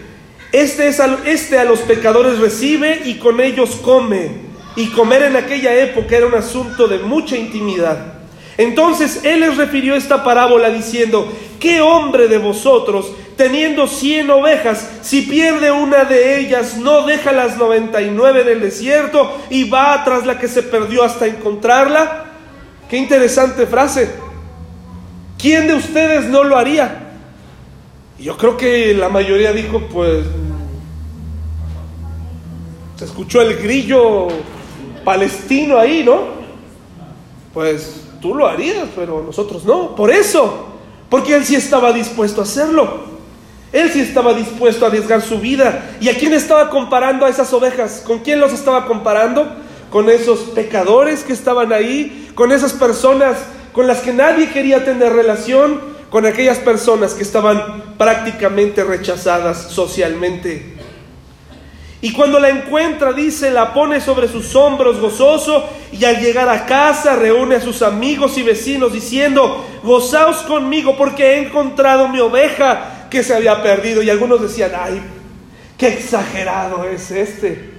este, 0.52 0.88
es 0.88 1.00
este 1.24 1.60
a 1.60 1.66
los 1.66 1.82
pecadores 1.82 2.40
recibe 2.40 3.04
y 3.06 3.20
con 3.20 3.42
ellos 3.42 3.76
come. 3.84 4.32
Y 4.76 4.88
comer 4.88 5.22
en 5.22 5.36
aquella 5.36 5.76
época 5.76 6.18
era 6.18 6.26
un 6.26 6.34
asunto 6.34 6.88
de 6.88 6.98
mucha 6.98 7.38
intimidad. 7.38 8.22
Entonces 8.58 9.24
él 9.24 9.42
les 9.42 9.56
refirió 9.56 9.94
esta 9.94 10.24
parábola 10.24 10.72
diciendo, 10.72 11.32
¿qué 11.60 11.80
hombre 11.80 12.28
de 12.28 12.40
vosotros, 12.40 13.14
teniendo 13.38 13.86
cien 13.86 14.32
ovejas, 14.32 14.90
si 15.04 15.22
pierde 15.22 15.70
una 15.70 16.06
de 16.06 16.40
ellas, 16.40 16.78
no 16.78 17.06
deja 17.06 17.32
las 17.32 17.56
noventa 17.56 18.02
y 18.02 18.10
nueve 18.10 18.42
en 18.42 18.48
el 18.48 18.62
desierto 18.62 19.44
y 19.52 19.70
va 19.70 20.04
tras 20.04 20.26
la 20.26 20.40
que 20.40 20.48
se 20.48 20.64
perdió 20.64 21.04
hasta 21.04 21.28
encontrarla? 21.28 22.26
Qué 22.90 22.98
interesante 22.98 23.68
frase. 23.68 24.31
¿Quién 25.42 25.68
de 25.68 25.74
ustedes 25.74 26.28
no 26.28 26.44
lo 26.44 26.56
haría? 26.56 27.14
Y 28.20 28.26
yo 28.26 28.38
creo 28.38 28.56
que 28.58 28.94
la 28.94 29.10
mayoría 29.10 29.52
dijo, 29.52 29.82
pues, 29.92 30.24
se 32.96 33.06
escuchó 33.06 33.42
el 33.42 33.58
grillo 33.58 34.28
palestino 35.04 35.80
ahí, 35.80 36.04
¿no? 36.04 36.42
Pues 37.56 38.04
tú 38.22 38.36
lo 38.36 38.48
harías, 38.48 38.90
pero 38.96 39.24
nosotros 39.24 39.66
no. 39.66 39.96
Por 39.96 40.12
eso, 40.12 40.68
porque 41.10 41.34
él 41.34 41.44
sí 41.44 41.56
estaba 41.56 41.92
dispuesto 41.92 42.42
a 42.42 42.44
hacerlo. 42.44 43.10
Él 43.74 43.90
sí 43.92 44.02
estaba 44.02 44.36
dispuesto 44.36 44.86
a 44.86 44.90
arriesgar 44.90 45.24
su 45.24 45.40
vida. 45.40 45.98
¿Y 46.00 46.10
a 46.10 46.16
quién 46.16 46.34
estaba 46.34 46.70
comparando 46.70 47.26
a 47.26 47.30
esas 47.30 47.52
ovejas? 47.52 48.04
¿Con 48.06 48.20
quién 48.20 48.40
los 48.40 48.54
estaba 48.54 48.86
comparando? 48.86 49.48
Con 49.90 50.08
esos 50.08 50.40
pecadores 50.54 51.24
que 51.24 51.34
estaban 51.34 51.74
ahí, 51.74 52.30
con 52.36 52.52
esas 52.52 52.74
personas 52.74 53.38
con 53.72 53.88
las 53.88 54.00
que 54.00 54.14
nadie 54.14 54.50
quería 54.50 54.84
tener 54.84 55.14
relación, 55.14 55.80
con 56.10 56.26
aquellas 56.26 56.60
personas 56.60 57.14
que 57.14 57.24
estaban 57.24 57.96
prácticamente 57.98 58.84
rechazadas 58.84 59.72
socialmente. 59.72 60.76
Y 62.02 62.14
cuando 62.14 62.40
la 62.40 62.50
encuentra, 62.50 63.14
dice, 63.14 63.52
la 63.52 63.74
pone 63.74 64.02
sobre 64.02 64.28
sus 64.28 64.56
hombros 64.56 65.00
gozoso 65.00 65.70
y 65.92 66.04
al 66.04 66.20
llegar 66.20 66.50
a 66.50 66.66
casa 66.66 67.16
reúne 67.16 67.56
a 67.56 67.62
sus 67.62 67.84
amigos 67.84 68.38
y 68.40 68.44
vecinos 68.44 68.92
diciendo, 68.92 69.64
gozaos 69.84 70.38
conmigo 70.38 70.98
porque 70.98 71.36
he 71.36 71.46
encontrado 71.46 72.08
mi 72.08 72.20
oveja 72.20 73.08
que 73.10 73.24
se 73.24 73.36
había 73.36 73.62
perdido. 73.62 74.02
Y 74.02 74.10
algunos 74.10 74.42
decían, 74.42 74.72
ay, 74.76 75.00
qué 75.78 75.90
exagerado 75.90 76.86
es 76.86 77.12
este. 77.12 77.70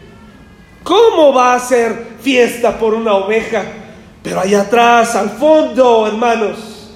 ¿Cómo 0.85 1.35
va 1.35 1.55
a 1.55 1.61
ser 1.61 2.13
fiesta 2.21 2.79
por 2.79 2.95
una 2.95 3.15
oveja? 3.15 3.65
Pero 4.23 4.41
allá 4.41 4.63
atrás, 4.63 5.17
al 5.17 5.31
fondo, 5.31 6.07
hermanos, 6.07 6.91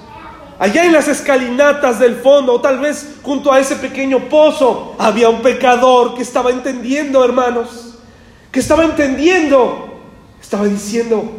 allá 0.57 0.85
en 0.85 0.93
las 0.93 1.07
escalinatas 1.07 1.99
del 1.99 2.15
fondo, 2.15 2.53
o 2.53 2.61
tal 2.61 2.79
vez 2.79 3.17
junto 3.21 3.51
a 3.51 3.59
ese 3.59 3.75
pequeño 3.75 4.29
pozo, 4.29 4.95
había 4.97 5.29
un 5.29 5.41
pecador 5.41 6.15
que 6.15 6.21
estaba 6.21 6.51
entendiendo, 6.51 7.23
hermanos, 7.23 7.95
que 8.51 8.59
estaba 8.59 8.83
entendiendo, 8.85 9.99
estaba 10.41 10.65
diciendo, 10.65 11.29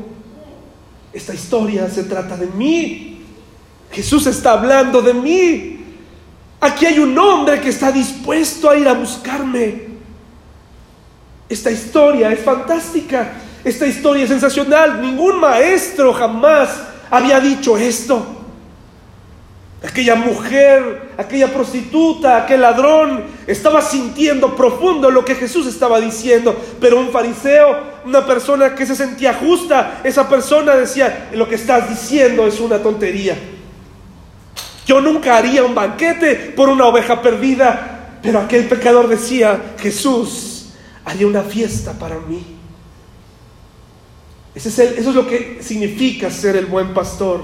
esta 1.13 1.33
historia 1.33 1.89
se 1.89 2.05
trata 2.05 2.37
de 2.37 2.47
mí, 2.47 3.23
Jesús 3.91 4.27
está 4.27 4.53
hablando 4.53 5.01
de 5.01 5.15
mí, 5.15 5.85
aquí 6.61 6.85
hay 6.85 6.99
un 6.99 7.19
hombre 7.19 7.61
que 7.61 7.71
está 7.71 7.91
dispuesto 7.91 8.69
a 8.69 8.77
ir 8.77 8.87
a 8.87 8.93
buscarme. 8.93 9.89
Esta 11.49 11.71
historia 11.71 12.31
es 12.31 12.41
fantástica. 12.41 13.33
Esta 13.65 13.87
historia 13.87 14.25
es 14.25 14.31
sensacional. 14.31 15.01
Ningún 15.01 15.41
maestro 15.41 16.13
jamás 16.13 16.71
había 17.11 17.41
dicho 17.41 17.77
esto. 17.77 18.35
aquella 19.81 20.17
mujer, 20.17 21.13
aquella 21.17 21.53
prostituta, 21.53 22.39
aquel 22.39 22.63
ladrón, 22.63 23.23
estaba 23.47 23.81
sintiendo 23.81 24.57
profundo 24.57 25.09
lo 25.09 25.25
que 25.25 25.37
Jesús 25.37 25.67
estaba 25.67 26.01
diciendo. 26.01 26.57
Pero 26.81 26.99
un 26.99 27.11
fariseo, 27.11 27.77
una 28.05 28.27
persona 28.27 28.75
que 28.75 28.87
se 28.87 28.97
sentía 28.97 29.35
justa, 29.35 30.01
esa 30.03 30.29
persona 30.29 30.75
decía, 30.75 31.29
lo 31.33 31.49
que 31.49 31.55
estás 31.55 31.89
diciendo 31.89 32.47
es 32.47 32.59
una 32.59 32.79
tontería. 32.79 33.37
Yo 34.85 35.01
nunca 35.01 35.37
haría 35.37 35.63
un 35.63 35.75
banquete 35.75 36.35
por 36.57 36.69
una 36.69 36.87
oveja 36.87 37.21
perdida, 37.21 38.19
pero 38.23 38.41
aquel 38.41 38.67
pecador 38.67 39.07
decía, 39.07 39.75
Jesús 39.79 40.71
haría 41.05 41.27
una 41.27 41.43
fiesta 41.43 41.93
para 41.93 42.17
mí. 42.19 42.58
Es 44.55 44.67
eso 44.67 45.11
es 45.11 45.15
lo 45.15 45.27
que 45.27 45.59
significa 45.61 46.31
ser 46.31 46.57
el 46.57 46.67
buen 46.67 46.95
pastor. 46.95 47.43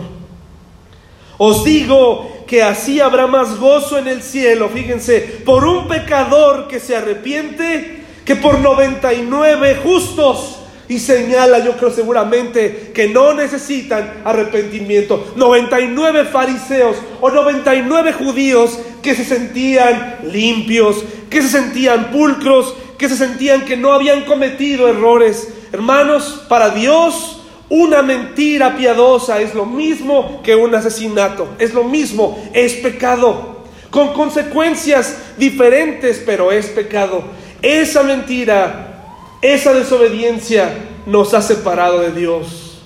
Os 1.37 1.65
digo 1.65 2.45
que 2.47 2.63
así 2.63 3.01
habrá 3.01 3.27
más 3.27 3.59
gozo 3.59 3.99
en 3.99 4.07
el 4.07 4.23
cielo, 4.23 4.69
fíjense, 4.69 5.21
por 5.45 5.65
un 5.65 5.89
pecador 5.89 6.69
que 6.69 6.79
se 6.79 6.97
arrepiente 6.97 8.05
que 8.25 8.37
por 8.37 8.59
99 8.59 9.81
justos. 9.83 10.61
Y 10.87 10.99
señala, 10.99 11.65
yo 11.65 11.79
creo 11.79 11.91
seguramente, 11.91 12.93
que 12.95 13.09
no 13.09 13.33
necesitan 13.33 14.21
arrepentimiento. 14.23 15.33
99 15.35 16.27
fariseos 16.27 16.97
o 17.23 17.31
99 17.31 18.13
judíos 18.13 18.79
que 19.03 19.15
se 19.15 19.25
sentían 19.25 20.19
limpios, 20.31 21.03
que 21.31 21.41
se 21.41 21.49
sentían 21.49 22.11
pulcros, 22.11 22.75
que 22.99 23.09
se 23.09 23.17
sentían 23.17 23.65
que 23.65 23.79
no 23.79 23.95
habían 23.95 24.27
cometido 24.27 24.87
errores. 24.87 25.49
Hermanos, 25.75 26.45
para 26.49 26.71
Dios 26.71 27.41
una 27.69 28.01
mentira 28.01 28.77
piadosa 28.77 29.41
es 29.41 29.57
lo 29.57 29.67
mismo 29.67 30.41
que 30.45 30.55
un 30.55 30.73
asesinato, 30.73 31.49
es 31.59 31.75
lo 31.75 31.83
mismo, 31.83 32.41
es 32.53 32.75
pecado, 32.75 33.65
con 33.91 34.13
consecuencias 34.13 35.17
diferentes, 35.37 36.23
pero 36.25 36.53
es 36.53 36.67
pecado. 36.67 37.25
Esa 37.61 38.05
mentira, 38.05 39.17
esa 39.43 39.75
desobediencia 39.75 40.77
nos 41.07 41.35
ha 41.35 41.43
separado 41.43 42.03
de 42.03 42.13
Dios. 42.13 42.79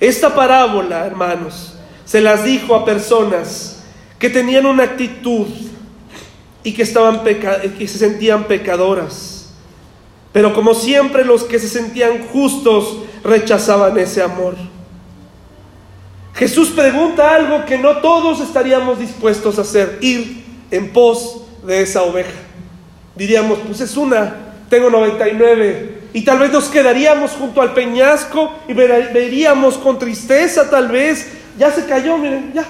Esta 0.00 0.34
parábola, 0.34 1.04
hermanos, 1.04 1.74
se 2.06 2.22
las 2.22 2.42
dijo 2.42 2.74
a 2.74 2.86
personas 2.86 3.82
que 4.18 4.30
tenían 4.30 4.64
una 4.64 4.84
actitud 4.84 5.46
y 6.64 6.72
que, 6.72 6.84
estaban 6.84 7.22
que 7.22 7.86
se 7.86 7.98
sentían 7.98 8.44
pecadoras. 8.44 9.39
Pero 10.32 10.54
como 10.54 10.74
siempre 10.74 11.24
los 11.24 11.44
que 11.44 11.58
se 11.58 11.68
sentían 11.68 12.26
justos 12.28 12.98
rechazaban 13.24 13.98
ese 13.98 14.22
amor. 14.22 14.54
Jesús 16.34 16.70
pregunta 16.70 17.34
algo 17.34 17.66
que 17.66 17.76
no 17.76 17.98
todos 17.98 18.40
estaríamos 18.40 18.98
dispuestos 18.98 19.58
a 19.58 19.62
hacer, 19.62 19.98
ir 20.00 20.44
en 20.70 20.92
pos 20.92 21.42
de 21.66 21.82
esa 21.82 22.02
oveja. 22.02 22.30
Diríamos, 23.16 23.58
pues 23.66 23.80
es 23.80 23.96
una, 23.96 24.54
tengo 24.70 24.88
99, 24.88 26.00
y 26.12 26.22
tal 26.22 26.38
vez 26.38 26.52
nos 26.52 26.68
quedaríamos 26.68 27.32
junto 27.32 27.60
al 27.60 27.74
peñasco 27.74 28.52
y 28.68 28.72
veríamos 28.72 29.76
con 29.78 29.98
tristeza 29.98 30.70
tal 30.70 30.88
vez, 30.88 31.28
ya 31.58 31.70
se 31.70 31.84
cayó, 31.84 32.16
miren, 32.16 32.52
ya, 32.54 32.64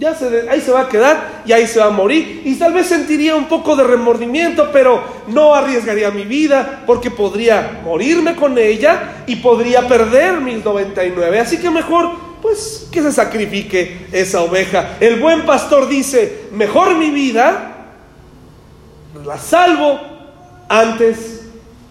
ya 0.00 0.14
se, 0.14 0.48
ahí 0.48 0.62
se 0.62 0.72
va 0.72 0.80
a 0.80 0.88
quedar 0.88 1.42
y 1.44 1.52
ahí 1.52 1.66
se 1.66 1.78
va 1.78 1.86
a 1.86 1.90
morir. 1.90 2.40
Y 2.46 2.54
tal 2.54 2.72
vez 2.72 2.86
sentiría 2.86 3.36
un 3.36 3.44
poco 3.44 3.76
de 3.76 3.84
remordimiento, 3.84 4.70
pero 4.72 5.04
no 5.28 5.54
arriesgaría 5.54 6.10
mi 6.10 6.24
vida 6.24 6.84
porque 6.86 7.10
podría 7.10 7.82
morirme 7.84 8.34
con 8.34 8.56
ella 8.56 9.24
y 9.26 9.36
podría 9.36 9.86
perder 9.86 10.40
mis 10.40 10.64
99. 10.64 11.38
Así 11.38 11.58
que 11.58 11.68
mejor, 11.68 12.12
pues, 12.40 12.88
que 12.90 13.02
se 13.02 13.12
sacrifique 13.12 14.06
esa 14.10 14.40
oveja. 14.40 14.96
El 15.00 15.20
buen 15.20 15.44
pastor 15.44 15.86
dice, 15.86 16.44
mejor 16.52 16.96
mi 16.96 17.10
vida, 17.10 17.76
la 19.26 19.36
salvo 19.36 20.00
antes, 20.66 21.42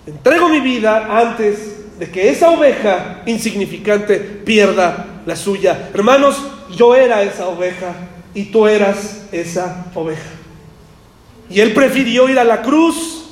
entrego 0.08 0.50
mi 0.50 0.62
vida 0.62 1.16
antes 1.16 2.00
de 2.00 2.10
que 2.10 2.30
esa 2.30 2.50
oveja 2.50 3.22
insignificante 3.28 4.18
pierda 4.18 5.22
la 5.28 5.36
suya. 5.36 5.92
Hermanos, 5.94 6.42
yo 6.76 6.96
era 6.96 7.24
esa 7.24 7.48
oveja 7.48 7.94
y 8.34 8.46
tú 8.46 8.68
eras 8.68 9.24
esa 9.32 9.86
oveja. 9.96 10.30
Y 11.50 11.62
Él 11.62 11.74
prefirió 11.74 12.30
ir 12.30 12.40
a 12.40 12.44
la 12.44 12.62
cruz 12.62 13.26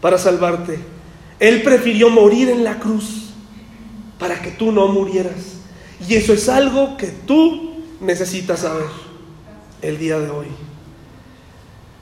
para 0.00 0.18
salvarte. 0.18 0.78
Él 1.40 1.62
prefirió 1.62 2.08
morir 2.08 2.48
en 2.48 2.62
la 2.62 2.78
cruz 2.78 3.32
para 4.18 4.40
que 4.40 4.50
tú 4.50 4.70
no 4.70 4.88
murieras. 4.88 5.58
Y 6.08 6.14
eso 6.14 6.32
es 6.32 6.48
algo 6.48 6.96
que 6.96 7.08
tú 7.08 7.74
necesitas 8.00 8.60
saber 8.60 8.86
el 9.82 9.98
día 9.98 10.18
de 10.18 10.30
hoy. 10.30 10.46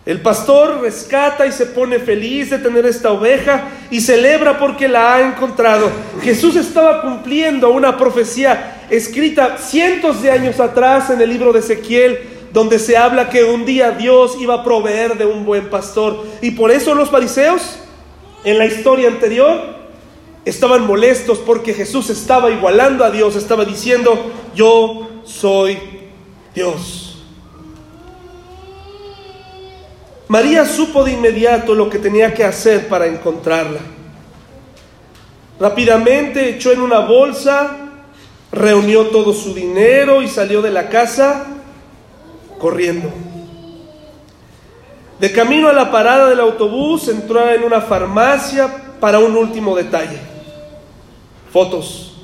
El 0.04 0.20
pastor 0.20 0.80
rescata 0.80 1.46
y 1.46 1.52
se 1.52 1.66
pone 1.66 2.00
feliz 2.00 2.50
de 2.50 2.58
tener 2.58 2.84
esta 2.86 3.12
oveja 3.12 3.68
y 3.88 4.00
celebra 4.00 4.58
porque 4.58 4.88
la 4.88 5.14
ha 5.14 5.20
encontrado. 5.20 5.88
Jesús 6.22 6.56
estaba 6.56 7.02
cumpliendo 7.02 7.70
una 7.70 7.96
profecía 7.96 8.82
escrita 8.90 9.58
cientos 9.58 10.20
de 10.20 10.32
años 10.32 10.58
atrás 10.58 11.10
en 11.10 11.20
el 11.20 11.30
libro 11.30 11.52
de 11.52 11.60
Ezequiel, 11.60 12.18
donde 12.52 12.80
se 12.80 12.96
habla 12.96 13.30
que 13.30 13.44
un 13.44 13.64
día 13.64 13.92
Dios 13.92 14.36
iba 14.40 14.54
a 14.54 14.64
proveer 14.64 15.16
de 15.16 15.24
un 15.24 15.44
buen 15.44 15.70
pastor. 15.70 16.26
Y 16.40 16.50
por 16.50 16.72
eso 16.72 16.96
los 16.96 17.10
fariseos, 17.10 17.78
en 18.42 18.58
la 18.58 18.66
historia 18.66 19.06
anterior, 19.06 19.82
estaban 20.44 20.84
molestos 20.84 21.38
porque 21.38 21.74
Jesús 21.74 22.10
estaba 22.10 22.50
igualando 22.50 23.04
a 23.04 23.12
Dios, 23.12 23.36
estaba 23.36 23.64
diciendo, 23.64 24.32
yo 24.52 25.08
soy 25.24 25.78
Dios. 26.56 27.01
María 30.32 30.64
supo 30.64 31.04
de 31.04 31.12
inmediato 31.12 31.74
lo 31.74 31.90
que 31.90 31.98
tenía 31.98 32.32
que 32.32 32.42
hacer 32.42 32.88
para 32.88 33.06
encontrarla. 33.06 33.80
Rápidamente 35.60 36.48
echó 36.48 36.72
en 36.72 36.80
una 36.80 37.00
bolsa, 37.00 37.76
reunió 38.50 39.08
todo 39.08 39.34
su 39.34 39.52
dinero 39.52 40.22
y 40.22 40.28
salió 40.28 40.62
de 40.62 40.70
la 40.70 40.88
casa 40.88 41.48
corriendo. 42.58 43.10
De 45.20 45.30
camino 45.32 45.68
a 45.68 45.74
la 45.74 45.90
parada 45.90 46.30
del 46.30 46.40
autobús 46.40 47.08
entró 47.08 47.50
en 47.50 47.62
una 47.62 47.82
farmacia 47.82 48.94
para 49.00 49.18
un 49.18 49.36
último 49.36 49.76
detalle. 49.76 50.18
Fotos. 51.52 52.14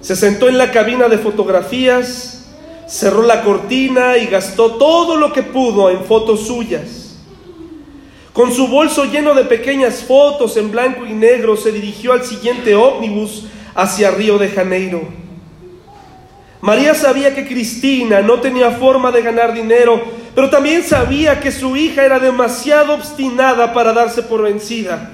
Se 0.00 0.16
sentó 0.16 0.48
en 0.48 0.56
la 0.56 0.70
cabina 0.70 1.08
de 1.08 1.18
fotografías, 1.18 2.46
cerró 2.88 3.22
la 3.22 3.42
cortina 3.42 4.16
y 4.16 4.28
gastó 4.28 4.76
todo 4.76 5.18
lo 5.18 5.30
que 5.30 5.42
pudo 5.42 5.90
en 5.90 6.06
fotos 6.06 6.46
suyas 6.46 7.01
con 8.32 8.50
su 8.52 8.66
bolso 8.68 9.04
lleno 9.04 9.34
de 9.34 9.44
pequeñas 9.44 10.04
fotos 10.04 10.56
en 10.56 10.70
blanco 10.70 11.06
y 11.06 11.12
negro 11.12 11.56
se 11.56 11.70
dirigió 11.70 12.14
al 12.14 12.24
siguiente 12.24 12.74
ómnibus 12.74 13.44
hacia 13.74 14.10
Río 14.10 14.38
de 14.38 14.48
Janeiro. 14.48 15.02
María 16.62 16.94
sabía 16.94 17.34
que 17.34 17.46
Cristina 17.46 18.22
no 18.22 18.40
tenía 18.40 18.70
forma 18.70 19.10
de 19.10 19.20
ganar 19.20 19.52
dinero, 19.52 20.00
pero 20.34 20.48
también 20.48 20.82
sabía 20.82 21.40
que 21.40 21.52
su 21.52 21.76
hija 21.76 22.04
era 22.04 22.18
demasiado 22.18 22.94
obstinada 22.94 23.74
para 23.74 23.92
darse 23.92 24.22
por 24.22 24.42
vencida. 24.42 25.10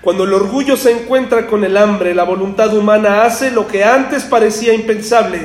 Cuando 0.00 0.24
el 0.24 0.32
orgullo 0.32 0.78
se 0.78 0.92
encuentra 0.92 1.46
con 1.46 1.62
el 1.64 1.76
hambre, 1.76 2.14
la 2.14 2.24
voluntad 2.24 2.74
humana 2.74 3.24
hace 3.24 3.50
lo 3.50 3.66
que 3.66 3.84
antes 3.84 4.24
parecía 4.24 4.72
impensable. 4.72 5.40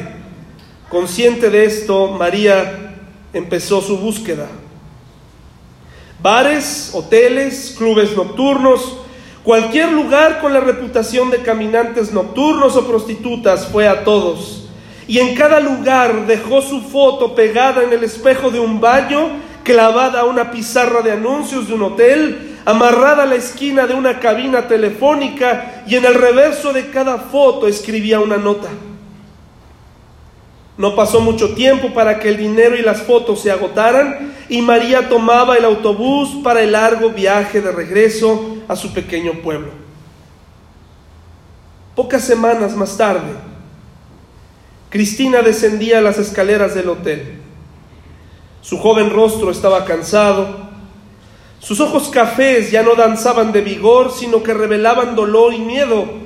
Consciente 0.89 1.49
de 1.49 1.65
esto, 1.65 2.09
María 2.09 2.93
empezó 3.33 3.81
su 3.81 3.97
búsqueda. 3.97 4.47
Bares, 6.25 6.89
hoteles, 6.91 7.75
clubes 7.77 8.17
nocturnos, 8.17 8.97
cualquier 9.43 9.91
lugar 9.91 10.39
con 10.41 10.53
la 10.53 10.59
reputación 10.59 11.29
de 11.29 11.43
caminantes 11.43 12.11
nocturnos 12.11 12.75
o 12.75 12.87
prostitutas 12.87 13.67
fue 13.67 13.87
a 13.87 14.03
todos. 14.03 14.67
Y 15.07 15.19
en 15.19 15.35
cada 15.35 15.59
lugar 15.59 16.25
dejó 16.25 16.63
su 16.63 16.81
foto 16.81 17.35
pegada 17.35 17.83
en 17.83 17.93
el 17.93 18.03
espejo 18.03 18.49
de 18.49 18.59
un 18.59 18.81
baño, 18.81 19.33
clavada 19.61 20.21
a 20.21 20.25
una 20.25 20.49
pizarra 20.49 21.03
de 21.03 21.11
anuncios 21.11 21.67
de 21.67 21.75
un 21.75 21.83
hotel, 21.83 22.57
amarrada 22.65 23.21
a 23.21 23.27
la 23.27 23.35
esquina 23.35 23.85
de 23.85 23.93
una 23.93 24.19
cabina 24.19 24.67
telefónica 24.67 25.83
y 25.85 25.93
en 25.93 26.05
el 26.05 26.15
reverso 26.15 26.73
de 26.73 26.89
cada 26.89 27.19
foto 27.19 27.67
escribía 27.67 28.19
una 28.19 28.37
nota. 28.37 28.69
No 30.77 30.95
pasó 30.95 31.21
mucho 31.21 31.53
tiempo 31.53 31.93
para 31.93 32.19
que 32.19 32.29
el 32.29 32.37
dinero 32.37 32.75
y 32.75 32.81
las 32.81 33.01
fotos 33.03 33.41
se 33.41 33.51
agotaran 33.51 34.33
y 34.49 34.61
María 34.61 35.07
tomaba 35.07 35.57
el 35.57 35.63
autobús 35.63 36.41
para 36.43 36.61
el 36.61 36.73
largo 36.73 37.11
viaje 37.11 37.61
de 37.61 37.71
regreso 37.71 38.57
a 38.67 38.75
su 38.75 38.93
pequeño 38.93 39.41
pueblo. 39.41 39.71
Pocas 41.95 42.25
semanas 42.25 42.75
más 42.75 42.97
tarde, 42.97 43.31
Cristina 44.89 45.41
descendía 45.41 46.01
las 46.01 46.17
escaleras 46.17 46.75
del 46.75 46.89
hotel. 46.89 47.39
Su 48.61 48.77
joven 48.77 49.11
rostro 49.11 49.51
estaba 49.51 49.85
cansado, 49.85 50.65
sus 51.59 51.79
ojos 51.79 52.09
cafés 52.09 52.69
ya 52.69 52.83
no 52.83 52.95
danzaban 52.95 53.53
de 53.53 53.61
vigor, 53.61 54.11
sino 54.11 54.43
que 54.43 54.53
revelaban 54.53 55.15
dolor 55.15 55.53
y 55.53 55.59
miedo 55.59 56.24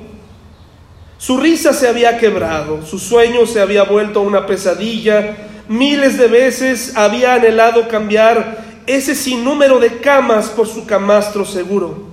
Su 1.20 1.36
risa 1.36 1.74
se 1.74 1.86
había 1.86 2.16
quebrado, 2.16 2.82
su 2.86 2.98
sueño 2.98 3.44
se 3.44 3.60
había 3.60 3.82
vuelto 3.82 4.22
una 4.22 4.46
pesadilla, 4.46 5.36
miles 5.68 6.16
de 6.16 6.28
veces 6.28 6.96
había 6.96 7.34
anhelado 7.34 7.88
cambiar 7.88 8.64
ese 8.86 9.14
sinnúmero 9.14 9.78
de 9.78 9.98
camas 9.98 10.48
por 10.48 10.66
su 10.66 10.86
camastro 10.86 11.44
seguro. 11.44 12.04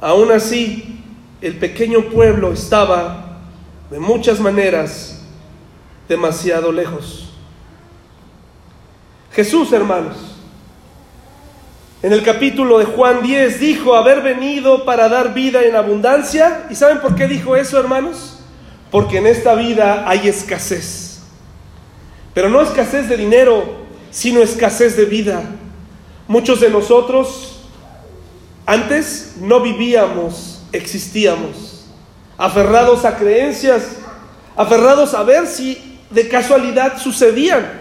Aún 0.00 0.32
así, 0.32 1.04
el 1.40 1.56
pequeño 1.56 2.06
pueblo 2.06 2.52
estaba, 2.52 3.38
de 3.92 4.00
muchas 4.00 4.40
maneras, 4.40 5.22
demasiado 6.08 6.72
lejos. 6.72 7.32
Jesús, 9.30 9.72
hermanos, 9.72 10.33
en 12.04 12.12
el 12.12 12.22
capítulo 12.22 12.80
de 12.80 12.84
Juan 12.84 13.22
10 13.22 13.60
dijo 13.60 13.94
haber 13.94 14.20
venido 14.20 14.84
para 14.84 15.08
dar 15.08 15.32
vida 15.32 15.62
en 15.62 15.74
abundancia. 15.74 16.66
¿Y 16.68 16.74
saben 16.74 17.00
por 17.00 17.14
qué 17.14 17.26
dijo 17.26 17.56
eso, 17.56 17.80
hermanos? 17.80 18.40
Porque 18.90 19.16
en 19.16 19.26
esta 19.26 19.54
vida 19.54 20.04
hay 20.06 20.28
escasez. 20.28 21.22
Pero 22.34 22.50
no 22.50 22.60
escasez 22.60 23.08
de 23.08 23.16
dinero, 23.16 23.64
sino 24.10 24.42
escasez 24.42 24.98
de 24.98 25.06
vida. 25.06 25.44
Muchos 26.28 26.60
de 26.60 26.68
nosotros 26.68 27.62
antes 28.66 29.36
no 29.40 29.60
vivíamos, 29.60 30.62
existíamos, 30.72 31.86
aferrados 32.36 33.06
a 33.06 33.16
creencias, 33.16 33.96
aferrados 34.56 35.14
a 35.14 35.22
ver 35.22 35.46
si 35.46 36.00
de 36.10 36.28
casualidad 36.28 36.98
sucedían. 36.98 37.80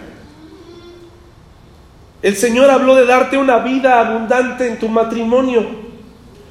El 2.24 2.38
Señor 2.38 2.72
habló 2.72 2.96
de 2.96 3.06
darte 3.06 3.38
una 3.38 3.60
vida 3.60 4.00
abundante 4.00 4.66
en 4.66 4.80
tu 4.80 4.88
matrimonio, 4.88 5.66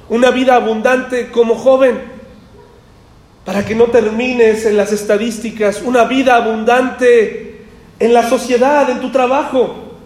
una 0.07 0.29
vida 0.29 0.53
abundante 0.53 1.31
como 1.31 1.55
joven, 1.55 1.99
para 3.43 3.65
que 3.65 3.73
no 3.73 3.85
termines 3.85 4.67
en 4.67 4.77
las 4.77 4.91
estadísticas, 4.91 5.81
una 5.81 6.03
vida 6.03 6.35
abundante 6.35 7.65
en 7.99 8.13
la 8.13 8.29
sociedad, 8.29 8.87
en 8.91 9.01
tu 9.01 9.09
trabajo, 9.11 9.97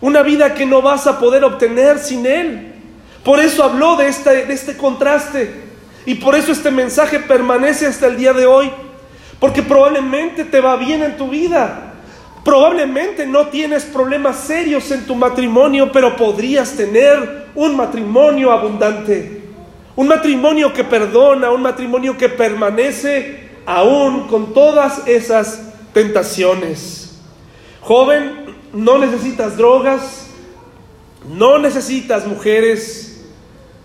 una 0.00 0.22
vida 0.22 0.54
que 0.54 0.64
no 0.64 0.80
vas 0.80 1.06
a 1.06 1.18
poder 1.18 1.44
obtener 1.44 1.98
sin 1.98 2.24
Él. 2.24 2.72
Por 3.22 3.40
eso 3.40 3.62
habló 3.62 3.96
de 3.96 4.08
este, 4.08 4.46
de 4.46 4.54
este 4.54 4.78
contraste 4.78 5.52
y 6.06 6.14
por 6.14 6.34
eso 6.34 6.50
este 6.50 6.70
mensaje 6.70 7.18
permanece 7.18 7.86
hasta 7.86 8.06
el 8.06 8.16
día 8.16 8.32
de 8.32 8.46
hoy, 8.46 8.70
porque 9.38 9.62
probablemente 9.62 10.44
te 10.44 10.60
va 10.60 10.76
bien 10.76 11.02
en 11.02 11.18
tu 11.18 11.28
vida, 11.28 11.89
Probablemente 12.44 13.26
no 13.26 13.48
tienes 13.48 13.84
problemas 13.84 14.36
serios 14.36 14.90
en 14.90 15.04
tu 15.06 15.14
matrimonio, 15.14 15.92
pero 15.92 16.16
podrías 16.16 16.72
tener 16.72 17.48
un 17.54 17.76
matrimonio 17.76 18.50
abundante. 18.50 19.42
Un 19.94 20.08
matrimonio 20.08 20.72
que 20.72 20.84
perdona, 20.84 21.50
un 21.50 21.62
matrimonio 21.62 22.16
que 22.16 22.28
permanece 22.30 23.50
aún 23.66 24.26
con 24.28 24.54
todas 24.54 25.06
esas 25.06 25.72
tentaciones. 25.92 27.18
Joven, 27.82 28.46
no 28.72 28.98
necesitas 28.98 29.56
drogas, 29.56 30.28
no 31.28 31.58
necesitas 31.58 32.26
mujeres, 32.26 33.26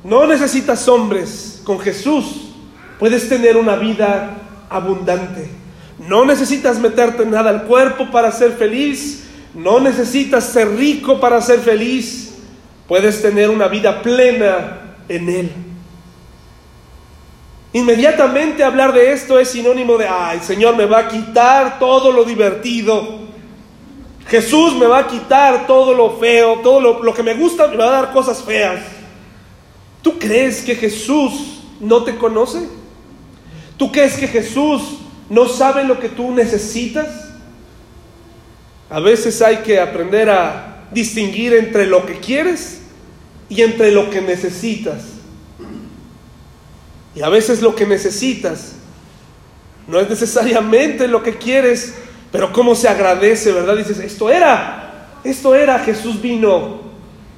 no 0.04 0.26
necesitas 0.26 0.88
hombres. 0.88 1.62
Con 1.66 1.80
Jesús 1.80 2.54
puedes 3.00 3.28
tener 3.28 3.58
una 3.58 3.76
vida 3.76 4.38
abundante. 4.70 5.65
No 5.98 6.26
necesitas 6.26 6.80
meterte 6.80 7.26
nada 7.26 7.50
al 7.50 7.64
cuerpo 7.64 8.12
para 8.12 8.32
ser 8.32 8.52
feliz. 8.54 9.24
No 9.54 9.80
necesitas 9.80 10.46
ser 10.46 10.76
rico 10.76 11.20
para 11.20 11.42
ser 11.42 11.60
feliz. 11.60 12.36
Puedes 12.88 13.22
tener 13.22 13.50
una 13.50 13.68
vida 13.68 14.02
plena 14.02 14.98
en 15.08 15.30
Él. 15.30 15.52
Inmediatamente 17.74 18.64
hablar 18.64 18.94
de 18.94 19.12
esto 19.12 19.40
es 19.40 19.50
sinónimo 19.50 19.98
de, 19.98 20.08
ay, 20.08 20.40
Señor 20.40 20.78
me 20.78 20.86
va 20.86 21.00
a 21.00 21.08
quitar 21.08 21.80
todo 21.80 22.12
lo 22.12 22.24
divertido. 22.24 23.26
Jesús 24.28 24.76
me 24.76 24.88
va 24.88 25.00
a 25.00 25.08
quitar 25.08 25.68
todo 25.68 25.94
lo 25.94 26.18
feo, 26.18 26.60
todo 26.64 26.80
lo, 26.80 27.04
lo 27.04 27.14
que 27.14 27.22
me 27.22 27.34
gusta, 27.34 27.68
me 27.68 27.76
va 27.76 27.88
a 27.88 28.02
dar 28.02 28.14
cosas 28.14 28.42
feas. 28.42 28.82
¿Tú 30.02 30.18
crees 30.18 30.62
que 30.62 30.76
Jesús 30.76 31.64
no 31.80 32.04
te 32.04 32.16
conoce? 32.16 32.68
¿Tú 33.78 33.92
crees 33.92 34.18
que 34.18 34.28
Jesús 34.28 35.00
no 35.30 35.48
sabe 35.48 35.84
lo 35.84 36.00
que 36.00 36.10
tú 36.10 36.32
necesitas. 36.32 37.08
A 38.90 39.00
veces 39.00 39.42
hay 39.42 39.58
que 39.58 39.80
aprender 39.80 40.30
a 40.30 40.88
distinguir 40.92 41.54
entre 41.54 41.88
lo 41.88 42.06
que 42.06 42.20
quieres 42.20 42.82
y 43.50 43.62
entre 43.62 43.92
lo 43.92 44.10
que 44.10 44.22
necesitas. 44.22 45.04
Y 47.16 47.22
a 47.22 47.30
veces 47.30 47.62
lo 47.62 47.76
que 47.76 47.86
necesitas 47.86 48.74
no 49.88 50.00
es 50.00 50.10
necesariamente 50.10 51.08
lo 51.08 51.24
que 51.24 51.38
quieres, 51.38 51.96
pero 52.32 52.52
cómo 52.52 52.76
se 52.76 52.88
agradece, 52.88 53.52
¿verdad? 53.52 53.78
Dices, 53.78 54.00
esto 54.00 54.30
era, 54.30 55.10
esto 55.24 55.56
era, 55.56 55.80
Jesús 55.80 56.22
vino 56.22 56.82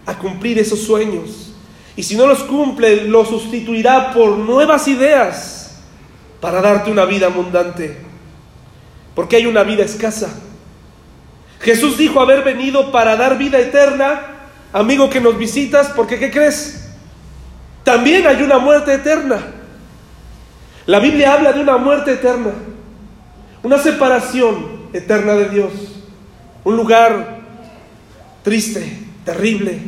a 0.05 0.17
cumplir 0.17 0.57
esos 0.57 0.79
sueños. 0.79 1.53
Y 1.95 2.03
si 2.03 2.15
no 2.15 2.25
los 2.25 2.39
cumple, 2.43 3.05
lo 3.05 3.25
sustituirá 3.25 4.13
por 4.13 4.37
nuevas 4.37 4.87
ideas 4.87 5.56
para 6.39 6.61
darte 6.61 6.91
una 6.91 7.05
vida 7.05 7.27
abundante, 7.27 7.97
porque 9.15 9.37
hay 9.37 9.45
una 9.45 9.63
vida 9.63 9.83
escasa. 9.83 10.29
Jesús 11.59 11.97
dijo 11.97 12.21
haber 12.21 12.43
venido 12.43 12.91
para 12.91 13.15
dar 13.15 13.37
vida 13.37 13.59
eterna, 13.59 14.21
amigo 14.73 15.09
que 15.09 15.21
nos 15.21 15.37
visitas, 15.37 15.87
porque 15.95 16.19
¿qué 16.19 16.29
crees? 16.29 16.89
También 17.83 18.27
hay 18.27 18.41
una 18.43 18.59
muerte 18.59 18.93
eterna. 18.93 19.39
La 20.85 20.99
Biblia 20.99 21.33
habla 21.33 21.53
de 21.53 21.61
una 21.61 21.77
muerte 21.77 22.13
eterna, 22.13 22.51
una 23.63 23.77
separación 23.77 24.87
eterna 24.93 25.33
de 25.33 25.49
Dios, 25.49 25.71
un 26.63 26.77
lugar 26.77 27.39
triste, 28.43 28.99
terrible, 29.25 29.81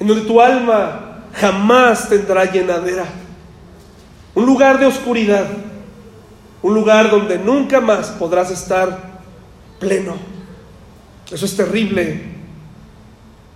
en 0.00 0.06
donde 0.06 0.24
tu 0.24 0.40
alma 0.40 1.24
jamás 1.34 2.08
tendrá 2.08 2.50
llenadera, 2.50 3.04
un 4.34 4.46
lugar 4.46 4.78
de 4.78 4.86
oscuridad, 4.86 5.46
un 6.62 6.74
lugar 6.74 7.10
donde 7.10 7.38
nunca 7.38 7.80
más 7.80 8.08
podrás 8.10 8.50
estar 8.50 8.98
pleno. 9.78 10.14
Eso 11.30 11.44
es 11.44 11.56
terrible. 11.56 12.20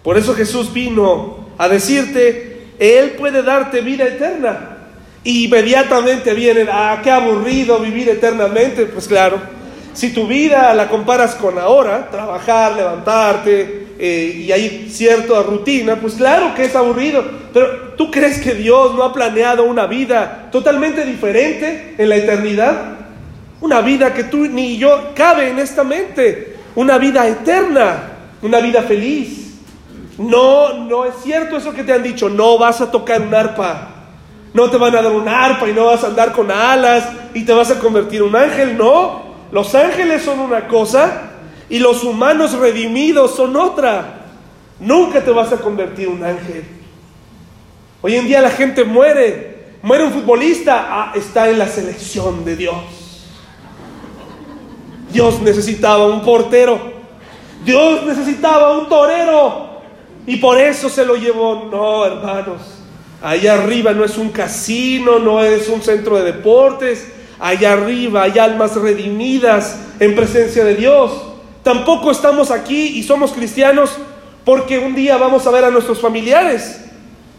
Por 0.03 0.17
eso 0.17 0.35
Jesús 0.35 0.73
vino 0.73 1.47
a 1.59 1.69
decirte, 1.69 2.69
Él 2.79 3.13
puede 3.13 3.43
darte 3.43 3.81
vida 3.81 4.05
eterna. 4.05 4.79
Y 5.23 5.47
inmediatamente 5.47 6.35
vienen, 6.35 6.69
ah, 6.71 7.01
qué 7.03 7.11
aburrido 7.11 7.79
vivir 7.81 8.09
eternamente. 8.09 8.87
Pues 8.87 9.09
claro, 9.09 9.39
si 9.93 10.13
tu 10.13 10.27
vida 10.27 10.73
la 10.75 10.89
comparas 10.89 11.35
con 11.35 11.59
ahora, 11.59 12.09
trabajar, 12.11 12.77
levantarte, 12.77 13.87
eh, 13.99 14.43
y 14.45 14.53
hay 14.53 14.89
cierta 14.91 15.43
rutina, 15.43 15.97
pues 15.97 16.15
claro 16.15 16.55
que 16.55 16.65
es 16.65 16.77
aburrido. 16.77 17.25
Pero 17.53 17.95
¿tú 17.97 18.11
crees 18.11 18.41
que 18.41 18.55
Dios 18.55 18.95
no 18.95 19.03
ha 19.03 19.13
planeado 19.13 19.65
una 19.65 19.87
vida 19.87 20.49
totalmente 20.53 21.05
diferente 21.05 21.95
en 21.99 22.09
la 22.09 22.17
eternidad? 22.17 22.96
Una 23.61 23.81
vida 23.81 24.13
que 24.13 24.25
tú 24.25 24.47
ni 24.47 24.77
yo 24.77 25.13
cabe 25.15 25.51
en 25.51 25.59
esta 25.59 25.85
mente. 25.85 26.57
Una 26.75 26.99
vida 26.99 27.27
eterna, 27.27 28.13
una 28.43 28.61
vida 28.61 28.83
feliz. 28.83 29.55
No, 30.19 30.75
no 30.75 31.05
es 31.05 31.15
cierto 31.23 31.57
eso 31.57 31.73
que 31.73 31.85
te 31.85 31.93
han 31.93 32.03
dicho. 32.03 32.29
No 32.29 32.59
vas 32.59 32.81
a 32.81 32.91
tocar 32.91 33.21
un 33.23 33.35
arpa. 33.35 33.89
No 34.53 34.71
te 34.71 34.77
van 34.77 34.95
a 34.97 35.03
dar 35.03 35.13
un 35.13 35.29
arpa 35.29 35.69
y 35.69 35.73
no 35.73 35.87
vas 35.87 36.03
a 36.05 36.09
andar 36.09 36.33
con 36.33 36.51
alas 36.51 37.09
y 37.35 37.45
te 37.45 37.53
vas 37.53 37.71
a 37.71 37.79
convertir 37.79 38.21
en 38.21 38.29
un 38.29 38.37
ángel. 38.37 38.77
No, 38.77 39.23
los 39.53 39.75
ángeles 39.75 40.23
son 40.23 40.41
una 40.41 40.67
cosa 40.67 41.33
y 41.69 41.79
los 41.79 42.05
humanos 42.05 42.53
redimidos 42.53 43.37
son 43.37 43.57
otra. 43.57 44.21
Nunca 44.81 45.23
te 45.23 45.31
vas 45.31 45.53
a 45.53 45.59
convertir 45.59 46.09
en 46.09 46.15
un 46.15 46.25
ángel. 46.25 46.65
Hoy 48.03 48.17
en 48.17 48.27
día 48.27 48.41
la 48.41 48.51
gente 48.51 48.85
muere. 48.85 49.57
Muere 49.83 50.05
un 50.05 50.13
futbolista, 50.13 50.87
ah, 50.89 51.13
está 51.15 51.49
en 51.49 51.59
la 51.59 51.69
selección 51.69 52.45
de 52.45 52.57
Dios. 52.57 53.06
Dios 55.13 55.41
necesitaba 55.41 56.07
un 56.07 56.23
portero. 56.23 56.79
Dios 57.65 58.05
necesitaba 58.05 58.79
un 58.79 58.89
torero. 58.89 59.67
Y 60.27 60.37
por 60.37 60.59
eso 60.59 60.89
se 60.89 61.05
lo 61.05 61.17
llevó. 61.17 61.69
No, 61.71 62.05
hermanos. 62.05 62.63
Allá 63.23 63.55
arriba 63.55 63.93
no 63.93 64.05
es 64.05 64.19
un 64.19 64.31
casino, 64.31 65.19
no 65.19 65.43
es 65.43 65.69
un 65.69 65.83
centro 65.83 66.17
de 66.17 66.25
deportes. 66.25 67.07
Allá 67.39 67.73
arriba 67.73 68.23
hay 68.23 68.39
almas 68.39 68.77
redimidas 68.77 69.79
en 70.01 70.15
presencia 70.15 70.65
de 70.65 70.75
Dios. 70.75 71.13
Tampoco 71.63 72.11
estamos 72.11 72.51
aquí 72.51 72.99
y 72.99 73.03
somos 73.03 73.33
cristianos 73.33 73.91
porque 74.45 74.79
un 74.79 74.95
día 74.95 75.17
vamos 75.17 75.47
a 75.47 75.51
ver 75.51 75.65
a 75.65 75.71
nuestros 75.71 76.01
familiares. 76.01 76.81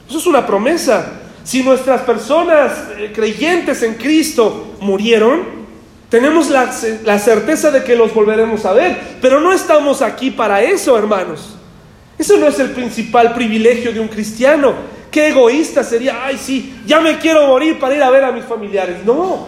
Eso 0.10 0.18
es 0.18 0.28
una 0.28 0.46
promesa. 0.46 1.14
Si 1.44 1.64
nuestras 1.64 2.02
personas 2.02 2.74
eh, 2.98 3.12
creyentes 3.16 3.82
en 3.84 3.94
Cristo 3.96 4.76
murieron, 4.82 5.57
tenemos 6.10 6.50
la, 6.50 6.72
certeza 6.72 7.70
de 7.70 7.84
que 7.84 7.96
los 7.96 8.14
volveremos 8.14 8.64
a 8.66 8.72
ver, 8.72 8.98
pero 9.22 9.42
no 9.42 9.52
estamos 9.52 10.02
aquí 10.02 10.32
para 10.32 10.62
eso, 10.62 10.98
hermanos. 10.98 11.56
Eso 12.18 12.38
no 12.38 12.48
es 12.48 12.58
el 12.60 12.72
principal 12.72 13.34
privilegio 13.34 13.92
de 13.92 14.00
un 14.00 14.08
cristiano. 14.08 14.74
Qué 15.12 15.28
egoísta 15.28 15.84
sería, 15.84 16.26
ay 16.26 16.38
sí, 16.38 16.82
ya 16.86 17.02
me 17.02 17.18
quiero 17.18 17.48
morir 17.48 17.78
para 17.78 17.96
ir 17.96 18.04
a 18.04 18.10
ver 18.10 18.24
a 18.24 18.32
mis 18.32 18.46
familiares. 18.46 19.04
No, 19.06 19.48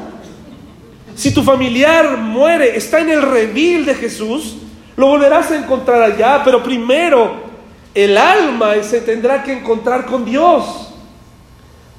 Si 1.15 1.33
tu 1.33 1.43
familiar 1.43 2.17
muere, 2.17 2.77
está 2.77 2.99
en 2.99 3.09
el 3.09 3.21
redil 3.21 3.85
de 3.85 3.95
Jesús, 3.95 4.57
lo 4.95 5.07
volverás 5.07 5.51
a 5.51 5.57
encontrar 5.57 6.01
allá, 6.01 6.41
pero 6.43 6.61
primero 6.61 7.49
el 7.93 8.17
alma 8.17 8.73
se 8.83 9.01
tendrá 9.01 9.43
que 9.43 9.53
encontrar 9.53 10.05
con 10.05 10.25
Dios. 10.25 10.91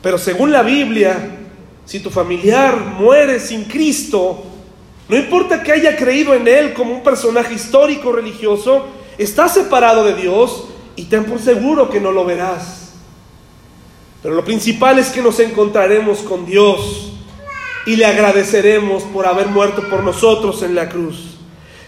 Pero 0.02 0.18
según 0.18 0.52
la 0.52 0.62
Biblia, 0.62 1.38
si 1.84 2.00
tu 2.00 2.10
familiar 2.10 2.76
muere 2.78 3.40
sin 3.40 3.64
Cristo, 3.64 4.49
no 5.10 5.16
importa 5.16 5.64
que 5.64 5.72
haya 5.72 5.96
creído 5.96 6.34
en 6.34 6.46
Él 6.46 6.72
como 6.72 6.94
un 6.94 7.02
personaje 7.02 7.52
histórico 7.54 8.12
religioso, 8.12 8.86
está 9.18 9.48
separado 9.48 10.04
de 10.04 10.14
Dios 10.14 10.68
y 10.94 11.06
ten 11.06 11.24
por 11.24 11.40
seguro 11.40 11.90
que 11.90 12.00
no 12.00 12.12
lo 12.12 12.24
verás. 12.24 12.92
Pero 14.22 14.36
lo 14.36 14.44
principal 14.44 15.00
es 15.00 15.08
que 15.08 15.20
nos 15.20 15.40
encontraremos 15.40 16.20
con 16.20 16.46
Dios 16.46 17.10
y 17.86 17.96
le 17.96 18.06
agradeceremos 18.06 19.02
por 19.02 19.26
haber 19.26 19.48
muerto 19.48 19.82
por 19.90 20.04
nosotros 20.04 20.62
en 20.62 20.76
la 20.76 20.88
cruz. 20.88 21.38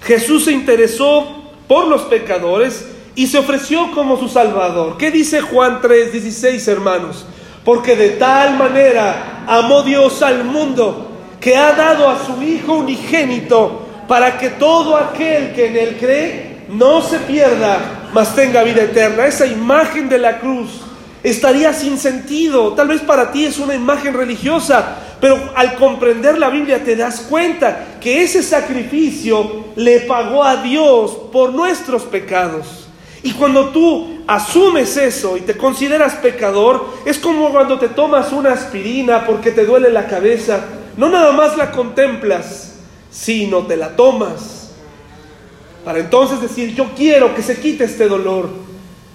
Jesús 0.03 0.47
se 0.47 0.53
interesó 0.53 1.45
por 1.68 1.87
los 1.87 2.03
pecadores 2.03 2.89
y 3.14 3.29
se 3.29 3.39
ofreció 3.39 3.93
como 3.93 4.18
su 4.18 4.29
Salvador. 4.29 4.97
¿Qué 4.99 5.12
dice 5.12 5.43
Juan 5.43 5.81
3:16, 5.81 6.66
hermanos? 6.66 7.25
Porque 7.64 7.95
de 7.95 8.09
tal 8.09 8.57
manera 8.59 9.45
amó 9.47 9.85
Dios 9.85 10.23
al 10.23 10.43
mundo 10.43 11.11
que 11.43 11.57
ha 11.57 11.72
dado 11.72 12.09
a 12.09 12.24
su 12.24 12.40
Hijo 12.40 12.74
unigénito 12.74 13.86
para 14.07 14.38
que 14.38 14.51
todo 14.51 14.97
aquel 14.97 15.53
que 15.53 15.66
en 15.66 15.76
él 15.76 15.97
cree 15.99 16.62
no 16.68 17.03
se 17.03 17.18
pierda, 17.18 18.09
mas 18.14 18.34
tenga 18.34 18.62
vida 18.62 18.82
eterna. 18.82 19.26
Esa 19.26 19.47
imagen 19.47 20.09
de 20.09 20.18
la 20.18 20.38
cruz 20.38 20.68
estaría 21.22 21.72
sin 21.72 21.99
sentido. 21.99 22.74
Tal 22.74 22.88
vez 22.88 23.01
para 23.01 23.32
ti 23.32 23.45
es 23.45 23.59
una 23.59 23.74
imagen 23.74 24.14
religiosa, 24.14 24.97
pero 25.20 25.36
al 25.57 25.74
comprender 25.74 26.38
la 26.38 26.49
Biblia 26.49 26.84
te 26.84 26.95
das 26.95 27.22
cuenta 27.22 27.86
que 28.01 28.22
ese 28.22 28.43
sacrificio 28.43 29.64
le 29.74 30.01
pagó 30.01 30.45
a 30.45 30.62
Dios 30.62 31.11
por 31.32 31.53
nuestros 31.53 32.05
pecados. 32.05 32.86
Y 33.24 33.32
cuando 33.32 33.70
tú 33.70 34.22
asumes 34.28 34.97
eso 34.97 35.36
y 35.36 35.40
te 35.40 35.57
consideras 35.57 36.14
pecador, 36.14 36.86
es 37.05 37.18
como 37.18 37.51
cuando 37.51 37.78
te 37.80 37.88
tomas 37.88 38.32
una 38.32 38.53
aspirina 38.53 39.26
porque 39.26 39.51
te 39.51 39.64
duele 39.64 39.90
la 39.90 40.07
cabeza. 40.07 40.61
No 40.97 41.09
nada 41.09 41.32
más 41.32 41.57
la 41.57 41.70
contemplas, 41.70 42.74
sino 43.11 43.66
te 43.66 43.76
la 43.76 43.97
tomas. 43.97 44.72
Para 45.84 45.99
entonces 45.99 46.40
decir, 46.40 46.74
yo 46.74 46.90
quiero 46.97 47.34
que 47.34 47.43
se 47.43 47.59
quite 47.59 47.84
este 47.84 48.07
dolor. 48.07 48.49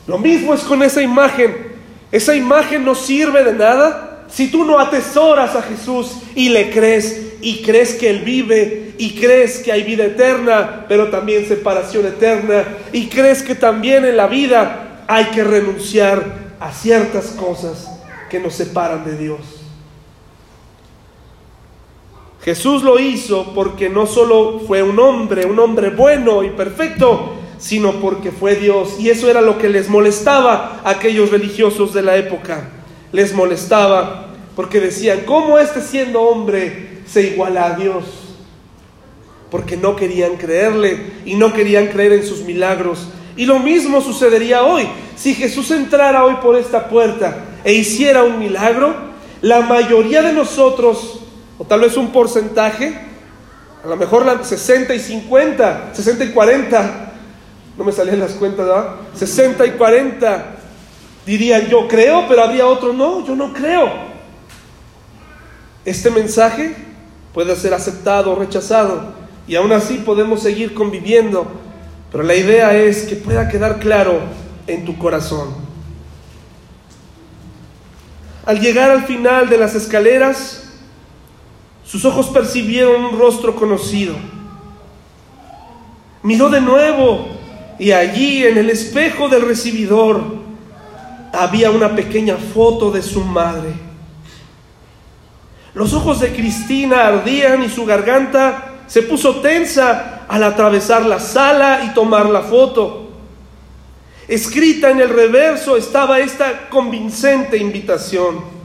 Lo 0.05 0.17
mismo 0.17 0.53
es 0.53 0.61
con 0.61 0.83
esa 0.83 1.01
imagen. 1.01 1.75
Esa 2.11 2.35
imagen 2.35 2.85
no 2.85 2.95
sirve 2.95 3.43
de 3.43 3.53
nada 3.53 4.25
si 4.29 4.49
tú 4.49 4.65
no 4.65 4.79
atesoras 4.79 5.55
a 5.55 5.61
Jesús 5.61 6.11
y 6.35 6.49
le 6.49 6.69
crees 6.69 7.35
y 7.41 7.61
crees 7.61 7.95
que 7.95 8.09
Él 8.09 8.19
vive 8.19 8.95
y 8.97 9.11
crees 9.19 9.59
que 9.59 9.71
hay 9.71 9.83
vida 9.83 10.05
eterna, 10.05 10.85
pero 10.87 11.09
también 11.09 11.47
separación 11.47 12.05
eterna 12.05 12.63
y 12.91 13.07
crees 13.07 13.43
que 13.43 13.55
también 13.55 14.05
en 14.05 14.17
la 14.17 14.27
vida 14.27 15.03
hay 15.07 15.25
que 15.25 15.43
renunciar 15.43 16.47
a 16.59 16.71
ciertas 16.71 17.27
cosas 17.27 17.89
que 18.29 18.39
nos 18.39 18.55
separan 18.55 19.05
de 19.05 19.17
Dios. 19.17 19.56
Jesús 22.47 22.81
lo 22.81 22.97
hizo 22.97 23.51
porque 23.53 23.89
no 23.89 24.07
solo 24.07 24.61
fue 24.65 24.81
un 24.81 24.97
hombre, 24.99 25.45
un 25.45 25.59
hombre 25.59 25.89
bueno 25.89 26.43
y 26.45 26.49
perfecto, 26.51 27.33
sino 27.57 27.99
porque 27.99 28.31
fue 28.31 28.55
Dios. 28.55 28.95
Y 29.01 29.09
eso 29.09 29.29
era 29.29 29.41
lo 29.41 29.57
que 29.57 29.67
les 29.67 29.89
molestaba 29.89 30.79
a 30.81 30.91
aquellos 30.91 31.29
religiosos 31.29 31.93
de 31.93 32.03
la 32.03 32.15
época. 32.15 32.69
Les 33.11 33.33
molestaba 33.33 34.27
porque 34.55 34.79
decían, 34.79 35.23
¿cómo 35.25 35.59
este 35.59 35.81
siendo 35.81 36.21
hombre 36.21 37.01
se 37.05 37.23
iguala 37.23 37.65
a 37.65 37.75
Dios? 37.75 38.05
Porque 39.51 39.75
no 39.75 39.97
querían 39.97 40.37
creerle 40.37 41.01
y 41.25 41.35
no 41.35 41.51
querían 41.51 41.87
creer 41.87 42.13
en 42.13 42.25
sus 42.25 42.43
milagros. 42.43 43.09
Y 43.35 43.45
lo 43.45 43.59
mismo 43.59 43.99
sucedería 43.99 44.63
hoy. 44.63 44.87
Si 45.17 45.35
Jesús 45.35 45.69
entrara 45.71 46.23
hoy 46.23 46.35
por 46.41 46.55
esta 46.55 46.87
puerta 46.87 47.43
e 47.65 47.73
hiciera 47.73 48.23
un 48.23 48.39
milagro, 48.39 48.95
la 49.41 49.59
mayoría 49.59 50.21
de 50.21 50.31
nosotros, 50.31 51.16
o 51.57 51.65
tal 51.65 51.81
vez 51.81 51.97
un 51.97 52.11
porcentaje, 52.11 52.99
a 53.83 53.87
lo 53.87 53.95
mejor 53.95 54.25
la 54.25 54.43
60 54.43 54.93
y 54.93 54.99
50, 54.99 55.91
60 55.93 56.25
y 56.25 56.31
40, 56.31 57.13
no 57.77 57.83
me 57.83 57.91
salían 57.91 58.19
las 58.19 58.31
cuentas, 58.31 58.65
¿verdad? 58.65 58.95
60 59.15 59.65
y 59.65 59.71
40 59.71 60.55
dirían 61.25 61.67
yo 61.67 61.87
creo, 61.87 62.25
pero 62.27 62.43
habría 62.43 62.67
otro 62.67 62.93
no, 62.93 63.25
yo 63.25 63.35
no 63.35 63.53
creo. 63.53 63.89
Este 65.85 66.09
mensaje 66.09 66.75
puede 67.33 67.55
ser 67.55 67.73
aceptado 67.73 68.31
o 68.31 68.35
rechazado 68.35 69.13
y 69.47 69.55
aún 69.55 69.71
así 69.71 69.95
podemos 69.99 70.41
seguir 70.41 70.73
conviviendo, 70.73 71.47
pero 72.11 72.23
la 72.23 72.35
idea 72.35 72.75
es 72.75 73.03
que 73.03 73.15
pueda 73.15 73.47
quedar 73.47 73.79
claro 73.79 74.19
en 74.67 74.85
tu 74.85 74.97
corazón. 74.97 75.53
Al 78.45 78.59
llegar 78.59 78.91
al 78.91 79.05
final 79.05 79.49
de 79.49 79.57
las 79.57 79.75
escaleras, 79.75 80.66
sus 81.87 82.03
ojos 82.03 82.27
percibieron 82.27 83.05
un 83.05 83.17
rostro 83.17 83.55
conocido. 83.55 84.13
Miró 86.21 86.49
de 86.49 86.59
nuevo 86.59 87.27
y 87.79 87.91
allí 87.91 88.45
en 88.45 88.57
el 88.57 88.69
espejo 88.69 89.29
del 89.29 89.43
recibidor 89.43 90.21
había 91.31 91.71
una 91.71 91.95
pequeña 91.95 92.35
foto 92.35 92.91
de 92.91 93.01
su 93.01 93.23
madre. 93.23 93.71
Los 95.73 95.93
ojos 95.93 96.19
de 96.19 96.33
Cristina 96.33 97.07
ardían 97.07 97.63
y 97.63 97.69
su 97.69 97.85
garganta 97.85 98.73
se 98.87 99.03
puso 99.03 99.37
tensa 99.37 100.25
al 100.27 100.43
atravesar 100.43 101.05
la 101.05 101.21
sala 101.21 101.85
y 101.85 101.93
tomar 101.93 102.25
la 102.25 102.41
foto. 102.41 103.11
Escrita 104.27 104.89
en 104.89 104.99
el 104.99 105.09
reverso 105.09 105.77
estaba 105.77 106.19
esta 106.19 106.67
convincente 106.67 107.57
invitación. 107.57 108.56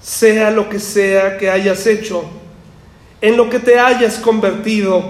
Sea 0.00 0.50
lo 0.50 0.68
que 0.68 0.78
sea 0.78 1.36
que 1.38 1.50
hayas 1.50 1.86
hecho, 1.86 2.24
en 3.20 3.36
lo 3.36 3.50
que 3.50 3.58
te 3.58 3.78
hayas 3.78 4.18
convertido, 4.18 5.02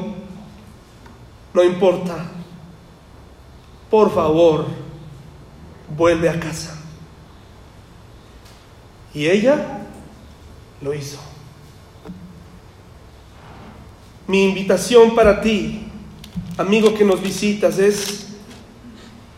no 1.53 1.63
importa. 1.63 2.27
Por 3.91 4.15
favor, 4.15 4.67
vuelve 5.97 6.29
a 6.29 6.39
casa. 6.39 6.79
Y 9.15 9.27
ella 9.27 9.87
lo 10.81 10.95
hizo. 10.95 11.19
Mi 14.27 14.45
invitación 14.45 15.15
para 15.15 15.41
ti, 15.41 15.89
amigo 16.59 16.95
que 16.95 17.05
nos 17.05 17.23
visitas, 17.23 17.79
es, 17.79 18.27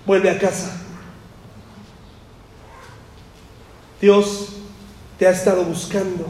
vuelve 0.04 0.30
a 0.30 0.38
casa. 0.38 0.76
Dios 4.00 4.59
te 5.20 5.26
ha 5.26 5.32
estado 5.32 5.62
buscando 5.64 6.26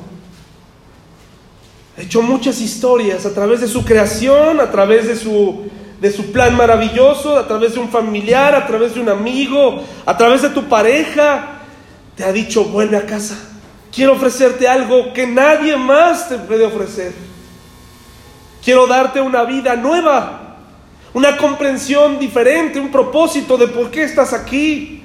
ha 1.96 2.02
hecho 2.02 2.22
muchas 2.22 2.60
historias 2.60 3.24
a 3.24 3.32
través 3.32 3.60
de 3.60 3.68
su 3.68 3.84
creación, 3.84 4.58
a 4.58 4.68
través 4.72 5.06
de 5.06 5.14
su, 5.14 5.68
de 6.00 6.10
su 6.10 6.32
plan 6.32 6.56
maravilloso, 6.56 7.36
a 7.36 7.46
través 7.46 7.74
de 7.74 7.78
un 7.78 7.88
familiar, 7.88 8.52
a 8.52 8.66
través 8.66 8.94
de 8.94 9.00
un 9.00 9.08
amigo, 9.08 9.84
a 10.04 10.16
través 10.16 10.42
de 10.42 10.48
tu 10.48 10.68
pareja. 10.68 11.60
Te 12.16 12.24
ha 12.24 12.32
dicho, 12.32 12.64
vuelve 12.64 12.96
a 12.96 13.06
casa. 13.06 13.38
Quiero 13.94 14.14
ofrecerte 14.14 14.66
algo 14.66 15.12
que 15.12 15.24
nadie 15.24 15.76
más 15.76 16.28
te 16.28 16.38
puede 16.38 16.64
ofrecer. 16.64 17.12
Quiero 18.64 18.88
darte 18.88 19.20
una 19.20 19.44
vida 19.44 19.76
nueva, 19.76 20.56
una 21.14 21.36
comprensión 21.36 22.18
diferente, 22.18 22.80
un 22.80 22.90
propósito 22.90 23.56
de 23.56 23.68
por 23.68 23.92
qué 23.92 24.02
estás 24.02 24.32
aquí. 24.32 25.04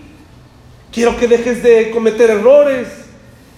Quiero 0.91 1.15
que 1.17 1.27
dejes 1.27 1.61
de 1.61 1.91
cometer 1.91 2.31
errores, 2.31 3.04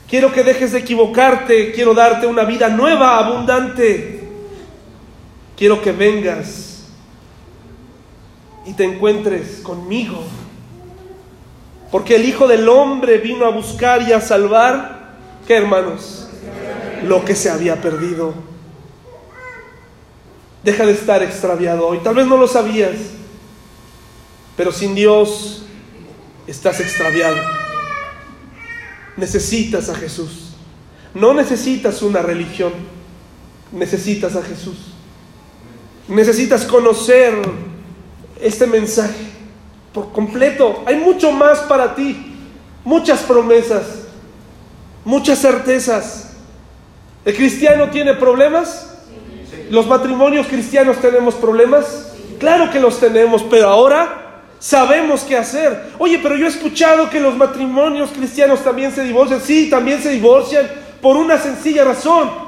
Quiero 0.07 0.31
que 0.31 0.43
dejes 0.43 0.71
de 0.71 0.79
equivocarte, 0.79 1.73
quiero 1.73 1.93
darte 1.93 2.27
una 2.27 2.45
vida 2.45 2.69
nueva, 2.69 3.19
abundante. 3.19 4.23
Quiero 5.57 5.81
que 5.81 5.91
vengas 5.91 6.85
y 8.65 8.73
te 8.73 8.85
encuentres 8.85 9.59
conmigo. 9.59 10.23
Porque 11.91 12.15
el 12.15 12.25
Hijo 12.25 12.47
del 12.47 12.69
Hombre 12.69 13.17
vino 13.17 13.45
a 13.45 13.49
buscar 13.49 14.01
y 14.03 14.13
a 14.13 14.21
salvar, 14.21 15.15
¿qué 15.45 15.57
hermanos? 15.57 16.29
Lo 17.03 17.25
que 17.25 17.35
se 17.35 17.49
había 17.49 17.81
perdido. 17.81 18.33
Deja 20.63 20.85
de 20.85 20.93
estar 20.93 21.21
extraviado 21.21 21.85
hoy. 21.85 21.99
Tal 21.99 22.15
vez 22.15 22.27
no 22.27 22.37
lo 22.37 22.47
sabías, 22.47 22.95
pero 24.55 24.71
sin 24.71 24.95
Dios 24.95 25.65
estás 26.47 26.79
extraviado 26.79 27.56
necesitas 29.17 29.89
a 29.89 29.95
Jesús. 29.95 30.53
No 31.13 31.33
necesitas 31.33 32.01
una 32.01 32.21
religión, 32.21 32.71
necesitas 33.71 34.35
a 34.35 34.43
Jesús. 34.43 34.77
Necesitas 36.07 36.63
conocer 36.63 37.33
este 38.39 38.67
mensaje 38.67 39.25
por 39.93 40.11
completo. 40.11 40.83
Hay 40.85 40.95
mucho 40.95 41.31
más 41.31 41.59
para 41.59 41.95
ti, 41.95 42.35
muchas 42.85 43.21
promesas, 43.21 44.03
muchas 45.03 45.39
certezas. 45.39 46.33
¿El 47.25 47.35
cristiano 47.35 47.89
tiene 47.89 48.13
problemas? 48.13 48.93
¿Los 49.69 49.87
matrimonios 49.87 50.47
cristianos 50.47 50.97
tenemos 51.01 51.35
problemas? 51.35 52.13
Claro 52.39 52.71
que 52.71 52.79
los 52.79 52.99
tenemos, 52.99 53.43
pero 53.43 53.67
ahora 53.67 54.26
sabemos 54.59 55.21
qué 55.21 55.37
hacer. 55.37 55.91
Oye, 55.97 56.19
pero 56.21 56.35
yo 56.35 56.45
he 56.45 56.49
escuchado 56.49 57.09
que 57.09 57.19
los 57.19 57.35
matrimonios 57.35 58.09
cristianos 58.11 58.63
también 58.63 58.91
se 58.91 59.03
divorcian. 59.03 59.41
Sí, 59.41 59.69
también 59.69 60.01
se 60.01 60.09
divorcian 60.09 60.67
por 61.01 61.17
una 61.17 61.37
sencilla 61.37 61.83
razón. 61.83 62.47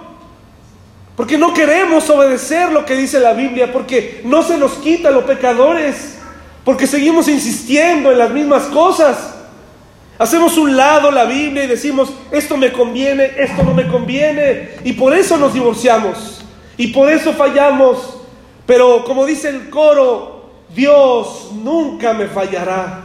Porque 1.15 1.37
no 1.37 1.53
queremos 1.53 2.09
obedecer 2.09 2.71
lo 2.71 2.85
que 2.85 2.95
dice 2.95 3.19
la 3.19 3.33
Biblia, 3.33 3.73
porque 3.73 4.21
no 4.23 4.41
se 4.41 4.57
nos 4.57 4.73
quita 4.75 5.11
los 5.11 5.25
pecadores, 5.25 6.17
porque 6.63 6.87
seguimos 6.87 7.27
insistiendo 7.27 8.11
en 8.11 8.17
las 8.17 8.31
mismas 8.31 8.63
cosas. 8.67 9.35
Hacemos 10.17 10.57
un 10.57 10.77
lado 10.77 11.11
la 11.11 11.25
Biblia 11.25 11.65
y 11.65 11.67
decimos, 11.67 12.13
esto 12.31 12.55
me 12.55 12.71
conviene, 12.71 13.31
esto 13.37 13.63
no 13.63 13.73
me 13.73 13.87
conviene, 13.87 14.71
y 14.85 14.93
por 14.93 15.13
eso 15.13 15.37
nos 15.37 15.53
divorciamos, 15.53 16.41
y 16.77 16.87
por 16.87 17.09
eso 17.11 17.33
fallamos. 17.33 18.17
Pero 18.65 19.03
como 19.03 19.25
dice 19.25 19.49
el 19.49 19.69
coro, 19.69 20.38
Dios 20.75 21.51
nunca 21.53 22.13
me 22.13 22.27
fallará. 22.27 23.01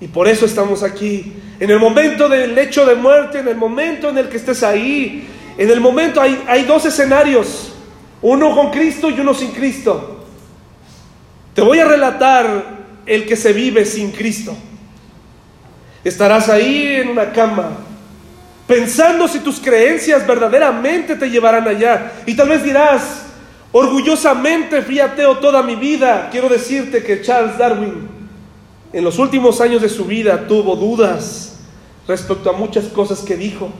Y 0.00 0.08
por 0.08 0.26
eso 0.26 0.46
estamos 0.46 0.82
aquí. 0.82 1.32
En 1.60 1.70
el 1.70 1.78
momento 1.78 2.28
del 2.28 2.56
hecho 2.58 2.84
de 2.84 2.96
muerte, 2.96 3.38
en 3.38 3.48
el 3.48 3.56
momento 3.56 4.08
en 4.08 4.18
el 4.18 4.28
que 4.28 4.36
estés 4.36 4.62
ahí, 4.62 5.28
en 5.56 5.70
el 5.70 5.80
momento 5.80 6.20
hay, 6.20 6.42
hay 6.48 6.64
dos 6.64 6.84
escenarios, 6.86 7.72
uno 8.20 8.54
con 8.54 8.70
Cristo 8.70 9.10
y 9.10 9.20
uno 9.20 9.34
sin 9.34 9.52
Cristo. 9.52 10.24
Te 11.54 11.62
voy 11.62 11.78
a 11.78 11.84
relatar 11.84 12.82
el 13.06 13.26
que 13.26 13.36
se 13.36 13.52
vive 13.52 13.84
sin 13.84 14.10
Cristo. 14.10 14.56
Estarás 16.02 16.48
ahí 16.48 16.96
en 16.96 17.10
una 17.10 17.30
cama, 17.30 17.70
pensando 18.66 19.28
si 19.28 19.38
tus 19.38 19.60
creencias 19.60 20.26
verdaderamente 20.26 21.14
te 21.14 21.30
llevarán 21.30 21.68
allá. 21.68 22.12
Y 22.26 22.34
tal 22.34 22.48
vez 22.48 22.64
dirás, 22.64 23.21
orgullosamente 23.72 24.82
fui 24.82 25.00
ateo 25.00 25.38
toda 25.38 25.62
mi 25.62 25.74
vida. 25.74 26.28
Quiero 26.30 26.48
decirte 26.48 27.02
que 27.02 27.22
Charles 27.22 27.58
Darwin 27.58 28.08
en 28.92 29.04
los 29.04 29.18
últimos 29.18 29.60
años 29.60 29.80
de 29.80 29.88
su 29.88 30.04
vida 30.04 30.46
tuvo 30.46 30.76
dudas 30.76 31.56
respecto 32.06 32.50
a 32.50 32.52
muchas 32.52 32.84
cosas 32.86 33.20
que 33.20 33.36
dijo. 33.36 33.70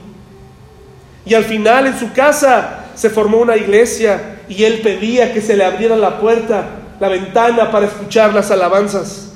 Y 1.25 1.35
al 1.35 1.45
final 1.45 1.87
en 1.87 1.97
su 1.97 2.11
casa 2.11 2.85
se 2.95 3.09
formó 3.09 3.37
una 3.37 3.55
iglesia 3.55 4.41
y 4.49 4.63
él 4.63 4.81
pedía 4.81 5.33
que 5.33 5.41
se 5.41 5.55
le 5.55 5.63
abriera 5.63 5.95
la 5.95 6.19
puerta, 6.19 6.65
la 6.99 7.07
ventana 7.07 7.71
para 7.71 7.85
escuchar 7.85 8.33
las 8.33 8.51
alabanzas. 8.51 9.31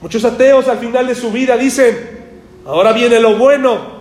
Muchos 0.00 0.24
ateos 0.24 0.68
al 0.68 0.78
final 0.78 1.06
de 1.06 1.14
su 1.14 1.30
vida 1.30 1.56
dicen, 1.56 1.96
ahora 2.66 2.92
viene 2.92 3.18
lo 3.18 3.36
bueno. 3.36 3.96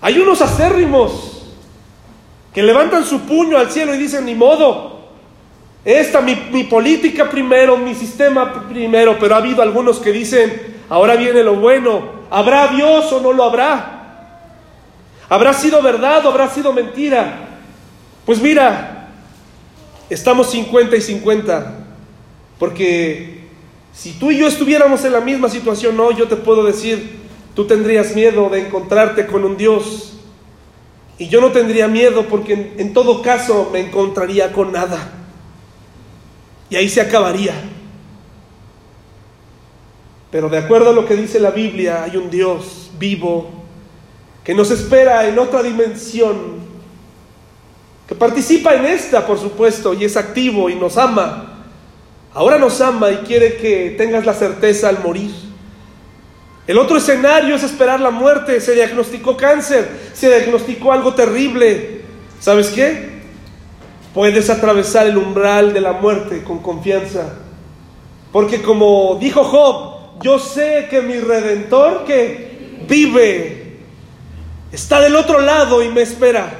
Hay 0.00 0.18
unos 0.18 0.42
acérrimos 0.42 1.27
que 2.58 2.64
levantan 2.64 3.04
su 3.04 3.20
puño 3.20 3.56
al 3.56 3.70
cielo 3.70 3.94
y 3.94 3.98
dicen, 3.98 4.24
ni 4.24 4.34
modo, 4.34 4.98
esta 5.84 6.20
mi, 6.20 6.34
mi 6.50 6.64
política 6.64 7.30
primero, 7.30 7.76
mi 7.76 7.94
sistema 7.94 8.66
primero, 8.68 9.16
pero 9.16 9.36
ha 9.36 9.38
habido 9.38 9.62
algunos 9.62 10.00
que 10.00 10.10
dicen, 10.10 10.74
ahora 10.88 11.14
viene 11.14 11.44
lo 11.44 11.54
bueno, 11.54 12.02
¿habrá 12.28 12.66
Dios 12.66 13.12
o 13.12 13.20
no 13.20 13.32
lo 13.32 13.44
habrá? 13.44 14.40
¿Habrá 15.28 15.52
sido 15.52 15.80
verdad 15.82 16.26
o 16.26 16.30
habrá 16.30 16.48
sido 16.48 16.72
mentira? 16.72 17.60
Pues 18.26 18.42
mira, 18.42 19.08
estamos 20.10 20.50
50 20.50 20.96
y 20.96 21.00
50, 21.00 21.74
porque 22.58 23.44
si 23.92 24.14
tú 24.14 24.32
y 24.32 24.38
yo 24.38 24.48
estuviéramos 24.48 25.04
en 25.04 25.12
la 25.12 25.20
misma 25.20 25.48
situación, 25.48 25.96
no, 25.96 26.10
yo 26.10 26.26
te 26.26 26.34
puedo 26.34 26.64
decir, 26.64 27.20
tú 27.54 27.68
tendrías 27.68 28.16
miedo 28.16 28.48
de 28.48 28.66
encontrarte 28.66 29.28
con 29.28 29.44
un 29.44 29.56
Dios. 29.56 30.17
Y 31.18 31.28
yo 31.28 31.40
no 31.40 31.50
tendría 31.50 31.88
miedo 31.88 32.26
porque 32.28 32.74
en, 32.78 32.92
todo 32.92 33.22
caso 33.22 33.70
me 33.72 33.80
encontraría 33.80 34.52
con 34.52 34.72
nada. 34.72 35.12
Y 36.70 36.76
ahí 36.76 36.88
se 36.88 37.00
acabaría. 37.00 37.54
Pero 40.30 40.48
de 40.48 40.58
acuerdo 40.58 40.90
a 40.90 40.92
lo 40.92 41.06
que 41.06 41.16
dice 41.16 41.40
la 41.40 41.50
Biblia, 41.50 42.04
hay 42.04 42.16
un 42.16 42.30
Dios 42.30 42.90
vivo 42.98 43.50
que 44.44 44.54
nos 44.54 44.70
espera 44.70 45.28
en 45.28 45.38
otra 45.38 45.62
dimensión, 45.62 46.58
que 48.06 48.14
participa 48.14 48.74
en 48.74 48.86
esta, 48.86 49.26
por 49.26 49.38
supuesto, 49.38 49.92
y 49.92 50.04
es 50.04 50.16
activo 50.16 50.70
y 50.70 50.74
nos 50.74 50.96
ama 50.96 51.58
Ahora 52.38 52.56
nos 52.56 52.80
ama 52.80 53.10
y 53.10 53.16
quiere 53.18 53.56
que 53.56 53.96
tengas 53.98 54.24
la 54.24 54.34
certeza 54.34 54.88
al 54.88 55.02
morir. 55.02 55.32
El 56.68 56.76
otro 56.76 56.98
escenario 56.98 57.56
es 57.56 57.62
esperar 57.62 57.98
la 57.98 58.10
muerte. 58.10 58.60
Se 58.60 58.74
diagnosticó 58.74 59.38
cáncer, 59.38 59.88
se 60.12 60.28
diagnosticó 60.28 60.92
algo 60.92 61.14
terrible. 61.14 62.02
¿Sabes 62.40 62.68
qué? 62.68 63.08
Puedes 64.12 64.50
atravesar 64.50 65.06
el 65.06 65.16
umbral 65.16 65.72
de 65.72 65.80
la 65.80 65.94
muerte 65.94 66.44
con 66.44 66.58
confianza. 66.58 67.38
Porque 68.30 68.60
como 68.60 69.16
dijo 69.18 69.44
Job, 69.44 70.22
yo 70.22 70.38
sé 70.38 70.88
que 70.90 71.00
mi 71.00 71.18
redentor 71.18 72.04
que 72.04 72.82
vive 72.86 73.78
está 74.70 75.00
del 75.00 75.16
otro 75.16 75.40
lado 75.40 75.82
y 75.82 75.88
me 75.88 76.02
espera. 76.02 76.52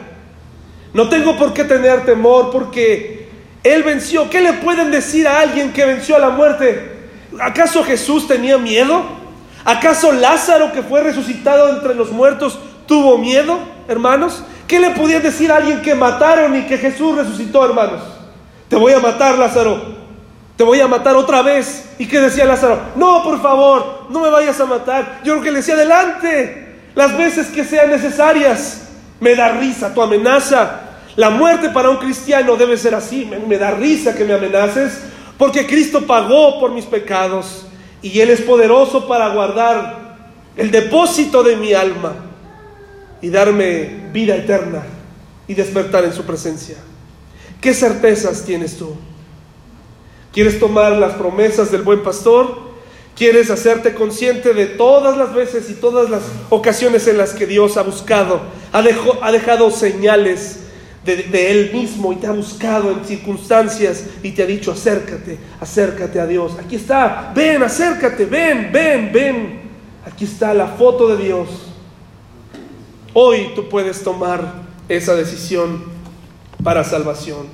No 0.94 1.11
tengo 1.11 1.36
por 1.36 1.52
qué 1.52 1.64
tener 1.64 2.06
temor 2.06 2.50
porque 2.50 3.28
él 3.62 3.82
venció. 3.82 4.30
¿Qué 4.30 4.40
le 4.40 4.54
pueden 4.54 4.90
decir 4.90 5.28
a 5.28 5.40
alguien 5.40 5.70
que 5.70 5.84
venció 5.84 6.16
a 6.16 6.18
la 6.18 6.30
muerte? 6.30 6.92
¿Acaso 7.38 7.84
Jesús 7.84 8.26
tenía 8.26 8.56
miedo? 8.56 9.17
¿Acaso 9.64 10.12
Lázaro 10.12 10.72
que 10.72 10.82
fue 10.82 11.02
resucitado 11.02 11.68
entre 11.70 11.94
los 11.94 12.11
muertos 12.11 12.59
tuvo 12.86 13.18
miedo, 13.18 13.59
hermanos? 13.86 14.42
¿Qué 14.66 14.78
le 14.80 14.90
podían 14.90 15.22
decir 15.22 15.50
a 15.50 15.56
alguien 15.56 15.82
que 15.82 15.94
mataron 15.94 16.56
y 16.56 16.62
que 16.62 16.78
Jesús 16.78 17.16
resucitó, 17.16 17.64
hermanos? 17.64 18.02
Te 18.68 18.76
voy 18.76 18.92
a 18.92 18.98
matar, 18.98 19.38
Lázaro. 19.38 19.96
Te 20.56 20.64
voy 20.64 20.80
a 20.80 20.88
matar 20.88 21.16
otra 21.16 21.40
vez. 21.42 21.90
¿Y 21.98 22.06
qué 22.06 22.20
decía 22.20 22.44
Lázaro? 22.44 22.80
No, 22.96 23.22
por 23.22 23.40
favor, 23.40 24.06
no 24.11 24.20
me 24.20 24.28
vayas 24.28 24.61
a 24.61 24.66
matar. 24.66 25.20
Yo 25.24 25.36
lo 25.36 25.40
que 25.40 25.50
le 25.50 25.59
decía, 25.59 25.74
adelante, 25.74 26.80
las 26.94 27.16
veces 27.16 27.46
que 27.48 27.64
sean 27.64 27.90
necesarias. 27.90 28.88
Me 29.20 29.34
da 29.34 29.50
risa 29.50 29.94
tu 29.94 30.02
amenaza. 30.02 30.80
La 31.16 31.30
muerte 31.30 31.70
para 31.70 31.90
un 31.90 31.96
cristiano 31.96 32.56
debe 32.56 32.76
ser 32.76 32.94
así. 32.94 33.24
Me, 33.46 33.56
da 33.56 33.70
risa 33.70 34.14
que 34.14 34.24
me 34.24 34.34
amenaces, 34.34 35.00
porque 35.38 35.66
Cristo 35.66 36.06
pagó 36.06 36.61
por 36.61 36.72
mis 36.72 36.84
pecados 36.84 37.67
y 38.03 38.20
Él 38.20 38.30
es 38.30 38.40
poderoso 38.40 39.07
para 39.09 39.28
guardar 39.30 40.16
el 40.57 40.70
depósito 40.70 41.42
de 41.42 41.57
mi 41.57 41.72
alma 41.72 42.14
y 43.20 43.30
darme 43.30 44.11
vida 44.12 44.36
eterna 44.36 44.84
y 45.46 45.55
despertar 45.55 46.05
en 46.05 46.12
su 46.12 46.24
presencia. 46.24 46.76
¿Qué 47.61 47.74
certezas 47.74 48.44
tienes 48.44 48.76
tú? 48.76 48.94
¿Quieres 50.32 50.59
tomar 50.61 50.92
las 50.92 51.14
promesas 51.14 51.72
del 51.72 51.82
buen 51.82 52.03
pastor? 52.03 52.68
¿Quieres 53.16 53.51
hacerte 53.51 53.94
consciente 53.94 54.55
de 54.55 54.66
todas 54.66 55.16
las 55.16 55.34
veces 55.34 55.68
y 55.70 55.74
todas 55.74 56.09
las 56.09 56.22
ocasiones 56.51 57.09
en 57.09 57.18
las 57.18 57.32
que 57.32 57.46
Dios 57.46 57.76
ha 57.76 57.82
buscado, 57.82 58.42
ha, 58.72 58.78
ha 59.22 59.32
dejado 59.32 59.72
señales 59.72 60.67
de, 61.16 61.50
Él 61.50 61.70
mismo 61.72 62.12
y 62.12 62.16
te 62.16 62.26
ha 62.26 62.32
buscado 62.32 62.90
en 62.90 63.04
circunstancias 63.04 64.06
y 64.22 64.32
te 64.32 64.42
ha 64.42 64.46
dicho, 64.46 64.72
acércate, 64.72 65.38
acércate 65.61 66.20
a 66.20 66.26
Dios. 66.26 66.56
Aquí 66.59 66.76
está, 66.76 67.32
ven, 67.34 67.62
acércate, 67.62 68.24
ven, 68.24 68.70
ven, 68.72 69.11
ven. 69.12 69.61
Aquí 70.04 70.24
está 70.24 70.54
la 70.54 70.66
foto 70.66 71.09
de 71.09 71.24
Dios. 71.24 71.48
Hoy 73.14 73.52
tú 73.54 73.68
puedes 73.68 74.02
tomar 74.02 74.62
esa 74.88 75.14
decisión 75.14 75.84
para 76.62 76.84
salvación. 76.84 77.46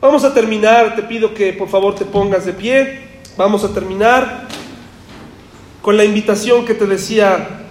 Vamos 0.00 0.24
a 0.24 0.34
terminar, 0.34 0.96
te 0.96 1.02
pido 1.02 1.34
que 1.34 1.52
por 1.52 1.68
favor 1.68 1.94
te 1.94 2.04
pongas 2.04 2.44
de 2.44 2.52
pie. 2.52 3.00
Vamos 3.36 3.64
a 3.64 3.72
terminar 3.72 4.48
con 5.82 5.96
la 5.96 6.04
invitación 6.04 6.64
que 6.64 6.74
te 6.74 6.86
decía 6.86 7.62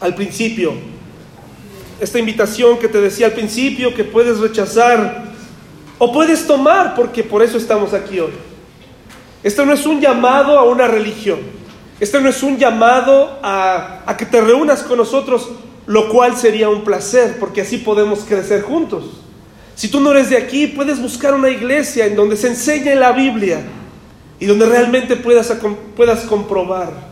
al 0.00 0.14
principio 0.14 0.91
esta 2.02 2.18
invitación 2.18 2.80
que 2.80 2.88
te 2.88 3.00
decía 3.00 3.26
al 3.26 3.32
principio, 3.32 3.94
que 3.94 4.02
puedes 4.02 4.40
rechazar 4.40 5.22
o 5.98 6.12
puedes 6.12 6.48
tomar, 6.48 6.96
porque 6.96 7.22
por 7.22 7.44
eso 7.44 7.56
estamos 7.56 7.94
aquí 7.94 8.18
hoy. 8.18 8.32
Esto 9.44 9.64
no 9.64 9.72
es 9.72 9.86
un 9.86 10.00
llamado 10.00 10.58
a 10.58 10.64
una 10.64 10.88
religión. 10.88 11.38
Esto 12.00 12.20
no 12.20 12.28
es 12.28 12.42
un 12.42 12.58
llamado 12.58 13.38
a, 13.40 14.02
a 14.04 14.16
que 14.16 14.26
te 14.26 14.40
reúnas 14.40 14.82
con 14.82 14.98
nosotros, 14.98 15.48
lo 15.86 16.08
cual 16.08 16.36
sería 16.36 16.68
un 16.68 16.82
placer, 16.82 17.36
porque 17.38 17.60
así 17.60 17.78
podemos 17.78 18.24
crecer 18.24 18.62
juntos. 18.62 19.04
Si 19.76 19.86
tú 19.86 20.00
no 20.00 20.10
eres 20.10 20.28
de 20.28 20.38
aquí, 20.38 20.66
puedes 20.66 21.00
buscar 21.00 21.34
una 21.34 21.50
iglesia 21.50 22.06
en 22.06 22.16
donde 22.16 22.36
se 22.36 22.48
enseñe 22.48 22.96
la 22.96 23.12
Biblia 23.12 23.60
y 24.40 24.46
donde 24.46 24.66
realmente 24.66 25.14
puedas, 25.14 25.56
puedas 25.94 26.22
comprobar 26.22 27.11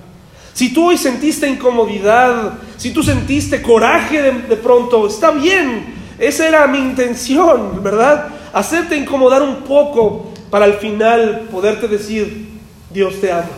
si 0.52 0.72
tú 0.72 0.88
hoy 0.88 0.98
sentiste 0.98 1.48
incomodidad, 1.48 2.58
si 2.76 2.90
tú 2.90 3.02
sentiste 3.02 3.62
coraje 3.62 4.20
de, 4.22 4.56
pronto, 4.56 5.06
está 5.06 5.30
bien. 5.30 6.00
Esa 6.18 6.48
era 6.48 6.66
mi 6.66 6.78
intención, 6.78 7.82
¿verdad? 7.82 8.28
Hacerte 8.52 8.96
incomodar 8.96 9.42
un 9.42 9.62
poco 9.62 10.32
para 10.50 10.64
al 10.66 10.74
final 10.74 11.48
poderte 11.50 11.88
decir, 11.88 12.48
Dios 12.90 13.20
te 13.20 13.32
ama. 13.32 13.48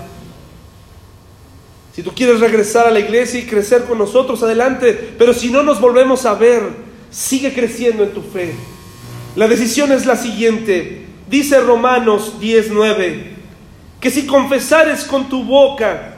Si 1.94 2.02
tú 2.02 2.12
quieres 2.14 2.40
regresar 2.40 2.86
a 2.86 2.90
la 2.90 3.00
iglesia 3.00 3.40
y 3.40 3.46
crecer 3.46 3.84
con 3.84 3.98
nosotros, 3.98 4.42
adelante. 4.42 5.14
Pero 5.18 5.34
si 5.34 5.50
no 5.50 5.62
nos 5.62 5.80
volvemos 5.80 6.24
a 6.24 6.34
ver, 6.34 6.62
sigue 7.10 7.52
creciendo 7.52 8.04
en 8.04 8.12
tu 8.12 8.22
fe. 8.22 8.54
La 9.36 9.48
decisión 9.48 9.92
es 9.92 10.06
la 10.06 10.16
siguiente. 10.16 11.06
Dice 11.28 11.60
Romanos 11.60 12.38
19, 12.40 13.32
que 14.00 14.10
si 14.10 14.26
confesares 14.26 15.04
con 15.04 15.28
tu 15.28 15.44
boca 15.44 16.11